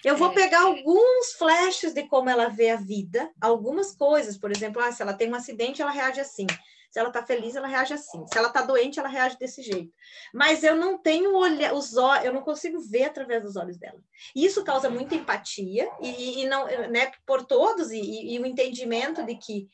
Eu 0.04 0.16
vou 0.16 0.30
é. 0.30 0.34
pegar 0.34 0.62
alguns 0.62 1.32
flashes 1.38 1.92
de 1.92 2.02
como 2.04 2.28
ela 2.28 2.48
vê 2.48 2.70
a 2.70 2.76
vida, 2.76 3.30
algumas 3.40 3.94
coisas, 3.94 4.36
por 4.36 4.50
exemplo, 4.50 4.82
ah, 4.82 4.90
se 4.90 5.02
ela 5.02 5.14
tem 5.14 5.30
um 5.30 5.34
acidente, 5.34 5.80
ela 5.80 5.90
reage 5.90 6.20
assim. 6.20 6.46
Se 6.90 6.98
ela 6.98 7.08
está 7.08 7.24
feliz, 7.24 7.54
ela 7.54 7.68
reage 7.68 7.94
assim. 7.94 8.26
Se 8.26 8.36
ela 8.36 8.48
está 8.48 8.62
doente, 8.62 8.98
ela 8.98 9.08
reage 9.08 9.38
desse 9.38 9.62
jeito. 9.62 9.92
Mas 10.34 10.64
eu 10.64 10.74
não 10.74 10.98
tenho 10.98 11.38
os 11.72 11.96
olhos, 11.96 12.24
eu 12.24 12.32
não 12.32 12.42
consigo 12.42 12.80
ver 12.80 13.04
através 13.04 13.42
dos 13.42 13.56
olhos 13.56 13.78
dela. 13.78 14.00
E 14.34 14.44
isso 14.44 14.64
causa 14.64 14.90
muita 14.90 15.14
empatia 15.14 15.88
e, 16.00 16.42
e 16.42 16.46
não, 16.46 16.66
né, 16.88 17.12
por 17.24 17.44
todos 17.44 17.92
e, 17.92 18.34
e, 18.34 18.38
o 18.40 18.46
entendimento 18.46 19.24
de 19.24 19.36
que 19.36 19.68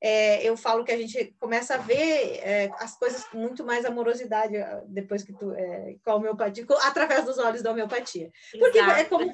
é, 0.00 0.42
eu 0.42 0.56
falo 0.56 0.84
que 0.84 0.92
a 0.92 0.96
gente 0.96 1.34
começa 1.38 1.74
a 1.74 1.78
ver 1.78 2.38
é, 2.42 2.70
as 2.78 2.96
coisas 2.98 3.24
com 3.24 3.38
muito 3.38 3.64
mais 3.64 3.84
amorosidade 3.84 4.56
ah, 4.56 4.82
depois 4.86 5.22
que 5.22 5.32
tu 5.32 5.52
é, 5.52 5.96
com 6.02 6.10
a 6.10 6.14
homeopatia, 6.16 6.66
através 6.82 7.24
dos 7.24 7.38
olhos 7.38 7.62
da 7.62 7.72
homeopatia. 7.72 8.30
Porque 8.58 8.78
Exato. 8.78 9.00
é 9.00 9.04
como 9.04 9.32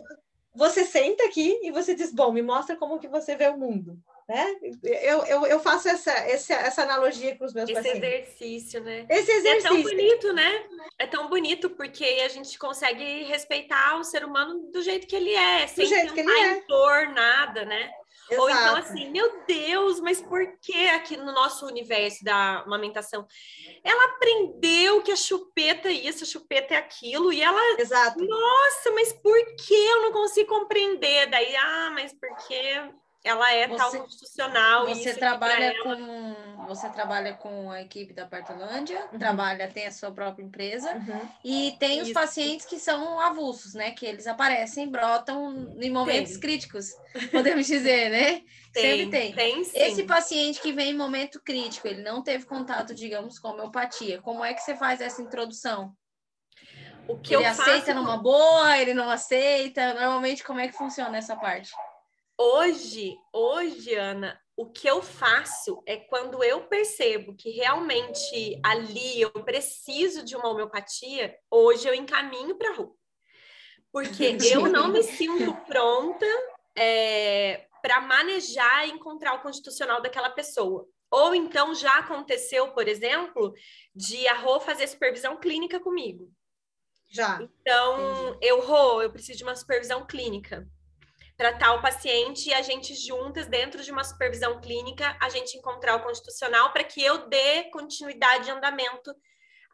você 0.55 0.85
senta 0.85 1.24
aqui 1.24 1.59
e 1.62 1.70
você 1.70 1.95
diz, 1.95 2.12
bom, 2.12 2.33
me 2.33 2.43
mostra 2.43 2.76
como 2.76 2.99
que 2.99 3.09
você 3.09 3.37
vê 3.37 3.49
o 3.49 3.57
mundo. 3.57 3.99
Né? 4.31 4.55
Eu, 4.85 5.24
eu, 5.24 5.45
eu 5.45 5.59
faço 5.59 5.89
essa, 5.89 6.12
essa, 6.12 6.55
essa 6.55 6.83
analogia 6.85 7.37
com 7.37 7.45
os 7.45 7.53
meus 7.53 7.68
Esse 7.68 7.83
pacientes. 7.83 8.09
exercício, 8.09 8.81
né? 8.81 9.05
Esse 9.11 9.33
exercício. 9.33 9.66
É 9.66 9.70
tão 9.70 9.83
bonito, 9.83 10.33
né? 10.33 10.64
É 11.01 11.07
tão 11.09 11.28
bonito 11.28 11.70
porque 11.70 12.05
a 12.24 12.28
gente 12.28 12.57
consegue 12.57 13.24
respeitar 13.24 13.97
o 13.99 14.05
ser 14.05 14.24
humano 14.24 14.70
do 14.70 14.83
jeito 14.83 15.09
que 15.09 15.16
ele 15.16 15.35
é, 15.35 15.66
sem 15.66 15.85
jeito 15.85 16.14
que 16.14 16.20
ele 16.20 16.31
é. 16.31 16.64
nada, 17.12 17.64
né? 17.64 17.91
Exato. 18.31 18.41
Ou 18.41 18.51
então 18.51 18.76
assim, 18.76 19.11
meu 19.11 19.45
Deus, 19.49 19.99
mas 19.99 20.22
por 20.22 20.47
que 20.62 20.87
aqui 20.91 21.16
no 21.16 21.33
nosso 21.33 21.66
universo 21.66 22.22
da 22.22 22.61
amamentação? 22.61 23.26
Ela 23.83 24.14
aprendeu 24.14 25.03
que 25.03 25.11
a 25.11 25.16
chupeta 25.16 25.89
é 25.89 25.93
isso, 25.93 26.22
a 26.22 26.26
chupeta 26.28 26.74
é 26.74 26.76
aquilo, 26.76 27.33
e 27.33 27.43
ela. 27.43 27.61
Exato. 27.81 28.24
Nossa, 28.24 28.93
mas 28.93 29.12
por 29.12 29.37
que 29.57 29.74
eu 29.74 30.03
não 30.03 30.12
consigo 30.12 30.49
compreender? 30.49 31.26
Daí, 31.26 31.57
ah, 31.57 31.91
mas 31.93 32.12
porque 32.12 32.93
ela 33.23 33.53
é 33.53 33.68
você, 33.68 33.77
tal 33.77 33.93
constitucional. 33.93 34.87
Você 34.87 35.14
trabalha 35.14 35.83
com 35.83 36.66
você 36.66 36.89
trabalha 36.89 37.35
com 37.35 37.71
a 37.71 37.83
equipe 37.83 38.14
da 38.14 38.27
Partolândia, 38.27 39.09
uhum. 39.12 39.18
trabalha 39.18 39.68
tem 39.68 39.87
a 39.87 39.91
sua 39.91 40.11
própria 40.11 40.43
empresa 40.43 40.95
uhum. 40.95 41.29
e 41.45 41.77
tem 41.79 41.99
Isso. 41.99 42.09
os 42.09 42.12
pacientes 42.12 42.64
que 42.64 42.79
são 42.79 43.21
avulsos, 43.21 43.75
né? 43.75 43.91
Que 43.91 44.07
eles 44.07 44.27
aparecem, 44.27 44.89
brotam 44.89 45.77
em 45.81 45.91
momentos 45.91 46.33
tem. 46.33 46.41
críticos, 46.41 46.91
podemos 47.31 47.66
dizer, 47.66 48.11
né? 48.11 48.43
Tem, 48.73 48.99
Sempre 49.01 49.11
tem. 49.11 49.33
tem 49.35 49.62
Esse 49.75 50.05
paciente 50.05 50.61
que 50.61 50.73
vem 50.73 50.91
em 50.91 50.97
momento 50.97 51.43
crítico, 51.43 51.89
ele 51.89 52.03
não 52.03 52.23
teve 52.23 52.47
contato, 52.47 52.95
digamos, 52.95 53.37
com 53.37 53.49
homeopatia. 53.49 54.23
Como 54.23 54.45
é 54.45 54.55
que 54.55 54.61
você 54.61 54.77
faz 54.77 55.01
essa 55.01 55.21
introdução? 55.21 55.93
O 57.09 57.18
que 57.18 57.35
ele 57.35 57.43
eu 57.43 57.49
aceita 57.49 57.87
faço... 57.87 57.95
numa 57.95 58.16
boa, 58.16 58.79
ele 58.79 58.95
não 58.95 59.11
aceita. 59.11 59.95
Normalmente, 59.95 60.45
como 60.45 60.61
é 60.61 60.68
que 60.68 60.79
funciona 60.79 61.18
essa 61.18 61.35
parte? 61.35 61.73
Hoje, 62.43 63.18
hoje, 63.34 63.95
Ana, 63.95 64.41
o 64.57 64.64
que 64.64 64.88
eu 64.88 65.03
faço 65.03 65.82
é 65.84 65.99
quando 65.99 66.43
eu 66.43 66.66
percebo 66.68 67.36
que 67.36 67.51
realmente 67.51 68.59
ali 68.64 69.20
eu 69.20 69.30
preciso 69.30 70.24
de 70.24 70.34
uma 70.34 70.49
homeopatia, 70.49 71.36
hoje 71.51 71.86
eu 71.86 71.93
encaminho 71.93 72.57
para 72.57 72.70
a 72.70 72.74
rua. 72.76 72.95
Porque 73.93 74.38
eu 74.51 74.70
não 74.70 74.88
me 74.88 75.03
sinto 75.03 75.55
pronta 75.66 76.24
é, 76.74 77.66
para 77.82 78.01
manejar 78.01 78.88
e 78.88 78.93
encontrar 78.93 79.34
o 79.34 79.43
constitucional 79.43 80.01
daquela 80.01 80.30
pessoa. 80.30 80.88
Ou 81.11 81.34
então 81.34 81.74
já 81.74 81.99
aconteceu, 81.99 82.72
por 82.72 82.88
exemplo, 82.88 83.53
de 83.95 84.26
a 84.28 84.38
Rô 84.38 84.61
fazer 84.61 84.86
supervisão 84.86 85.36
clínica 85.36 85.78
comigo. 85.78 86.32
Já. 87.07 87.38
Então, 87.43 88.30
Entendi. 88.30 88.38
eu, 88.47 88.61
Rô, 88.62 89.03
eu 89.03 89.12
preciso 89.12 89.36
de 89.36 89.45
uma 89.45 89.55
supervisão 89.55 90.07
clínica 90.07 90.66
tratar 91.41 91.72
o 91.72 91.80
paciente 91.80 92.51
e 92.51 92.53
a 92.53 92.61
gente 92.61 92.95
juntas, 92.95 93.47
dentro 93.47 93.82
de 93.82 93.91
uma 93.91 94.05
supervisão 94.05 94.61
clínica, 94.61 95.16
a 95.18 95.30
gente 95.30 95.57
encontrar 95.57 95.97
o 95.97 96.03
constitucional 96.03 96.70
para 96.70 96.84
que 96.84 97.03
eu 97.03 97.28
dê 97.28 97.64
continuidade 97.70 98.45
de 98.45 98.51
andamento 98.51 99.11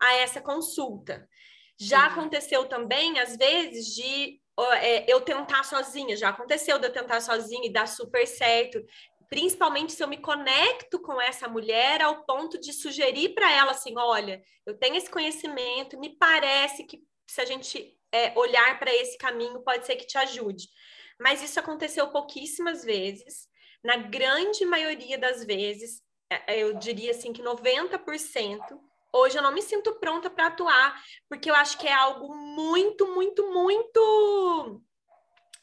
a 0.01 0.15
essa 0.15 0.41
consulta. 0.41 1.29
Já 1.77 2.07
aconteceu 2.07 2.67
também, 2.67 3.19
às 3.19 3.37
vezes, 3.37 3.97
de 3.97 4.41
é, 4.81 5.13
eu 5.13 5.21
tentar 5.23 5.65
sozinha, 5.65 6.17
já 6.17 6.29
aconteceu 6.29 6.79
de 6.79 6.87
eu 6.87 6.93
tentar 6.93 7.21
sozinha 7.21 7.67
e 7.67 7.73
dar 7.73 7.89
super 7.89 8.25
certo, 8.29 8.81
principalmente 9.29 9.91
se 9.91 10.05
eu 10.05 10.07
me 10.07 10.19
conecto 10.19 11.01
com 11.01 11.21
essa 11.21 11.49
mulher 11.49 12.01
ao 12.01 12.25
ponto 12.25 12.61
de 12.61 12.73
sugerir 12.73 13.31
para 13.31 13.51
ela 13.51 13.73
assim: 13.73 13.99
olha, 13.99 14.41
eu 14.65 14.79
tenho 14.79 14.95
esse 14.95 15.11
conhecimento, 15.11 15.99
me 15.99 16.17
parece 16.17 16.85
que 16.85 17.03
se 17.27 17.41
a 17.41 17.45
gente 17.45 17.99
é, 18.13 18.33
olhar 18.39 18.79
para 18.79 18.95
esse 18.95 19.19
caminho, 19.19 19.65
pode 19.65 19.85
ser 19.85 19.97
que 19.97 20.07
te 20.07 20.17
ajude 20.17 20.69
mas 21.21 21.43
isso 21.43 21.59
aconteceu 21.59 22.09
pouquíssimas 22.09 22.85
vezes. 22.85 23.49
Na 23.83 23.97
grande 23.97 24.65
maioria 24.65 25.19
das 25.19 25.45
vezes, 25.45 26.03
é, 26.31 26.55
é, 26.55 26.63
eu 26.63 26.75
diria 26.75 27.13
assim 27.13 27.33
que 27.33 27.43
90%, 27.43 28.61
hoje 29.13 29.39
eu 29.39 29.43
não 29.43 29.53
me 29.53 29.63
sinto 29.63 29.95
pronta 29.95 30.29
para 30.29 30.47
atuar, 30.47 31.03
porque 31.29 31.51
eu 31.51 31.55
acho 31.55 31.79
que 31.79 31.87
é 31.87 31.93
algo 31.93 32.35
muito, 32.35 33.07
muito, 33.15 33.51
muito 33.53 34.83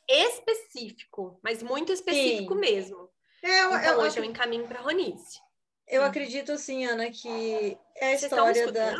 específico, 0.08 1.40
mas 1.44 1.62
muito 1.62 1.92
específico 1.92 2.54
Sim. 2.54 2.60
mesmo. 2.60 3.10
É, 3.42 3.64
eu, 3.64 3.76
então, 3.76 3.94
eu, 3.94 4.00
hoje 4.00 4.20
eu, 4.20 4.24
eu 4.24 4.30
encaminho 4.30 4.68
para 4.68 4.82
Ronice. 4.82 5.40
Eu 5.88 6.04
acredito 6.04 6.54
assim, 6.54 6.86
Ana, 6.86 7.12
que 7.12 7.78
é 7.98 8.14
a 8.14 8.18
Vocês 8.18 8.24
história 8.24 8.72
da. 8.72 8.96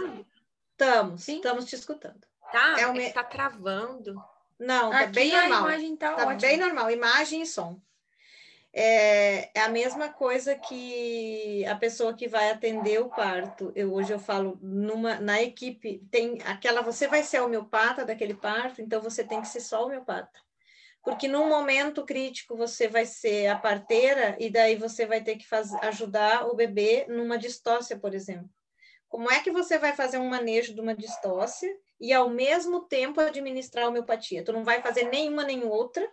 Estamos, 0.72 1.28
estamos 1.28 1.66
te 1.66 1.76
escutando. 1.76 2.20
Tá? 2.52 2.76
É, 2.80 2.88
uma... 2.88 3.10
tá 3.12 3.24
travando. 3.24 4.22
Não, 4.60 4.92
tá 4.92 5.08
bem 5.08 5.32
normal. 5.32 5.68
Tá, 5.98 6.16
tá 6.16 6.36
bem 6.36 6.58
normal, 6.58 6.92
imagem 6.92 7.42
e 7.42 7.46
som. 7.46 7.80
É, 8.76 9.52
é, 9.54 9.62
a 9.62 9.70
mesma 9.70 10.10
coisa 10.10 10.56
que 10.56 11.64
a 11.66 11.76
pessoa 11.76 12.16
que 12.16 12.28
vai 12.28 12.50
atender 12.50 13.00
o 13.00 13.10
parto. 13.10 13.72
Eu, 13.76 13.94
hoje 13.94 14.12
eu 14.12 14.18
falo 14.18 14.58
numa, 14.62 15.20
na 15.20 15.42
equipe, 15.44 16.04
tem 16.10 16.40
aquela, 16.44 16.82
você 16.82 17.08
vai 17.08 17.22
ser 17.22 17.40
homeopata 17.40 18.04
daquele 18.04 18.34
parto, 18.34 18.82
então 18.82 19.00
você 19.00 19.24
tem 19.24 19.42
que 19.42 19.48
ser 19.48 19.60
só 19.60 19.86
homeopata. 19.86 20.40
Porque 21.04 21.28
num 21.28 21.48
momento 21.48 22.04
crítico 22.04 22.56
você 22.56 22.88
vai 22.88 23.06
ser 23.06 23.48
a 23.48 23.58
parteira 23.58 24.36
e 24.40 24.50
daí 24.50 24.76
você 24.76 25.06
vai 25.06 25.22
ter 25.22 25.36
que 25.36 25.48
faz, 25.48 25.72
ajudar 25.76 26.48
o 26.48 26.56
bebê 26.56 27.06
numa 27.08 27.38
distócia, 27.38 28.00
por 28.00 28.16
exemplo. 28.16 28.50
Como 29.14 29.32
é 29.32 29.42
que 29.42 29.52
você 29.52 29.78
vai 29.78 29.94
fazer 29.94 30.18
um 30.18 30.28
manejo 30.28 30.74
de 30.74 30.82
uma 30.82 30.96
distócia 30.96 31.70
e 32.02 32.12
ao 32.12 32.32
mesmo 32.32 32.82
tempo 32.86 33.22
administrar 33.22 33.86
a 33.86 33.90
homeopatia. 33.90 34.44
Tu 34.44 34.52
não 34.52 34.64
vai 34.64 34.82
fazer 34.82 35.04
nenhuma 35.04 35.44
nem 35.44 35.64
outra, 35.64 36.04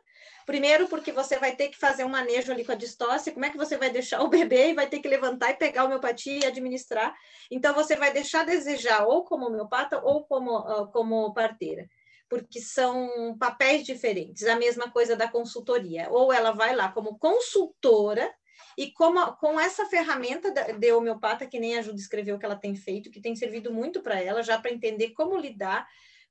Primeiro, 0.44 0.86
porque 0.86 1.11
você 1.11 1.38
vai 1.38 1.55
ter 1.55 1.68
que 1.68 1.78
fazer 1.78 2.05
um 2.05 2.09
manejo 2.09 2.53
ali 2.53 2.64
com 2.64 2.72
a 2.72 2.74
distócia, 2.74 3.32
como 3.32 3.44
é 3.44 3.51
que 3.51 3.57
você 3.57 3.76
vai 3.76 3.88
deixar 3.88 4.20
o 4.20 4.28
bebê 4.28 4.70
e 4.70 4.74
vai 4.74 4.86
ter 4.86 4.98
que 4.98 5.09
levantar 5.09 5.51
e 5.51 5.55
pegar 5.55 5.82
a 5.82 5.84
homeopatia 5.84 6.40
e 6.40 6.44
administrar. 6.44 7.14
Então, 7.51 7.72
você 7.72 7.96
vai 7.96 8.12
deixar 8.12 8.44
desejar 8.44 9.07
ou 9.07 9.24
como 9.24 9.46
homeopata 9.46 10.01
ou 10.03 10.24
como, 10.24 10.59
uh, 10.59 10.90
como 10.90 11.32
parteira, 11.32 11.88
porque 12.28 12.61
são 12.61 13.36
papéis 13.38 13.84
diferentes. 13.84 14.44
A 14.46 14.57
mesma 14.57 14.90
coisa 14.90 15.14
da 15.14 15.28
consultoria. 15.28 16.09
Ou 16.11 16.32
ela 16.32 16.51
vai 16.51 16.74
lá 16.74 16.90
como 16.90 17.18
consultora, 17.18 18.28
e 18.77 18.91
como, 18.93 19.35
com 19.37 19.59
essa 19.59 19.87
ferramenta 19.87 20.51
de 20.51 20.93
homeopata, 20.93 21.47
que 21.47 21.59
nem 21.59 21.79
a 21.79 21.83
Ju 21.83 21.93
descreveu 21.93 22.39
que 22.39 22.45
ela 22.45 22.57
tem 22.57 22.75
feito, 22.75 23.11
que 23.11 23.21
tem 23.21 23.35
servido 23.37 23.73
muito 23.73 24.01
para 24.03 24.21
ela, 24.21 24.43
já 24.43 24.59
para 24.59 24.73
entender 24.73 25.11
como 25.11 25.37
lidar 25.37 25.87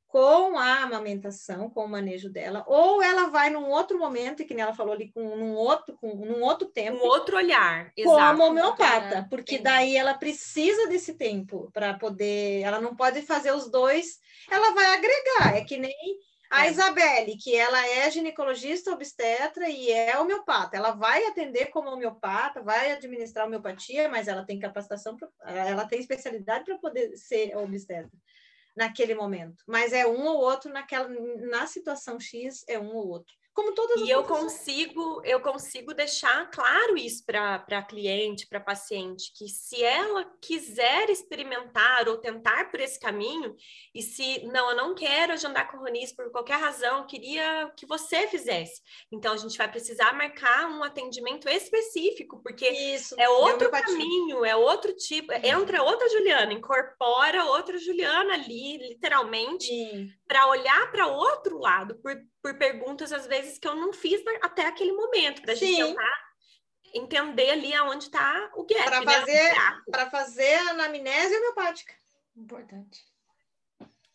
com 0.10 0.58
a 0.58 0.82
amamentação, 0.82 1.70
com 1.70 1.86
o 1.86 1.88
manejo 1.88 2.32
dela, 2.32 2.66
ou 2.68 3.02
ela 3.02 3.30
vai 3.30 3.52
num 3.52 3.70
outro 3.70 4.00
momento, 4.00 4.42
e 4.42 4.46
que 4.46 4.56
nem 4.56 4.64
ela 4.64 4.74
falou 4.74 4.92
ali, 4.92 5.12
com 5.12 5.36
num 5.36 5.54
outro, 5.54 5.96
com 5.98 6.16
num 6.16 6.42
outro 6.42 6.68
tempo. 6.68 6.98
Um 6.98 7.08
outro 7.08 7.38
olhar, 7.38 7.94
como 7.96 8.16
exato. 8.16 8.42
homeopata, 8.42 9.28
porque 9.30 9.56
Entendi. 9.56 9.70
daí 9.70 9.96
ela 9.96 10.16
precisa 10.16 10.88
desse 10.88 11.14
tempo 11.14 11.70
para 11.72 11.94
poder. 11.94 12.62
Ela 12.62 12.82
não 12.82 12.96
pode 12.96 13.22
fazer 13.22 13.52
os 13.52 13.70
dois, 13.70 14.20
ela 14.50 14.74
vai 14.74 14.88
agregar. 14.88 15.58
É 15.58 15.62
que 15.64 15.78
nem 15.78 15.94
a 16.50 16.66
é. 16.66 16.72
Isabelle, 16.72 17.38
que 17.38 17.56
ela 17.56 17.88
é 17.88 18.10
ginecologista 18.10 18.92
obstetra 18.92 19.70
e 19.70 19.92
é 19.92 20.18
homeopata. 20.20 20.76
Ela 20.76 20.92
vai 20.92 21.26
atender 21.26 21.68
como 21.68 21.90
homeopata, 21.90 22.62
vai 22.62 22.92
administrar 22.92 23.46
homeopatia, 23.46 24.10
mas 24.10 24.28
ela 24.28 24.44
tem 24.44 24.60
capacitação, 24.60 25.16
ela 25.44 25.86
tem 25.86 26.00
especialidade 26.00 26.66
para 26.66 26.78
poder 26.78 27.16
ser 27.16 27.56
obstetra 27.56 28.12
naquele 28.76 29.14
momento. 29.14 29.64
Mas 29.68 29.94
é 29.94 30.08
um 30.08 30.26
ou 30.26 30.38
outro 30.38 30.72
naquela 30.72 31.08
na 31.08 31.68
situação 31.68 32.20
X 32.20 32.64
é 32.68 32.80
um 32.80 32.96
ou 32.96 33.08
outro 33.08 33.39
como 33.60 33.74
todas 33.74 34.00
E 34.02 34.10
eu 34.10 34.24
consigo, 34.24 35.22
eu 35.26 35.42
consigo 35.42 35.94
deixar 35.94 36.50
claro 36.50 36.98
isso 36.98 37.26
para 37.26 37.56
a 37.70 37.82
cliente, 37.82 38.48
para 38.48 38.62
paciente, 38.62 39.34
que 39.36 39.50
se 39.50 39.84
ela 39.84 40.24
quiser 40.42 41.10
experimentar 41.10 42.08
ou 42.08 42.18
tentar 42.18 42.72
por 42.72 42.80
esse 42.80 42.98
caminho, 42.98 43.54
e 43.94 44.02
se 44.02 44.46
não, 44.46 44.70
eu 44.70 44.78
não 44.78 44.96
quero 44.96 45.34
agendar 45.34 45.70
com 45.70 45.78
o 45.78 45.82
Ronis 45.82 46.14
por 46.14 46.32
qualquer 46.32 46.58
razão, 46.58 47.06
queria 47.06 47.70
que 47.76 47.86
você 47.86 48.28
fizesse. 48.28 48.82
Então 49.12 49.34
a 49.34 49.38
gente 49.38 49.58
vai 49.58 49.70
precisar 49.70 50.14
marcar 50.14 50.70
um 50.70 50.82
atendimento 50.82 51.50
específico, 51.50 52.42
porque 52.42 52.70
isso, 52.70 53.14
é 53.20 53.28
outro 53.28 53.70
caminho, 53.70 54.46
é 54.46 54.56
outro 54.56 54.96
tipo, 54.96 55.34
uhum. 55.34 55.40
entra 55.44 55.84
outra 55.84 56.08
Juliana, 56.08 56.54
incorpora 56.54 57.44
outra 57.44 57.78
Juliana 57.78 58.36
ali, 58.36 58.78
literalmente, 58.78 59.70
para 60.26 60.48
olhar 60.48 60.92
para 60.92 61.08
outro 61.08 61.60
lado, 61.60 61.96
por, 61.96 62.16
por 62.42 62.58
perguntas, 62.58 63.12
às 63.12 63.28
vezes, 63.28 63.58
que 63.58 63.68
eu 63.68 63.76
não 63.76 63.94
fiz 63.94 64.22
até 64.42 64.66
aquele 64.66 64.94
momento, 64.94 65.42
para 65.42 65.54
a 65.54 65.56
gente 65.56 65.76
tentar 65.76 66.30
entender 66.94 67.50
ali 67.52 67.74
aonde 67.74 68.06
está 68.06 68.52
o 68.56 68.66
gap. 68.66 68.84
Para 68.84 69.02
né? 69.02 69.12
fazer, 69.14 69.56
para 69.92 70.10
fazer 70.10 70.54
a 70.56 70.70
anamnese 70.72 71.36
homeopática. 71.36 71.94
Importante. 72.36 73.00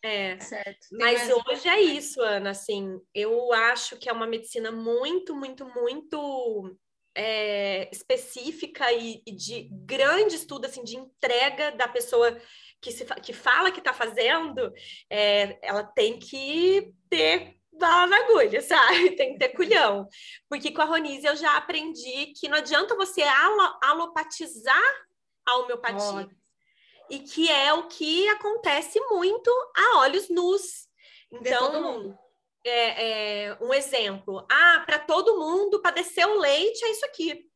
É, 0.01 0.37
certo. 0.39 0.87
mas 0.91 1.27
hoje 1.31 1.67
é 1.67 1.81
isso, 1.81 2.21
Ana. 2.21 2.51
Assim, 2.51 3.01
eu 3.13 3.51
acho 3.53 3.97
que 3.97 4.07
é 4.07 4.13
uma 4.13 4.27
medicina 4.27 4.71
muito, 4.71 5.35
muito, 5.35 5.65
muito 5.65 6.77
é, 7.15 7.89
específica 7.91 8.91
e, 8.91 9.23
e, 9.25 9.31
de 9.31 9.67
grande 9.71 10.35
estudo, 10.35 10.65
assim, 10.65 10.83
de 10.83 10.95
entrega 10.95 11.71
da 11.71 11.87
pessoa 11.87 12.39
que, 12.79 12.91
se, 12.91 13.03
que 13.05 13.33
fala 13.33 13.71
que 13.71 13.79
está 13.79 13.93
fazendo, 13.93 14.71
é, 15.09 15.57
ela 15.67 15.83
tem 15.83 16.19
que 16.19 16.93
ter 17.09 17.57
bala 17.77 18.07
na 18.07 18.17
agulha, 18.17 18.61
sabe? 18.61 19.11
Tem 19.15 19.33
que 19.33 19.39
ter 19.39 19.49
culhão. 19.49 20.07
Porque 20.49 20.71
com 20.71 20.81
a 20.81 20.85
Ronise 20.85 21.25
eu 21.25 21.35
já 21.35 21.57
aprendi 21.57 22.33
que 22.39 22.47
não 22.47 22.57
adianta 22.57 22.95
você 22.95 23.21
alo, 23.21 23.77
alopatizar 23.83 25.05
a 25.45 25.57
homeopatia. 25.57 26.29
Oh. 26.29 27.13
E 27.13 27.19
que 27.19 27.49
é 27.49 27.73
o 27.73 27.87
que 27.87 28.27
acontece 28.29 28.99
muito 29.09 29.49
a 29.75 29.99
olhos 29.99 30.29
nus. 30.29 30.87
Então, 31.31 32.17
é, 32.63 33.43
é, 33.47 33.57
um 33.61 33.73
exemplo. 33.73 34.45
Ah, 34.51 34.83
para 34.85 34.99
todo 34.99 35.39
mundo, 35.39 35.81
para 35.81 35.95
descer 35.95 36.25
o 36.25 36.39
leite 36.39 36.83
é 36.83 36.91
isso 36.91 37.05
aqui. 37.05 37.47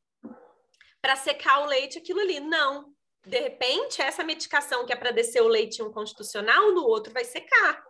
Para 1.02 1.16
secar 1.16 1.64
o 1.64 1.66
leite, 1.66 1.98
aquilo 1.98 2.20
ali. 2.20 2.40
Não 2.40 2.94
de 3.26 3.40
repente, 3.40 4.02
essa 4.02 4.24
medicação 4.24 4.86
que 4.86 4.94
é 4.94 4.96
para 4.96 5.12
descer 5.12 5.42
o 5.42 5.48
leite 5.48 5.84
um 5.84 5.92
constitucional, 5.92 6.72
no 6.72 6.84
outro 6.84 7.14
vai 7.14 7.24
secar. 7.24 7.84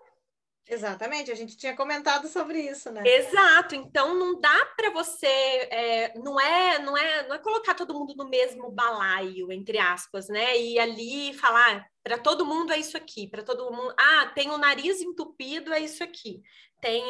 Exatamente, 0.69 1.31
a 1.31 1.35
gente 1.35 1.57
tinha 1.57 1.75
comentado 1.75 2.27
sobre 2.27 2.61
isso, 2.61 2.91
né? 2.91 3.01
Exato, 3.03 3.73
então 3.73 4.13
não 4.13 4.39
dá 4.39 4.65
para 4.77 4.91
você, 4.91 5.25
é, 5.25 6.13
não 6.19 6.39
é, 6.39 6.77
não 6.77 6.95
é, 6.95 7.27
não 7.27 7.35
é 7.35 7.39
colocar 7.39 7.73
todo 7.73 7.93
mundo 7.93 8.13
no 8.15 8.29
mesmo 8.29 8.69
balaio, 8.69 9.51
entre 9.51 9.79
aspas, 9.79 10.27
né? 10.27 10.55
E 10.59 10.77
ali 10.77 11.33
falar 11.33 11.77
ah, 11.77 11.85
para 12.03 12.19
todo 12.19 12.45
mundo 12.45 12.71
é 12.71 12.77
isso 12.77 12.95
aqui, 12.95 13.27
para 13.27 13.41
todo 13.41 13.71
mundo, 13.71 13.93
ah, 13.99 14.31
tem 14.35 14.51
o 14.51 14.59
nariz 14.59 15.01
entupido 15.01 15.73
é 15.73 15.79
isso 15.79 16.03
aqui, 16.03 16.43
tem 16.81 17.03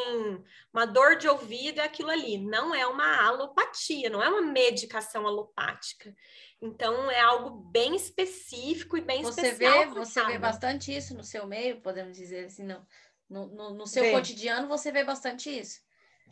uma 0.72 0.84
dor 0.84 1.16
de 1.16 1.28
ouvido 1.28 1.80
é 1.80 1.84
aquilo 1.84 2.10
ali. 2.10 2.38
Não 2.38 2.74
é 2.74 2.86
uma 2.86 3.24
alopatia, 3.24 4.10
não 4.10 4.22
é 4.22 4.28
uma 4.28 4.42
medicação 4.42 5.26
alopática. 5.26 6.14
Então 6.60 7.10
é 7.10 7.20
algo 7.20 7.50
bem 7.70 7.94
específico 7.94 8.96
e 8.96 9.00
bem 9.00 9.22
você 9.22 9.48
especial. 9.48 9.88
Vê, 9.88 9.94
você 9.94 10.24
vê 10.24 10.38
bastante 10.38 10.94
isso 10.94 11.14
no 11.14 11.24
seu 11.24 11.46
meio, 11.46 11.80
podemos 11.80 12.16
dizer 12.16 12.46
assim, 12.46 12.64
não. 12.64 12.84
No, 13.30 13.46
no, 13.46 13.74
no 13.74 13.86
seu 13.86 14.10
cotidiano 14.10 14.66
você 14.66 14.90
vê 14.90 15.04
bastante 15.04 15.48
isso. 15.56 15.78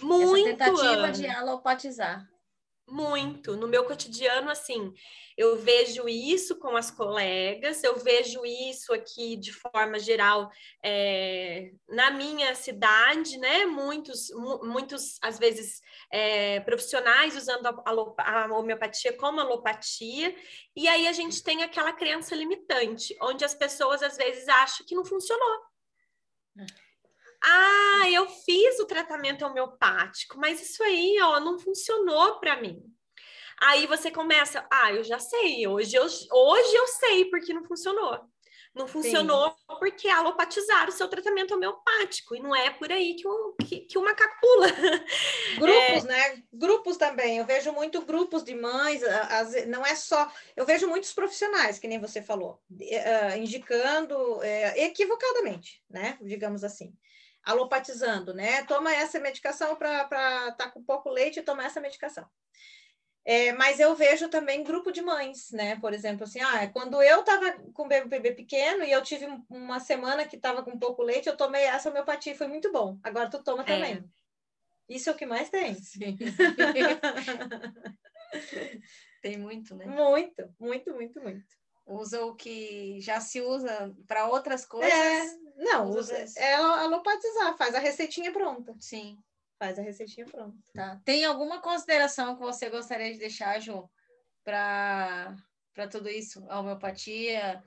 Muito. 0.02 0.48
Essa 0.48 0.56
tentativa 0.56 0.90
Ana. 0.90 1.12
de 1.12 1.26
alopatizar. 1.28 2.28
Muito. 2.90 3.54
No 3.54 3.68
meu 3.68 3.84
cotidiano, 3.84 4.50
assim, 4.50 4.94
eu 5.36 5.58
vejo 5.58 6.08
isso 6.08 6.58
com 6.58 6.74
as 6.74 6.90
colegas, 6.90 7.84
eu 7.84 7.96
vejo 7.98 8.44
isso 8.46 8.94
aqui 8.94 9.36
de 9.36 9.52
forma 9.52 9.98
geral 9.98 10.50
é, 10.82 11.70
na 11.86 12.10
minha 12.10 12.54
cidade, 12.54 13.36
né? 13.36 13.66
Muitos, 13.66 14.30
muitos 14.62 15.18
às 15.20 15.38
vezes, 15.38 15.82
é, 16.10 16.60
profissionais 16.60 17.36
usando 17.36 17.66
a, 17.66 17.74
a 18.16 18.58
homeopatia 18.58 19.12
como 19.18 19.40
alopatia, 19.40 20.34
e 20.74 20.88
aí 20.88 21.06
a 21.06 21.12
gente 21.12 21.42
tem 21.42 21.62
aquela 21.62 21.92
crença 21.92 22.34
limitante, 22.34 23.14
onde 23.20 23.44
as 23.44 23.54
pessoas 23.54 24.02
às 24.02 24.16
vezes 24.16 24.48
acham 24.48 24.86
que 24.86 24.94
não 24.94 25.04
funcionou. 25.04 25.60
É. 26.58 26.87
Ah, 27.42 28.10
eu 28.10 28.28
fiz 28.28 28.78
o 28.80 28.86
tratamento 28.86 29.44
homeopático, 29.44 30.38
mas 30.38 30.60
isso 30.60 30.82
aí, 30.82 31.18
ó, 31.22 31.40
não 31.40 31.58
funcionou 31.58 32.38
para 32.40 32.60
mim. 32.60 32.82
Aí 33.60 33.86
você 33.86 34.10
começa, 34.10 34.66
ah, 34.70 34.92
eu 34.92 35.02
já 35.02 35.18
sei, 35.18 35.66
hoje 35.66 35.96
eu, 35.96 36.04
hoje 36.04 36.74
eu 36.74 36.86
sei 36.86 37.24
porque 37.26 37.52
não 37.52 37.64
funcionou. 37.64 38.20
Não 38.74 38.86
funcionou 38.86 39.48
Sim. 39.50 39.56
porque 39.80 40.08
alopatizaram 40.08 40.90
o 40.90 40.92
seu 40.92 41.08
tratamento 41.08 41.54
homeopático. 41.54 42.36
E 42.36 42.40
não 42.40 42.54
é 42.54 42.70
por 42.70 42.92
aí 42.92 43.16
que 43.16 43.26
o, 43.26 43.54
que, 43.54 43.80
que 43.80 43.98
o 43.98 44.04
macaco 44.04 44.36
pula. 44.40 44.68
Grupos, 45.58 46.04
é... 46.04 46.06
né? 46.06 46.42
Grupos 46.52 46.96
também. 46.96 47.38
Eu 47.38 47.44
vejo 47.44 47.72
muito 47.72 48.00
grupos 48.02 48.44
de 48.44 48.54
mães, 48.54 49.02
as, 49.02 49.66
não 49.66 49.84
é 49.84 49.96
só. 49.96 50.30
Eu 50.54 50.64
vejo 50.64 50.86
muitos 50.86 51.12
profissionais, 51.12 51.78
que 51.78 51.88
nem 51.88 51.98
você 51.98 52.22
falou, 52.22 52.60
uh, 52.70 53.36
indicando 53.36 54.16
uh, 54.36 54.42
equivocadamente, 54.76 55.82
né? 55.90 56.16
Digamos 56.20 56.62
assim 56.62 56.94
alopatizando, 57.48 58.32
né? 58.34 58.62
Toma 58.64 58.94
essa 58.94 59.18
medicação 59.18 59.74
para 59.74 60.02
estar 60.02 60.52
tá 60.52 60.70
com 60.70 60.84
pouco 60.84 61.08
leite, 61.08 61.40
toma 61.40 61.64
essa 61.64 61.80
medicação. 61.80 62.28
É, 63.24 63.52
mas 63.52 63.80
eu 63.80 63.94
vejo 63.94 64.28
também 64.28 64.62
grupo 64.62 64.92
de 64.92 65.00
mães, 65.00 65.50
né? 65.50 65.80
Por 65.80 65.94
exemplo, 65.94 66.24
assim, 66.24 66.40
ah, 66.40 66.68
quando 66.68 67.02
eu 67.02 67.20
estava 67.20 67.52
com 67.72 67.84
o 67.84 67.88
bebê 67.88 68.32
pequeno 68.32 68.84
e 68.84 68.92
eu 68.92 69.02
tive 69.02 69.26
uma 69.48 69.80
semana 69.80 70.26
que 70.26 70.36
estava 70.36 70.62
com 70.62 70.78
pouco 70.78 71.02
leite, 71.02 71.26
eu 71.26 71.36
tomei 71.36 71.64
essa 71.64 71.88
homeopatia, 71.88 72.36
foi 72.36 72.48
muito 72.48 72.70
bom. 72.70 72.98
Agora 73.02 73.30
tu 73.30 73.42
toma 73.42 73.64
também. 73.64 73.94
É. 73.94 74.04
Isso 74.88 75.08
é 75.08 75.12
o 75.12 75.16
que 75.16 75.26
mais 75.26 75.50
tem. 75.50 75.74
tem 79.22 79.38
muito, 79.38 79.74
né? 79.74 79.86
Muito, 79.86 80.54
muito, 80.58 80.94
muito, 80.94 81.20
muito 81.20 81.58
usa 81.88 82.24
o 82.24 82.34
que 82.34 83.00
já 83.00 83.20
se 83.20 83.40
usa 83.40 83.94
para 84.06 84.28
outras 84.28 84.64
coisas. 84.66 84.92
É, 84.92 85.38
não, 85.56 85.90
usa, 85.90 86.24
é 86.36 86.54
alopatizar, 86.54 87.56
faz 87.56 87.74
a 87.74 87.78
receitinha 87.78 88.30
pronta. 88.30 88.76
Sim. 88.78 89.18
Faz 89.58 89.78
a 89.78 89.82
receitinha 89.82 90.26
pronta. 90.26 90.56
Tá. 90.72 91.00
Tem 91.04 91.24
alguma 91.24 91.60
consideração 91.60 92.36
que 92.36 92.42
você 92.42 92.68
gostaria 92.68 93.12
de 93.12 93.18
deixar, 93.18 93.58
Ju, 93.58 93.90
para 94.44 95.34
tudo 95.90 96.08
isso? 96.08 96.44
A 96.48 96.60
homeopatia, 96.60 97.64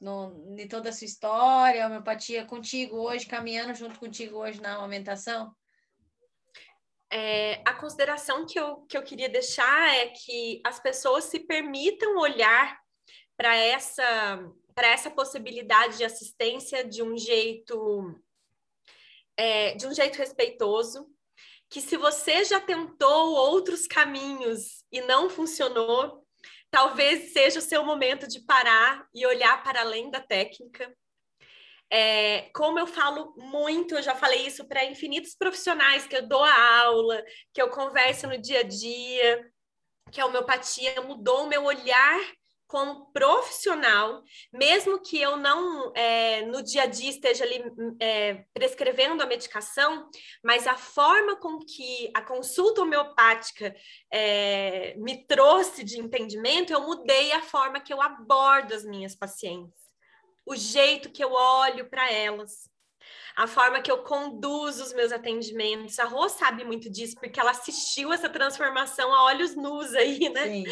no, 0.00 0.54
de 0.54 0.66
toda 0.66 0.90
a 0.90 0.92
sua 0.92 1.06
história, 1.06 1.82
a 1.82 1.88
homeopatia 1.88 2.44
contigo 2.44 2.96
hoje, 2.96 3.26
caminhando 3.26 3.74
junto 3.74 3.98
contigo 3.98 4.36
hoje 4.36 4.60
na 4.60 4.74
amamentação? 4.74 5.52
É, 7.10 7.60
a 7.66 7.74
consideração 7.74 8.46
que 8.46 8.58
eu, 8.58 8.82
que 8.82 8.96
eu 8.96 9.02
queria 9.02 9.28
deixar 9.28 9.94
é 9.96 10.08
que 10.08 10.62
as 10.64 10.78
pessoas 10.78 11.24
se 11.24 11.40
permitam 11.40 12.16
olhar 12.18 12.81
para 13.36 13.56
essa 13.56 14.52
para 14.74 14.88
essa 14.88 15.10
possibilidade 15.10 15.98
de 15.98 16.04
assistência 16.04 16.82
de 16.82 17.02
um 17.02 17.16
jeito 17.16 18.18
é, 19.36 19.74
de 19.74 19.86
um 19.86 19.94
jeito 19.94 20.16
respeitoso, 20.18 21.08
que 21.68 21.80
se 21.80 21.96
você 21.96 22.44
já 22.44 22.60
tentou 22.60 23.34
outros 23.34 23.86
caminhos 23.86 24.84
e 24.90 25.00
não 25.00 25.30
funcionou, 25.30 26.26
talvez 26.70 27.32
seja 27.32 27.58
o 27.58 27.62
seu 27.62 27.84
momento 27.84 28.26
de 28.26 28.40
parar 28.40 29.06
e 29.14 29.26
olhar 29.26 29.62
para 29.62 29.80
além 29.80 30.10
da 30.10 30.20
técnica. 30.20 30.94
É, 31.90 32.50
como 32.54 32.78
eu 32.78 32.86
falo 32.86 33.34
muito, 33.36 33.94
eu 33.94 34.02
já 34.02 34.14
falei 34.14 34.46
isso 34.46 34.66
para 34.66 34.84
infinitos 34.84 35.34
profissionais 35.34 36.06
que 36.06 36.16
eu 36.16 36.26
dou 36.26 36.42
a 36.42 36.78
aula, 36.80 37.22
que 37.52 37.60
eu 37.60 37.68
converso 37.68 38.26
no 38.26 38.38
dia 38.38 38.60
a 38.60 38.62
dia, 38.62 39.52
que 40.10 40.20
a 40.20 40.26
homeopatia 40.26 41.02
mudou 41.02 41.44
o 41.44 41.48
meu 41.48 41.64
olhar 41.64 42.18
como 42.72 43.12
profissional, 43.12 44.24
mesmo 44.50 44.98
que 44.98 45.20
eu 45.20 45.36
não 45.36 45.92
é, 45.94 46.40
no 46.46 46.62
dia 46.62 46.84
a 46.84 46.86
dia 46.86 47.10
esteja 47.10 47.44
ali 47.44 47.62
é, 48.00 48.46
prescrevendo 48.54 49.22
a 49.22 49.26
medicação, 49.26 50.08
mas 50.42 50.66
a 50.66 50.74
forma 50.74 51.36
com 51.36 51.58
que 51.58 52.10
a 52.14 52.22
consulta 52.22 52.80
homeopática 52.80 53.76
é, 54.10 54.94
me 54.96 55.26
trouxe 55.26 55.84
de 55.84 56.00
entendimento, 56.00 56.72
eu 56.72 56.80
mudei 56.80 57.32
a 57.32 57.42
forma 57.42 57.78
que 57.78 57.92
eu 57.92 58.00
abordo 58.00 58.72
as 58.72 58.86
minhas 58.86 59.14
pacientes, 59.14 59.82
o 60.46 60.56
jeito 60.56 61.12
que 61.12 61.22
eu 61.22 61.30
olho 61.30 61.90
para 61.90 62.10
elas. 62.10 62.72
A 63.36 63.46
forma 63.46 63.80
que 63.80 63.90
eu 63.90 64.02
conduzo 64.02 64.84
os 64.84 64.92
meus 64.92 65.10
atendimentos. 65.10 65.98
A 65.98 66.04
Rô 66.04 66.28
sabe 66.28 66.64
muito 66.64 66.90
disso, 66.90 67.16
porque 67.18 67.40
ela 67.40 67.50
assistiu 67.50 68.12
essa 68.12 68.28
transformação 68.28 69.12
a 69.12 69.24
olhos 69.24 69.56
nus 69.56 69.92
aí, 69.94 70.28
né? 70.28 70.46
Sim. 70.46 70.64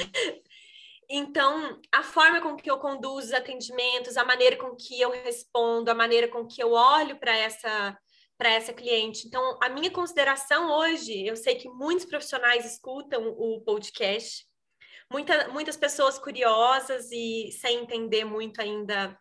Então, 1.12 1.80
a 1.90 2.04
forma 2.04 2.40
com 2.40 2.54
que 2.56 2.70
eu 2.70 2.78
conduzo 2.78 3.26
os 3.26 3.32
atendimentos, 3.32 4.16
a 4.16 4.24
maneira 4.24 4.56
com 4.56 4.76
que 4.76 5.00
eu 5.00 5.10
respondo, 5.10 5.90
a 5.90 5.94
maneira 5.94 6.28
com 6.28 6.46
que 6.46 6.62
eu 6.62 6.70
olho 6.72 7.18
para 7.18 7.36
essa 7.36 7.98
para 8.38 8.54
essa 8.54 8.72
cliente. 8.72 9.26
Então, 9.26 9.58
a 9.62 9.68
minha 9.68 9.90
consideração 9.90 10.70
hoje, 10.70 11.26
eu 11.26 11.36
sei 11.36 11.56
que 11.56 11.68
muitos 11.68 12.06
profissionais 12.06 12.64
escutam 12.64 13.28
o 13.36 13.60
podcast, 13.60 14.46
muita, 15.12 15.48
muitas 15.48 15.76
pessoas 15.76 16.18
curiosas 16.18 17.10
e 17.12 17.52
sem 17.60 17.82
entender 17.82 18.24
muito 18.24 18.58
ainda 18.62 19.14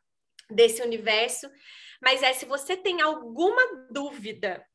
desse 0.49 0.81
universo, 0.81 1.49
mas 2.01 2.23
é 2.23 2.31
se 2.31 2.45
você 2.45 2.77
tem 2.77 3.01
alguma 3.01 3.61
dúvida 3.91 4.65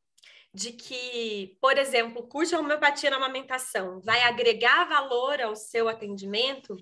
de 0.53 0.71
que, 0.71 1.57
por 1.59 1.77
exemplo, 1.77 2.21
o 2.21 2.27
curso 2.27 2.55
de 2.55 2.61
homeopatia 2.61 3.09
na 3.09 3.17
amamentação 3.17 3.99
vai 3.99 4.21
agregar 4.21 4.85
valor 4.85 5.41
ao 5.41 5.55
seu 5.55 5.89
atendimento, 5.89 6.77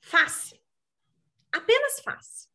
Fácil. 0.00 0.58
Apenas 1.52 2.00
fácil. 2.00 2.50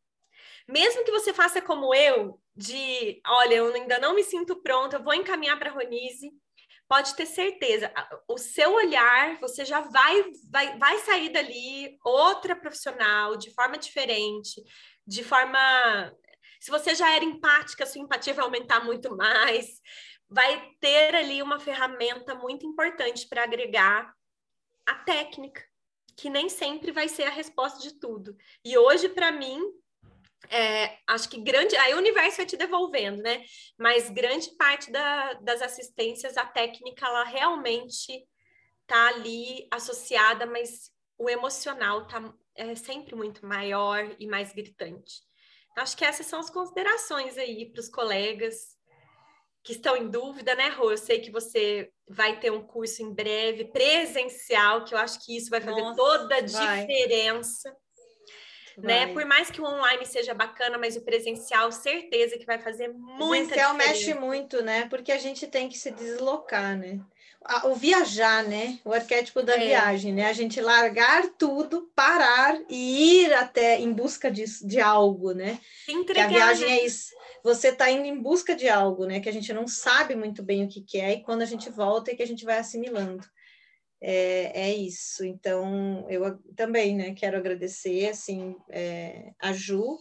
Mesmo 0.68 1.04
que 1.04 1.12
você 1.12 1.34
faça 1.34 1.62
como 1.62 1.94
eu, 1.94 2.40
de, 2.56 3.22
olha, 3.28 3.56
eu 3.56 3.74
ainda 3.74 4.00
não 4.00 4.14
me 4.14 4.24
sinto 4.24 4.62
pronta, 4.62 4.98
eu 4.98 5.04
vou 5.04 5.14
encaminhar 5.14 5.58
para 5.58 5.70
a 5.70 5.74
Ronise, 5.74 6.32
pode 6.88 7.16
ter 7.16 7.26
certeza, 7.26 7.92
o 8.28 8.38
seu 8.38 8.74
olhar, 8.74 9.40
você 9.40 9.66
já 9.66 9.82
vai, 9.82 10.24
vai, 10.50 10.78
vai 10.78 10.98
sair 11.00 11.30
dali 11.30 11.98
outra 12.04 12.56
profissional, 12.56 13.38
de 13.38 13.50
forma 13.54 13.78
diferente, 13.78 14.62
de 15.08 15.24
forma. 15.24 15.60
Se 16.60 16.70
você 16.70 16.94
já 16.94 17.10
era 17.16 17.26
empática, 17.26 17.86
sua 17.86 18.02
empatia 18.02 18.34
vai 18.34 18.46
aumentar 18.46 18.84
muito 18.84 19.16
mais, 19.16 19.82
vai 20.30 20.70
ter 20.80 21.16
ali 21.16 21.42
uma 21.42 21.60
ferramenta 21.60 22.36
muito 22.36 22.66
importante 22.66 23.28
para 23.28 23.44
agregar 23.44 24.14
a 24.86 24.96
técnica 24.96 25.71
que 26.16 26.30
nem 26.30 26.50
sempre 26.50 26.92
vai 26.92 27.08
ser 27.08 27.24
a 27.24 27.30
resposta 27.30 27.80
de 27.80 28.00
tudo. 28.00 28.36
E 28.64 28.78
hoje, 28.78 29.10
para 29.10 29.32
mim, 29.32 29.60
é, 30.50 30.98
acho 31.08 31.30
que 31.30 31.40
grande. 31.40 31.76
Aí 31.78 31.94
o 31.94 31.98
universo 31.98 32.38
vai 32.38 32.46
te 32.46 32.58
devolvendo, 32.58 33.22
né? 33.22 33.44
Mas 33.78 34.10
grande 34.10 34.52
parte 34.58 34.92
da, 34.92 35.34
das 35.36 35.62
assistências, 35.62 36.38
a 36.38 36.46
técnica, 36.46 37.06
ela 37.06 37.24
realmente 37.24 38.28
tá 38.88 39.08
ali 39.08 39.68
associada, 39.72 40.46
mas 40.46 40.92
o 41.18 41.30
emocional 41.30 42.08
tá 42.08 42.34
é 42.56 42.76
sempre 42.76 43.16
muito 43.16 43.46
maior 43.46 44.16
e 44.20 44.28
mais 44.28 44.54
gritante. 44.54 45.22
Então, 45.72 45.84
acho 45.84 45.96
que 45.96 46.04
essas 46.04 46.26
são 46.26 46.40
as 46.40 46.50
considerações 46.50 47.38
aí 47.38 47.72
para 47.72 47.80
os 47.80 47.88
colegas 47.88 48.76
que 49.64 49.74
estão 49.74 49.96
em 49.96 50.10
dúvida, 50.10 50.56
né, 50.56 50.70
Rô? 50.70 50.92
Eu 50.92 50.98
sei 50.98 51.20
que 51.20 51.32
você 51.32 51.90
vai 52.08 52.40
ter 52.40 52.52
um 52.52 52.64
curso 52.64 53.04
em 53.04 53.14
breve, 53.14 53.66
presencial, 53.66 54.84
que 54.84 54.94
eu 54.94 54.98
acho 54.98 55.24
que 55.24 55.38
isso 55.38 55.50
vai 55.50 55.62
fazer 55.62 55.82
Nossa, 55.82 55.96
toda 55.96 56.36
a 56.36 56.42
vai. 56.42 56.82
diferença. 56.82 57.76
Né? 58.78 59.14
Por 59.14 59.26
mais 59.26 59.52
que 59.52 59.62
o 59.62 59.66
online 59.66 60.06
seja 60.06 60.34
bacana, 60.34 60.78
mas 60.78 60.96
o 60.96 61.02
presencial, 61.02 61.72
certeza 61.72 62.38
que 62.38 62.46
vai 62.46 62.58
fazer 62.58 62.88
muita 62.88 63.50
presencial 63.50 63.74
diferença. 63.74 63.94
mexe 63.94 64.14
muito, 64.16 64.64
né? 64.64 64.88
Porque 64.90 65.12
a 65.12 65.18
gente 65.18 65.46
tem 65.46 65.70
que 65.70 65.78
se 65.78 65.92
deslocar, 65.92 66.76
né? 66.76 67.00
O 67.66 67.76
viajar, 67.76 68.44
né? 68.44 68.80
O 68.86 68.94
arquétipo 68.94 69.44
da 69.44 69.56
é. 69.56 69.60
viagem, 69.60 70.14
né? 70.14 70.26
A 70.26 70.34
gente 70.34 70.62
largar 70.62 71.28
tudo, 71.38 71.92
parar 71.94 72.58
e 72.70 73.24
ir 73.24 73.34
até 73.34 73.80
em 73.80 73.92
busca 73.92 74.32
de, 74.32 74.46
de 74.66 74.80
algo, 74.80 75.34
né? 75.34 75.60
Entregar, 75.88 76.30
que 76.30 76.36
a 76.36 76.38
viagem 76.38 76.70
né? 76.70 76.78
é 76.78 76.86
isso 76.86 77.21
você 77.44 77.70
está 77.70 77.90
indo 77.90 78.06
em 78.06 78.22
busca 78.22 78.56
de 78.56 78.70
algo, 78.70 79.06
né? 79.06 79.20
Que 79.20 79.30
a 79.30 79.34
gente 79.34 79.52
não 79.54 79.68
sabe 79.68 80.16
muito 80.16 80.44
bem 80.44 80.66
o 80.66 80.68
que, 80.68 80.82
que 80.82 81.00
é, 81.00 81.14
e 81.14 81.24
quando 81.24 81.42
a 81.42 81.46
gente 81.46 81.70
volta 81.70 82.12
é 82.12 82.16
que 82.16 82.24
a 82.24 82.28
gente 82.28 82.46
vai 82.46 82.58
assimilando. 82.58 83.26
É, 84.02 84.70
é 84.70 84.74
isso. 84.74 85.24
Então, 85.24 86.06
eu 86.10 86.40
também, 86.56 86.96
né, 86.96 87.14
quero 87.14 87.38
agradecer, 87.38 88.10
assim, 88.10 88.56
é, 88.70 89.32
a 89.40 89.54
Ju. 89.54 90.00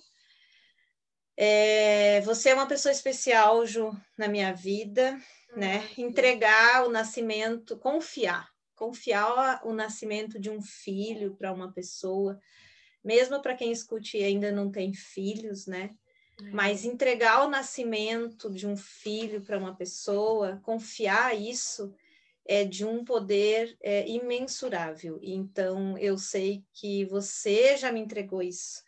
É, 1.37 2.21
você 2.23 2.51
é 2.51 2.55
uma 2.55 2.67
pessoa 2.67 2.93
especial, 2.93 3.65
Ju, 3.67 3.93
na 4.17 4.29
minha 4.29 4.53
vida, 4.53 5.19
né? 5.57 5.89
Entregar 5.99 6.87
o 6.87 6.91
nascimento, 6.91 7.79
confiar, 7.79 8.49
confiar 8.75 9.61
o 9.65 9.73
nascimento 9.73 10.39
de 10.39 10.51
um 10.51 10.63
filho 10.63 11.35
para 11.37 11.53
uma 11.53 11.73
pessoa, 11.73 12.39
mesmo 13.05 13.41
para 13.41 13.55
quem 13.55 13.73
escute 13.73 14.19
e 14.19 14.25
ainda 14.25 14.51
não 14.53 14.71
tem 14.71 14.93
filhos, 14.93 15.67
né? 15.67 15.91
Mas 16.53 16.85
entregar 16.85 17.45
o 17.45 17.51
nascimento 17.51 18.51
de 18.51 18.67
um 18.67 18.77
filho 18.77 19.41
para 19.41 19.59
uma 19.59 19.75
pessoa, 19.75 20.61
confiar 20.63 21.37
isso, 21.37 21.93
é 22.45 22.65
de 22.65 22.85
um 22.85 23.05
poder 23.05 23.77
é, 23.83 24.09
imensurável. 24.09 25.19
Então, 25.23 25.97
eu 25.99 26.19
sei 26.19 26.65
que 26.73 27.05
você 27.05 27.77
já 27.77 27.93
me 27.93 28.01
entregou 28.01 28.43
isso. 28.43 28.83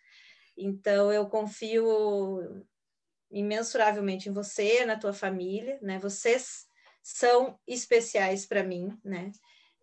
Então, 0.56 1.12
eu 1.12 1.26
confio 1.26 2.64
imensuravelmente 3.30 4.28
em 4.28 4.32
você, 4.32 4.84
na 4.84 4.98
tua 4.98 5.12
família, 5.12 5.78
né? 5.80 5.98
Vocês 5.98 6.66
são 7.02 7.58
especiais 7.66 8.46
para 8.46 8.62
mim, 8.62 8.96
né? 9.04 9.32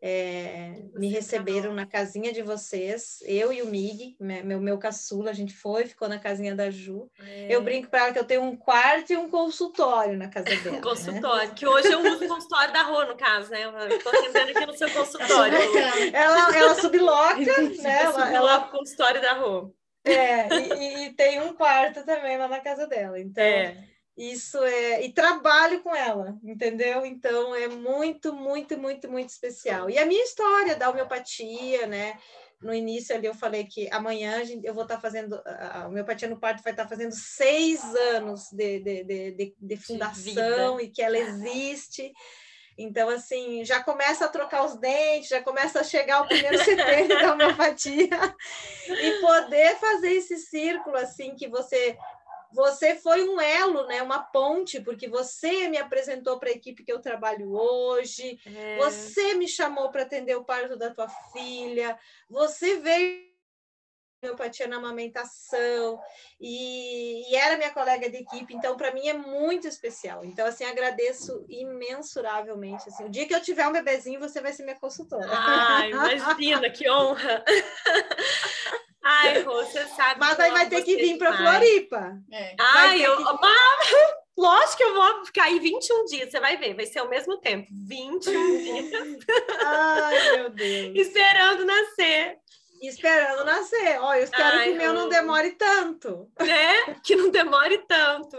É, 0.01 0.81
me 0.93 1.09
receberam 1.09 1.73
na 1.73 1.85
casinha 1.85 2.31
de 2.31 2.41
vocês, 2.41 3.19
eu 3.23 3.51
e 3.51 3.61
o 3.61 3.67
Mig, 3.67 4.15
meu, 4.19 4.61
meu 4.61 4.77
caçula, 4.77 5.29
a 5.29 5.33
gente 5.33 5.53
foi, 5.53 5.85
ficou 5.85 6.07
na 6.07 6.17
casinha 6.17 6.55
da 6.55 6.69
Ju. 6.69 7.09
É. 7.19 7.47
Eu 7.49 7.61
brinco 7.61 7.89
para 7.89 8.03
ela 8.03 8.13
que 8.13 8.19
eu 8.19 8.23
tenho 8.23 8.43
um 8.43 8.55
quarto 8.55 9.11
e 9.11 9.17
um 9.17 9.29
consultório 9.29 10.17
na 10.17 10.29
casa 10.29 10.45
dela. 10.63 10.77
Né? 10.77 10.81
consultório, 10.81 11.49
né? 11.49 11.55
que 11.55 11.67
hoje 11.67 11.91
eu 11.91 11.99
uso 11.99 12.25
o 12.25 12.27
consultório 12.27 12.73
da 12.73 12.83
Rô, 12.83 13.05
no 13.05 13.17
caso, 13.17 13.51
né? 13.51 13.61
Estou 13.89 14.11
atendendo 14.11 14.51
aqui 14.51 14.65
no 14.65 14.77
seu 14.77 14.89
consultório. 14.89 15.57
ela, 16.13 16.57
ela 16.57 16.75
subloca, 16.75 17.35
né? 17.81 18.01
Ela, 18.01 18.33
ela... 18.33 18.57
o 18.59 18.71
consultório 18.71 19.21
da 19.21 19.33
Rô. 19.33 19.73
É, 20.05 20.47
e, 20.47 21.05
e, 21.05 21.13
tem 21.13 21.41
um 21.41 21.53
quarto 21.53 22.05
também 22.05 22.37
lá 22.37 22.47
na 22.47 22.61
casa 22.61 22.87
dela. 22.87 23.19
Então, 23.19 23.43
é. 23.43 23.88
Isso 24.19 24.61
é. 24.61 25.05
E 25.05 25.13
trabalho 25.13 25.81
com 25.81 25.95
ela, 25.95 26.37
entendeu? 26.43 27.05
Então 27.05 27.55
é 27.55 27.69
muito, 27.69 28.33
muito, 28.33 28.77
muito, 28.77 29.09
muito 29.09 29.29
especial. 29.29 29.89
E 29.89 29.97
a 29.97 30.05
minha 30.05 30.21
história 30.21 30.75
da 30.75 30.89
homeopatia, 30.89 31.87
né? 31.87 32.19
No 32.61 32.73
início 32.73 33.15
ali 33.15 33.27
eu 33.27 33.33
falei 33.33 33.63
que 33.63 33.87
amanhã 33.89 34.43
eu 34.61 34.73
vou 34.73 34.83
estar 34.83 34.99
fazendo. 34.99 35.41
A 35.45 35.87
homeopatia 35.87 36.27
no 36.27 36.37
parto 36.37 36.61
vai 36.61 36.73
estar 36.73 36.85
fazendo 36.85 37.13
seis 37.13 37.81
anos 38.13 38.49
de, 38.51 38.79
de, 38.81 39.03
de, 39.05 39.31
de, 39.31 39.55
de 39.57 39.77
fundação 39.77 40.75
de 40.75 40.83
e 40.83 40.89
que 40.89 41.01
ela 41.01 41.17
existe. 41.17 42.11
Então, 42.77 43.09
assim, 43.09 43.63
já 43.63 43.81
começa 43.81 44.25
a 44.25 44.29
trocar 44.29 44.65
os 44.65 44.77
dentes, 44.77 45.29
já 45.29 45.41
começa 45.41 45.79
a 45.79 45.83
chegar 45.83 46.21
o 46.21 46.27
primeiro 46.27 46.57
setembro 46.63 47.19
da 47.19 47.33
homeopatia 47.33 48.09
e 48.87 49.11
poder 49.21 49.75
fazer 49.77 50.13
esse 50.13 50.37
círculo, 50.37 50.95
assim, 50.95 51.35
que 51.35 51.47
você 51.49 51.97
você 52.51 52.95
foi 52.95 53.27
um 53.27 53.39
elo, 53.39 53.85
né? 53.87 54.01
Uma 54.01 54.19
ponte, 54.19 54.81
porque 54.81 55.07
você 55.07 55.67
me 55.67 55.77
apresentou 55.77 56.39
para 56.39 56.49
a 56.49 56.53
equipe 56.53 56.83
que 56.83 56.91
eu 56.91 56.99
trabalho 56.99 57.51
hoje, 57.53 58.39
é. 58.45 58.77
você 58.77 59.35
me 59.35 59.47
chamou 59.47 59.89
para 59.89 60.03
atender 60.03 60.35
o 60.35 60.43
parto 60.43 60.77
da 60.77 60.93
tua 60.93 61.07
filha, 61.31 61.97
você 62.29 62.77
veio 62.77 63.29
homeopatia 64.21 64.67
na 64.67 64.75
amamentação 64.75 65.97
e, 66.39 67.31
e, 67.31 67.35
era 67.35 67.57
minha 67.57 67.71
colega 67.71 68.09
de 68.09 68.17
equipe, 68.17 68.53
então 68.53 68.75
para 68.75 68.93
mim 68.93 69.07
é 69.07 69.13
muito 69.13 69.67
especial. 69.67 70.25
Então 70.25 70.45
assim 70.45 70.65
agradeço 70.65 71.45
imensuravelmente. 71.47 72.89
Assim, 72.89 73.05
o 73.05 73.09
dia 73.09 73.25
que 73.25 73.33
eu 73.33 73.41
tiver 73.41 73.67
um 73.67 73.71
bebezinho 73.71 74.19
você 74.19 74.41
vai 74.41 74.51
ser 74.51 74.63
minha 74.63 74.79
consultora. 74.79 75.25
Ai, 75.29 75.91
imagina 75.91 76.69
que 76.69 76.89
honra. 76.89 77.43
Ai, 79.09 79.43
você 79.43 79.87
sabe. 79.87 80.19
Mas 80.19 80.39
aí 80.39 80.51
vai 80.51 80.69
ter 80.69 80.83
que 80.83 80.95
vir 80.95 81.17
para 81.17 81.35
Floripa. 81.35 82.17
É. 82.31 82.55
Ai, 82.59 83.05
eu. 83.05 83.17
Que... 83.17 83.23
Lógico 84.37 84.77
que 84.77 84.83
eu 84.83 84.93
vou 84.93 85.25
ficar 85.25 85.45
aí 85.45 85.59
21 85.59 86.05
dias, 86.05 86.31
você 86.31 86.39
vai 86.39 86.55
ver, 86.55 86.73
vai 86.73 86.85
ser 86.85 86.99
ao 86.99 87.09
mesmo 87.09 87.37
tempo. 87.39 87.67
21 87.71 88.57
dias. 88.63 89.25
Ai, 89.65 90.37
meu 90.37 90.49
Deus. 90.49 90.97
esperando 90.97 91.65
nascer. 91.65 92.37
Esperando 92.81 93.43
nascer. 93.43 93.99
Ó, 93.99 94.13
eu 94.13 94.23
espero 94.23 94.57
Ai, 94.57 94.69
que 94.69 94.75
o 94.75 94.77
meu 94.77 94.85
eu... 94.85 94.93
não 94.93 95.09
demore 95.09 95.51
tanto. 95.51 96.31
Né? 96.39 96.95
Que 97.03 97.15
não 97.17 97.29
demore 97.29 97.79
tanto. 97.79 98.37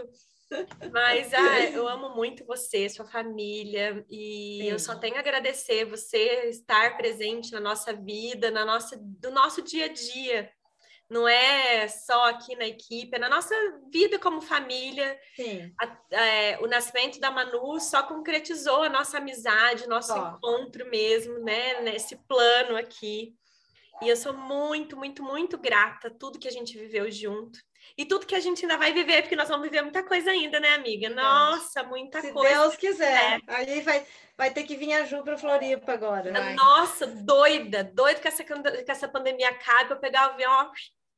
Mas 0.91 1.31
ai, 1.35 1.75
eu 1.75 1.87
amo 1.87 2.15
muito 2.15 2.45
você, 2.45 2.89
sua 2.89 3.05
família, 3.05 4.03
e 4.09 4.59
Sim. 4.61 4.69
eu 4.69 4.79
só 4.79 4.95
tenho 4.95 5.15
a 5.15 5.19
agradecer 5.19 5.85
você 5.85 6.49
estar 6.49 6.97
presente 6.97 7.51
na 7.51 7.59
nossa 7.59 7.93
vida, 7.93 8.51
na 8.51 8.65
nossa, 8.65 8.97
do 8.99 9.31
nosso 9.31 9.61
dia 9.61 9.85
a 9.85 9.89
dia. 9.89 10.49
Não 11.11 11.27
é 11.27 11.89
só 11.89 12.29
aqui 12.29 12.55
na 12.55 12.65
equipe, 12.65 13.17
é 13.17 13.19
na 13.19 13.27
nossa 13.27 13.53
vida 13.91 14.17
como 14.17 14.39
família. 14.39 15.19
A, 15.77 16.15
é, 16.15 16.57
o 16.61 16.67
nascimento 16.67 17.19
da 17.19 17.29
Manu 17.29 17.81
só 17.81 18.01
concretizou 18.03 18.83
a 18.83 18.89
nossa 18.89 19.17
amizade, 19.17 19.89
nosso 19.89 20.17
encontro 20.17 20.89
mesmo, 20.89 21.37
né? 21.39 21.81
Nesse 21.81 22.15
plano 22.15 22.77
aqui. 22.77 23.35
E 24.01 24.07
eu 24.07 24.15
sou 24.15 24.33
muito, 24.33 24.95
muito, 24.95 25.21
muito 25.21 25.57
grata 25.57 26.07
a 26.07 26.11
tudo 26.11 26.39
que 26.39 26.47
a 26.47 26.51
gente 26.51 26.77
viveu 26.77 27.11
junto. 27.11 27.59
E 27.97 28.05
tudo 28.05 28.25
que 28.25 28.33
a 28.33 28.39
gente 28.39 28.63
ainda 28.63 28.77
vai 28.77 28.93
viver, 28.93 29.23
porque 29.23 29.35
nós 29.35 29.49
vamos 29.49 29.65
viver 29.65 29.81
muita 29.81 30.03
coisa 30.03 30.31
ainda, 30.31 30.61
né, 30.61 30.75
amiga? 30.75 31.09
Nossa, 31.09 31.83
muita 31.83 32.21
Se 32.21 32.31
coisa. 32.31 32.53
Se 32.53 32.61
Deus 32.61 32.75
quiser. 32.77 33.41
É. 33.47 33.53
Aí 33.53 33.81
vai, 33.81 34.07
vai 34.37 34.49
ter 34.49 34.63
que 34.63 34.77
vir 34.77 34.93
a 34.93 35.03
Ju 35.03 35.21
para 35.23 35.37
Floripa 35.37 35.91
agora. 35.91 36.31
Vai. 36.31 36.55
Nossa, 36.55 37.05
doida, 37.05 37.83
doida 37.83 38.21
que 38.21 38.29
essa, 38.29 38.45
que 38.45 38.91
essa 38.91 39.09
pandemia 39.09 39.49
acabe 39.49 39.89
para 39.89 39.97
pegar 39.97 40.29
o 40.29 40.33
avião 40.33 40.71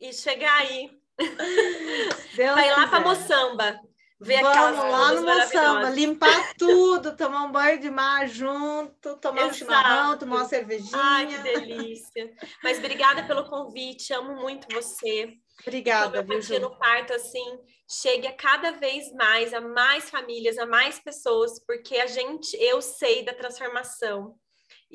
e 0.04 0.14
chegar 0.14 0.54
aí. 0.60 0.92
Deus 2.36 2.56
vai 2.56 2.70
lá 2.72 2.88
para 2.88 3.00
Moçamba. 3.00 3.80
Ver 4.20 4.42
Vamos 4.42 4.78
lá 4.78 5.14
no 5.14 5.22
Moçamba, 5.24 5.90
limpar 5.90 6.54
tudo, 6.58 7.16
tomar 7.16 7.44
um 7.44 7.52
banho 7.52 7.80
de 7.80 7.90
mar 7.90 8.28
junto, 8.28 9.18
tomar 9.18 9.42
Exato. 9.42 9.52
um 9.52 9.54
chimarrão, 9.54 10.18
tomar 10.18 10.36
uma 10.38 10.46
cervejinha. 10.46 10.98
Ai, 10.98 11.28
que 11.28 11.38
delícia. 11.40 12.34
Mas 12.64 12.78
obrigada 12.78 13.24
pelo 13.24 13.50
convite, 13.50 14.14
amo 14.14 14.36
muito 14.36 14.68
você. 14.74 15.34
Obrigada, 15.62 16.22
viu, 16.24 16.42
Ju? 16.42 16.60
no 16.60 16.78
parto, 16.78 17.14
assim, 17.14 17.60
chegue 17.90 18.28
a 18.28 18.34
cada 18.34 18.72
vez 18.72 19.12
mais, 19.14 19.54
a 19.54 19.62
mais 19.62 20.10
famílias, 20.10 20.58
a 20.58 20.66
mais 20.66 21.00
pessoas, 21.00 21.64
porque 21.66 21.98
a 21.98 22.08
gente, 22.08 22.56
eu 22.62 22.82
sei 22.82 23.24
da 23.24 23.34
transformação 23.34 24.36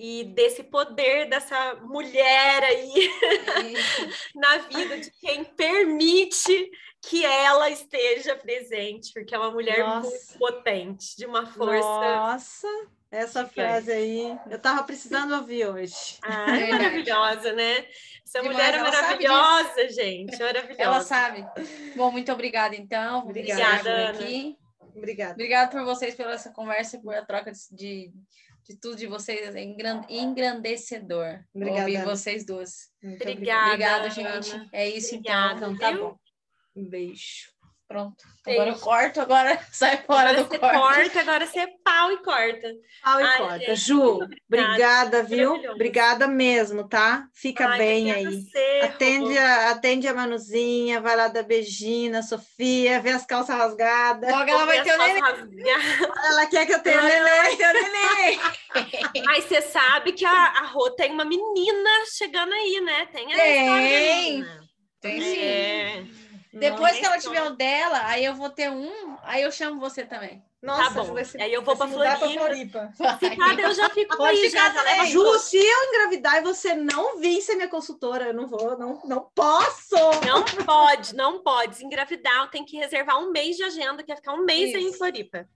e 0.01 0.23
desse 0.23 0.63
poder 0.63 1.29
dessa 1.29 1.75
mulher 1.83 2.63
aí 2.63 3.11
na 4.33 4.59
vida 4.59 5.01
de 5.01 5.11
quem 5.11 5.43
permite 5.43 6.71
que 7.03 7.27
ela 7.27 7.69
esteja 7.69 8.37
presente, 8.37 9.13
porque 9.13 9.35
é 9.35 9.39
uma 9.39 9.51
mulher 9.51 9.81
Nossa. 9.81 10.09
muito 10.09 10.39
potente, 10.39 11.17
de 11.17 11.27
uma 11.27 11.47
força. 11.47 11.83
Nossa, 11.83 12.69
essa 13.11 13.45
frase 13.47 13.91
aí, 13.91 14.39
eu 14.49 14.59
tava 14.61 14.85
precisando 14.85 15.35
ouvir 15.35 15.67
hoje. 15.67 16.19
Ah, 16.23 16.47
é 16.57 16.71
maravilhosa, 16.71 17.53
né? 17.53 17.85
Essa 18.25 18.41
Demais, 18.41 18.57
mulher 18.57 18.75
é 18.75 18.83
maravilhosa, 18.83 19.89
gente, 19.89 20.39
maravilhosa. 20.41 20.83
Ela 20.83 21.01
sabe. 21.01 21.45
Bom, 21.97 22.13
muito 22.13 22.31
obrigada, 22.31 22.77
então. 22.77 23.21
Obrigada, 23.21 23.91
Ana. 23.91 24.11
Aqui. 24.11 24.57
Obrigada. 24.95 25.33
Obrigada 25.33 25.71
por 25.71 25.85
vocês 25.85 26.15
pela 26.15 26.35
essa 26.35 26.51
conversa 26.51 26.97
e 26.97 27.03
por 27.03 27.15
a 27.15 27.25
troca 27.25 27.51
de, 27.51 27.69
de 27.73 28.13
tudo 28.77 28.97
de 28.97 29.07
vocês. 29.07 29.55
É 29.55 29.63
engrandecedor. 30.09 31.45
Obrigada. 31.55 31.81
Ouvir 31.81 32.05
vocês 32.05 32.45
duas. 32.45 32.91
Obrigada. 33.03 33.73
Obrigada, 33.73 34.11
gente. 34.11 34.69
É 34.73 34.89
isso, 34.89 35.15
então. 35.15 35.53
Obrigada, 35.53 35.73
então. 35.73 35.79
Tá 35.79 35.97
bom. 35.97 36.19
Um 36.77 36.89
beijo. 36.89 37.58
Pronto. 37.89 38.23
Agora 38.47 38.71
eu 38.71 38.79
corto, 38.79 39.19
agora 39.19 39.59
sai 39.73 39.97
fora 40.03 40.29
agora 40.29 40.43
do 40.43 40.49
você 40.51 40.59
corte. 40.59 40.77
corta, 40.77 41.21
agora 41.21 41.47
você 41.47 41.61
é 41.61 41.69
pau 41.83 42.13
e 42.13 42.23
corta. 42.23 42.75
Pau 43.03 43.19
e 43.19 43.23
Ai, 43.25 43.39
corta. 43.39 43.59
Gente, 43.61 43.77
Ju, 43.77 44.21
obrigada, 44.47 45.23
viu? 45.23 45.55
Obrigada 45.73 46.29
mesmo, 46.29 46.87
tá? 46.87 47.27
Fica 47.33 47.67
Ai, 47.67 47.79
bem 47.79 48.13
aí. 48.13 48.45
atende, 48.83 49.39
a, 49.39 49.71
atende 49.71 50.07
a 50.07 50.13
Manuzinha, 50.13 51.01
vai 51.01 51.17
lá 51.17 51.29
dar 51.29 51.43
beijinho 51.45 52.13
na 52.13 52.23
Sofia, 52.23 53.01
vê 53.01 53.11
as 53.11 53.25
calças 53.25 53.57
rasgadas. 53.57 54.31
Logo 54.31 54.51
ela 54.51 54.67
vai 54.67 54.83
ter 54.83 54.95
o 54.95 54.99
neném. 54.99 55.23
Ela 56.27 56.47
quer 56.47 56.67
que 56.67 56.75
eu 56.75 56.83
tenha 56.83 57.01
neném. 57.01 57.57
neném. 57.57 58.41
Mas 59.25 59.45
você 59.45 59.63
sabe 59.63 60.13
que 60.13 60.27
a, 60.27 60.31
a 60.31 60.67
Rô 60.67 60.91
tem 60.91 61.11
uma 61.11 61.25
menina 61.25 61.91
chegando 62.15 62.53
aí, 62.53 62.83
né? 62.83 63.07
Tem 63.07 63.33
a 63.33 63.37
tem. 63.37 64.45
Tem 65.01 65.21
sim. 65.23 65.39
É. 65.41 66.28
Depois 66.59 66.99
que 66.99 67.05
ela 67.05 67.19
tiver 67.19 67.43
o 67.43 67.57
dela, 67.57 68.03
aí 68.07 68.25
eu 68.25 68.35
vou 68.35 68.51
ter 68.51 68.71
um, 68.71 69.17
aí 69.23 69.43
eu 69.43 69.53
chamo 69.53 69.81
você 69.81 70.05
também. 70.05 70.43
Nossa, 70.61 70.95
tá 70.95 71.05
bom. 71.05 71.25
Se, 71.25 71.41
aí 71.41 71.53
eu 71.53 71.63
vou 71.63 71.77
para 71.77 71.87
Floripa. 71.87 72.93
Se 72.95 73.37
pá, 73.37 73.55
eu 73.55 73.73
já 73.73 73.89
fico 73.91 74.17
Pode 74.17 74.41
aí, 74.41 74.49
já, 74.51 74.71
já 74.71 75.05
Ju, 75.05 75.39
se 75.39 75.57
eu 75.57 75.85
engravidar 75.85 76.39
e 76.39 76.43
você 76.43 76.75
não 76.75 77.19
vir 77.21 77.41
ser 77.41 77.55
minha 77.55 77.69
consultora, 77.69 78.27
eu 78.27 78.35
não 78.35 78.49
vou, 78.49 78.77
não, 78.77 79.01
não 79.05 79.31
posso. 79.35 79.95
Não 80.27 80.45
pode, 80.65 81.15
não 81.15 81.43
pode. 81.43 81.77
Se 81.77 81.85
engravidar, 81.85 82.51
tem 82.51 82.65
que 82.65 82.77
reservar 82.77 83.21
um 83.21 83.31
mês 83.31 83.57
de 83.57 83.63
agenda, 83.63 84.03
que 84.03 84.11
é 84.11 84.17
ficar 84.17 84.35
um 84.35 84.45
mês 84.45 84.71
Isso. 84.71 84.79
em 84.79 84.93
Floripa. 84.93 85.49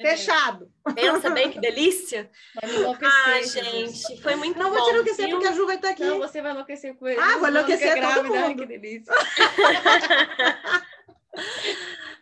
Fechado. 0.00 0.70
Pensa 0.94 1.30
bem 1.30 1.50
que 1.50 1.60
delícia. 1.60 2.30
Vai 2.60 2.70
me 2.70 2.76
enlouquecer. 2.78 3.12
Ai, 3.26 3.44
gente, 3.44 4.20
foi 4.22 4.34
muito 4.34 4.58
não 4.58 4.70
bom. 4.70 4.74
Não 4.74 4.80
vou 4.80 4.88
te 4.88 4.92
enlouquecer 4.92 5.30
porque 5.30 5.46
a 5.46 5.52
Ju 5.52 5.66
vai 5.66 5.76
estar 5.76 5.90
aqui. 5.90 6.04
Não, 6.04 6.18
você 6.18 6.42
vai 6.42 6.52
enlouquecer 6.52 6.94
com 6.96 7.06
ele. 7.06 7.20
Ah, 7.20 7.38
vou 7.38 7.48
enlouquecer 7.48 8.00
todo 8.00 8.24
mundo. 8.24 8.56
Que 8.56 8.66
delícia. 8.66 9.12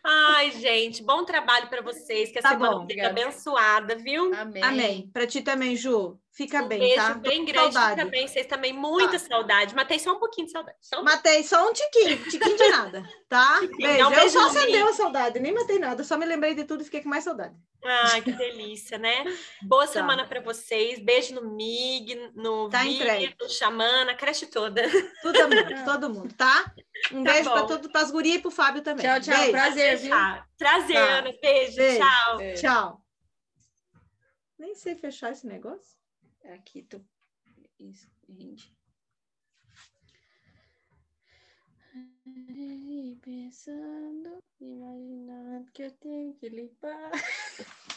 Ai, 0.05 0.51
gente, 0.53 1.03
bom 1.03 1.25
trabalho 1.25 1.69
para 1.69 1.81
vocês. 1.81 2.33
Que 2.33 2.41
a 2.41 2.43
tá 2.43 2.49
semana 2.51 2.77
bom, 2.77 2.87
fica 2.87 3.07
abençoada, 3.07 3.95
viu? 3.95 4.35
Amém. 4.35 4.63
Amém. 4.63 5.11
Para 5.13 5.27
ti 5.27 5.43
também, 5.43 5.77
Ju. 5.77 6.19
Fica 6.35 6.63
um 6.63 6.69
bem, 6.69 6.79
beijo 6.79 6.97
tá? 6.97 7.15
bem 7.15 7.45
grande. 7.45 7.75
Saudade. 7.75 8.01
Fica 8.01 8.11
bem. 8.11 8.27
Vocês 8.27 8.47
também, 8.47 8.73
muita 8.73 9.13
tá. 9.13 9.19
saudade. 9.19 9.75
Matei 9.75 9.99
só 9.99 10.15
um 10.15 10.19
pouquinho 10.19 10.47
de 10.47 10.53
saudade. 10.53 10.79
Só 10.81 11.01
um... 11.01 11.05
Matei 11.05 11.45
só 11.45 11.69
um 11.69 11.73
tiquinho, 11.75 12.17
tiquinho 12.25 12.57
de 12.57 12.69
nada, 12.71 13.03
tá? 13.29 13.61
Beijo. 13.77 14.09
Um 14.09 14.13
eu 14.15 14.31
só 14.31 14.47
acendeu 14.47 14.89
a 14.89 14.95
saudade, 14.95 15.39
nem 15.39 15.53
matei 15.53 15.79
nada. 15.79 16.03
Só 16.03 16.17
me 16.17 16.25
lembrei 16.25 16.55
de 16.55 16.65
tudo 16.65 16.81
e 16.81 16.85
fiquei 16.85 17.03
com 17.03 17.11
mais 17.11 17.25
saudade. 17.25 17.55
Ai, 17.85 18.23
que 18.23 18.33
delícia, 18.33 18.97
né? 18.97 19.25
Boa 19.61 19.87
tá. 19.87 19.93
semana 19.93 20.27
para 20.27 20.41
vocês. 20.41 20.99
Beijo 21.01 21.35
no 21.35 21.55
MIG, 21.55 22.33
no 22.35 22.71
tá 22.71 22.83
no 22.83 23.49
Xamã, 23.51 24.07
na 24.07 24.15
creche 24.15 24.47
toda. 24.47 24.83
Todo 25.21 25.39
mundo, 25.43 25.85
todo 25.85 26.11
mundo, 26.11 26.35
tá? 26.35 26.73
Um 27.11 27.25
tá 27.25 27.33
beijo 27.33 27.51
para 27.51 27.65
todo, 27.65 27.91
para 27.91 28.01
as 28.01 28.13
gurias 28.13 28.37
e 28.37 28.39
para 28.39 28.49
o 28.49 28.53
Fábio 28.53 28.81
também. 28.81 29.05
Tchau, 29.05 29.21
tchau. 29.21 29.37
Beijo. 29.37 29.51
Prazer, 29.51 29.97
viu? 29.99 30.15
Prazer, 30.57 30.95
tá. 30.95 31.03
Ana. 31.03 31.35
Beijo, 31.43 31.77
beijo. 31.77 31.99
tchau. 31.99 32.37
Beijo. 32.37 32.63
Tchau. 32.63 33.05
Nem 34.57 34.75
sei 34.77 34.95
fechar 34.95 35.33
esse 35.33 35.45
negócio. 35.45 36.02
Aqui, 36.45 36.83
tu. 36.83 37.05
Isso, 37.79 38.09
gente. 38.29 38.75
Pensando, 43.23 44.43
imaginando 44.61 45.71
que 45.73 45.83
eu 45.83 45.91
tenho 45.93 46.35
que 46.35 46.49
limpar. 46.49 47.11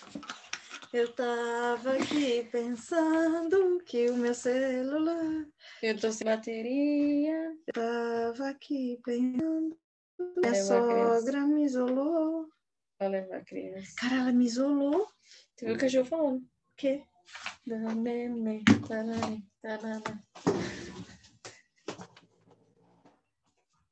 Eu 0.93 1.12
tava 1.12 1.96
aqui 1.96 2.48
pensando 2.50 3.84
que 3.84 4.10
o 4.10 4.16
meu 4.16 4.34
celular. 4.34 5.46
Eu 5.84 6.00
tô 6.00 6.10
sem 6.10 6.24
bateria. 6.24 7.54
Eu 7.68 7.74
tava 7.74 8.50
aqui 8.50 8.98
pensando. 9.04 9.78
Minha 10.38 10.56
sogra 10.56 11.41
me 11.41 11.66
isolou. 11.66 12.48
Pra 12.98 13.10
levar 13.10 13.38
a 13.38 13.43
criança. 13.43 13.93
Cara, 13.98 14.16
ela 14.22 14.32
me 14.32 14.46
isolou. 14.46 15.06
Tu 15.58 15.66
viu 15.66 15.76
o 15.76 15.89
Ju 15.89 16.06
falando? 16.06 16.39
O 16.39 16.50
quê? 16.78 17.04
Dame, 17.65 18.30
me, 18.30 18.63
tarare, 18.88 19.43
tarara. 19.61 20.23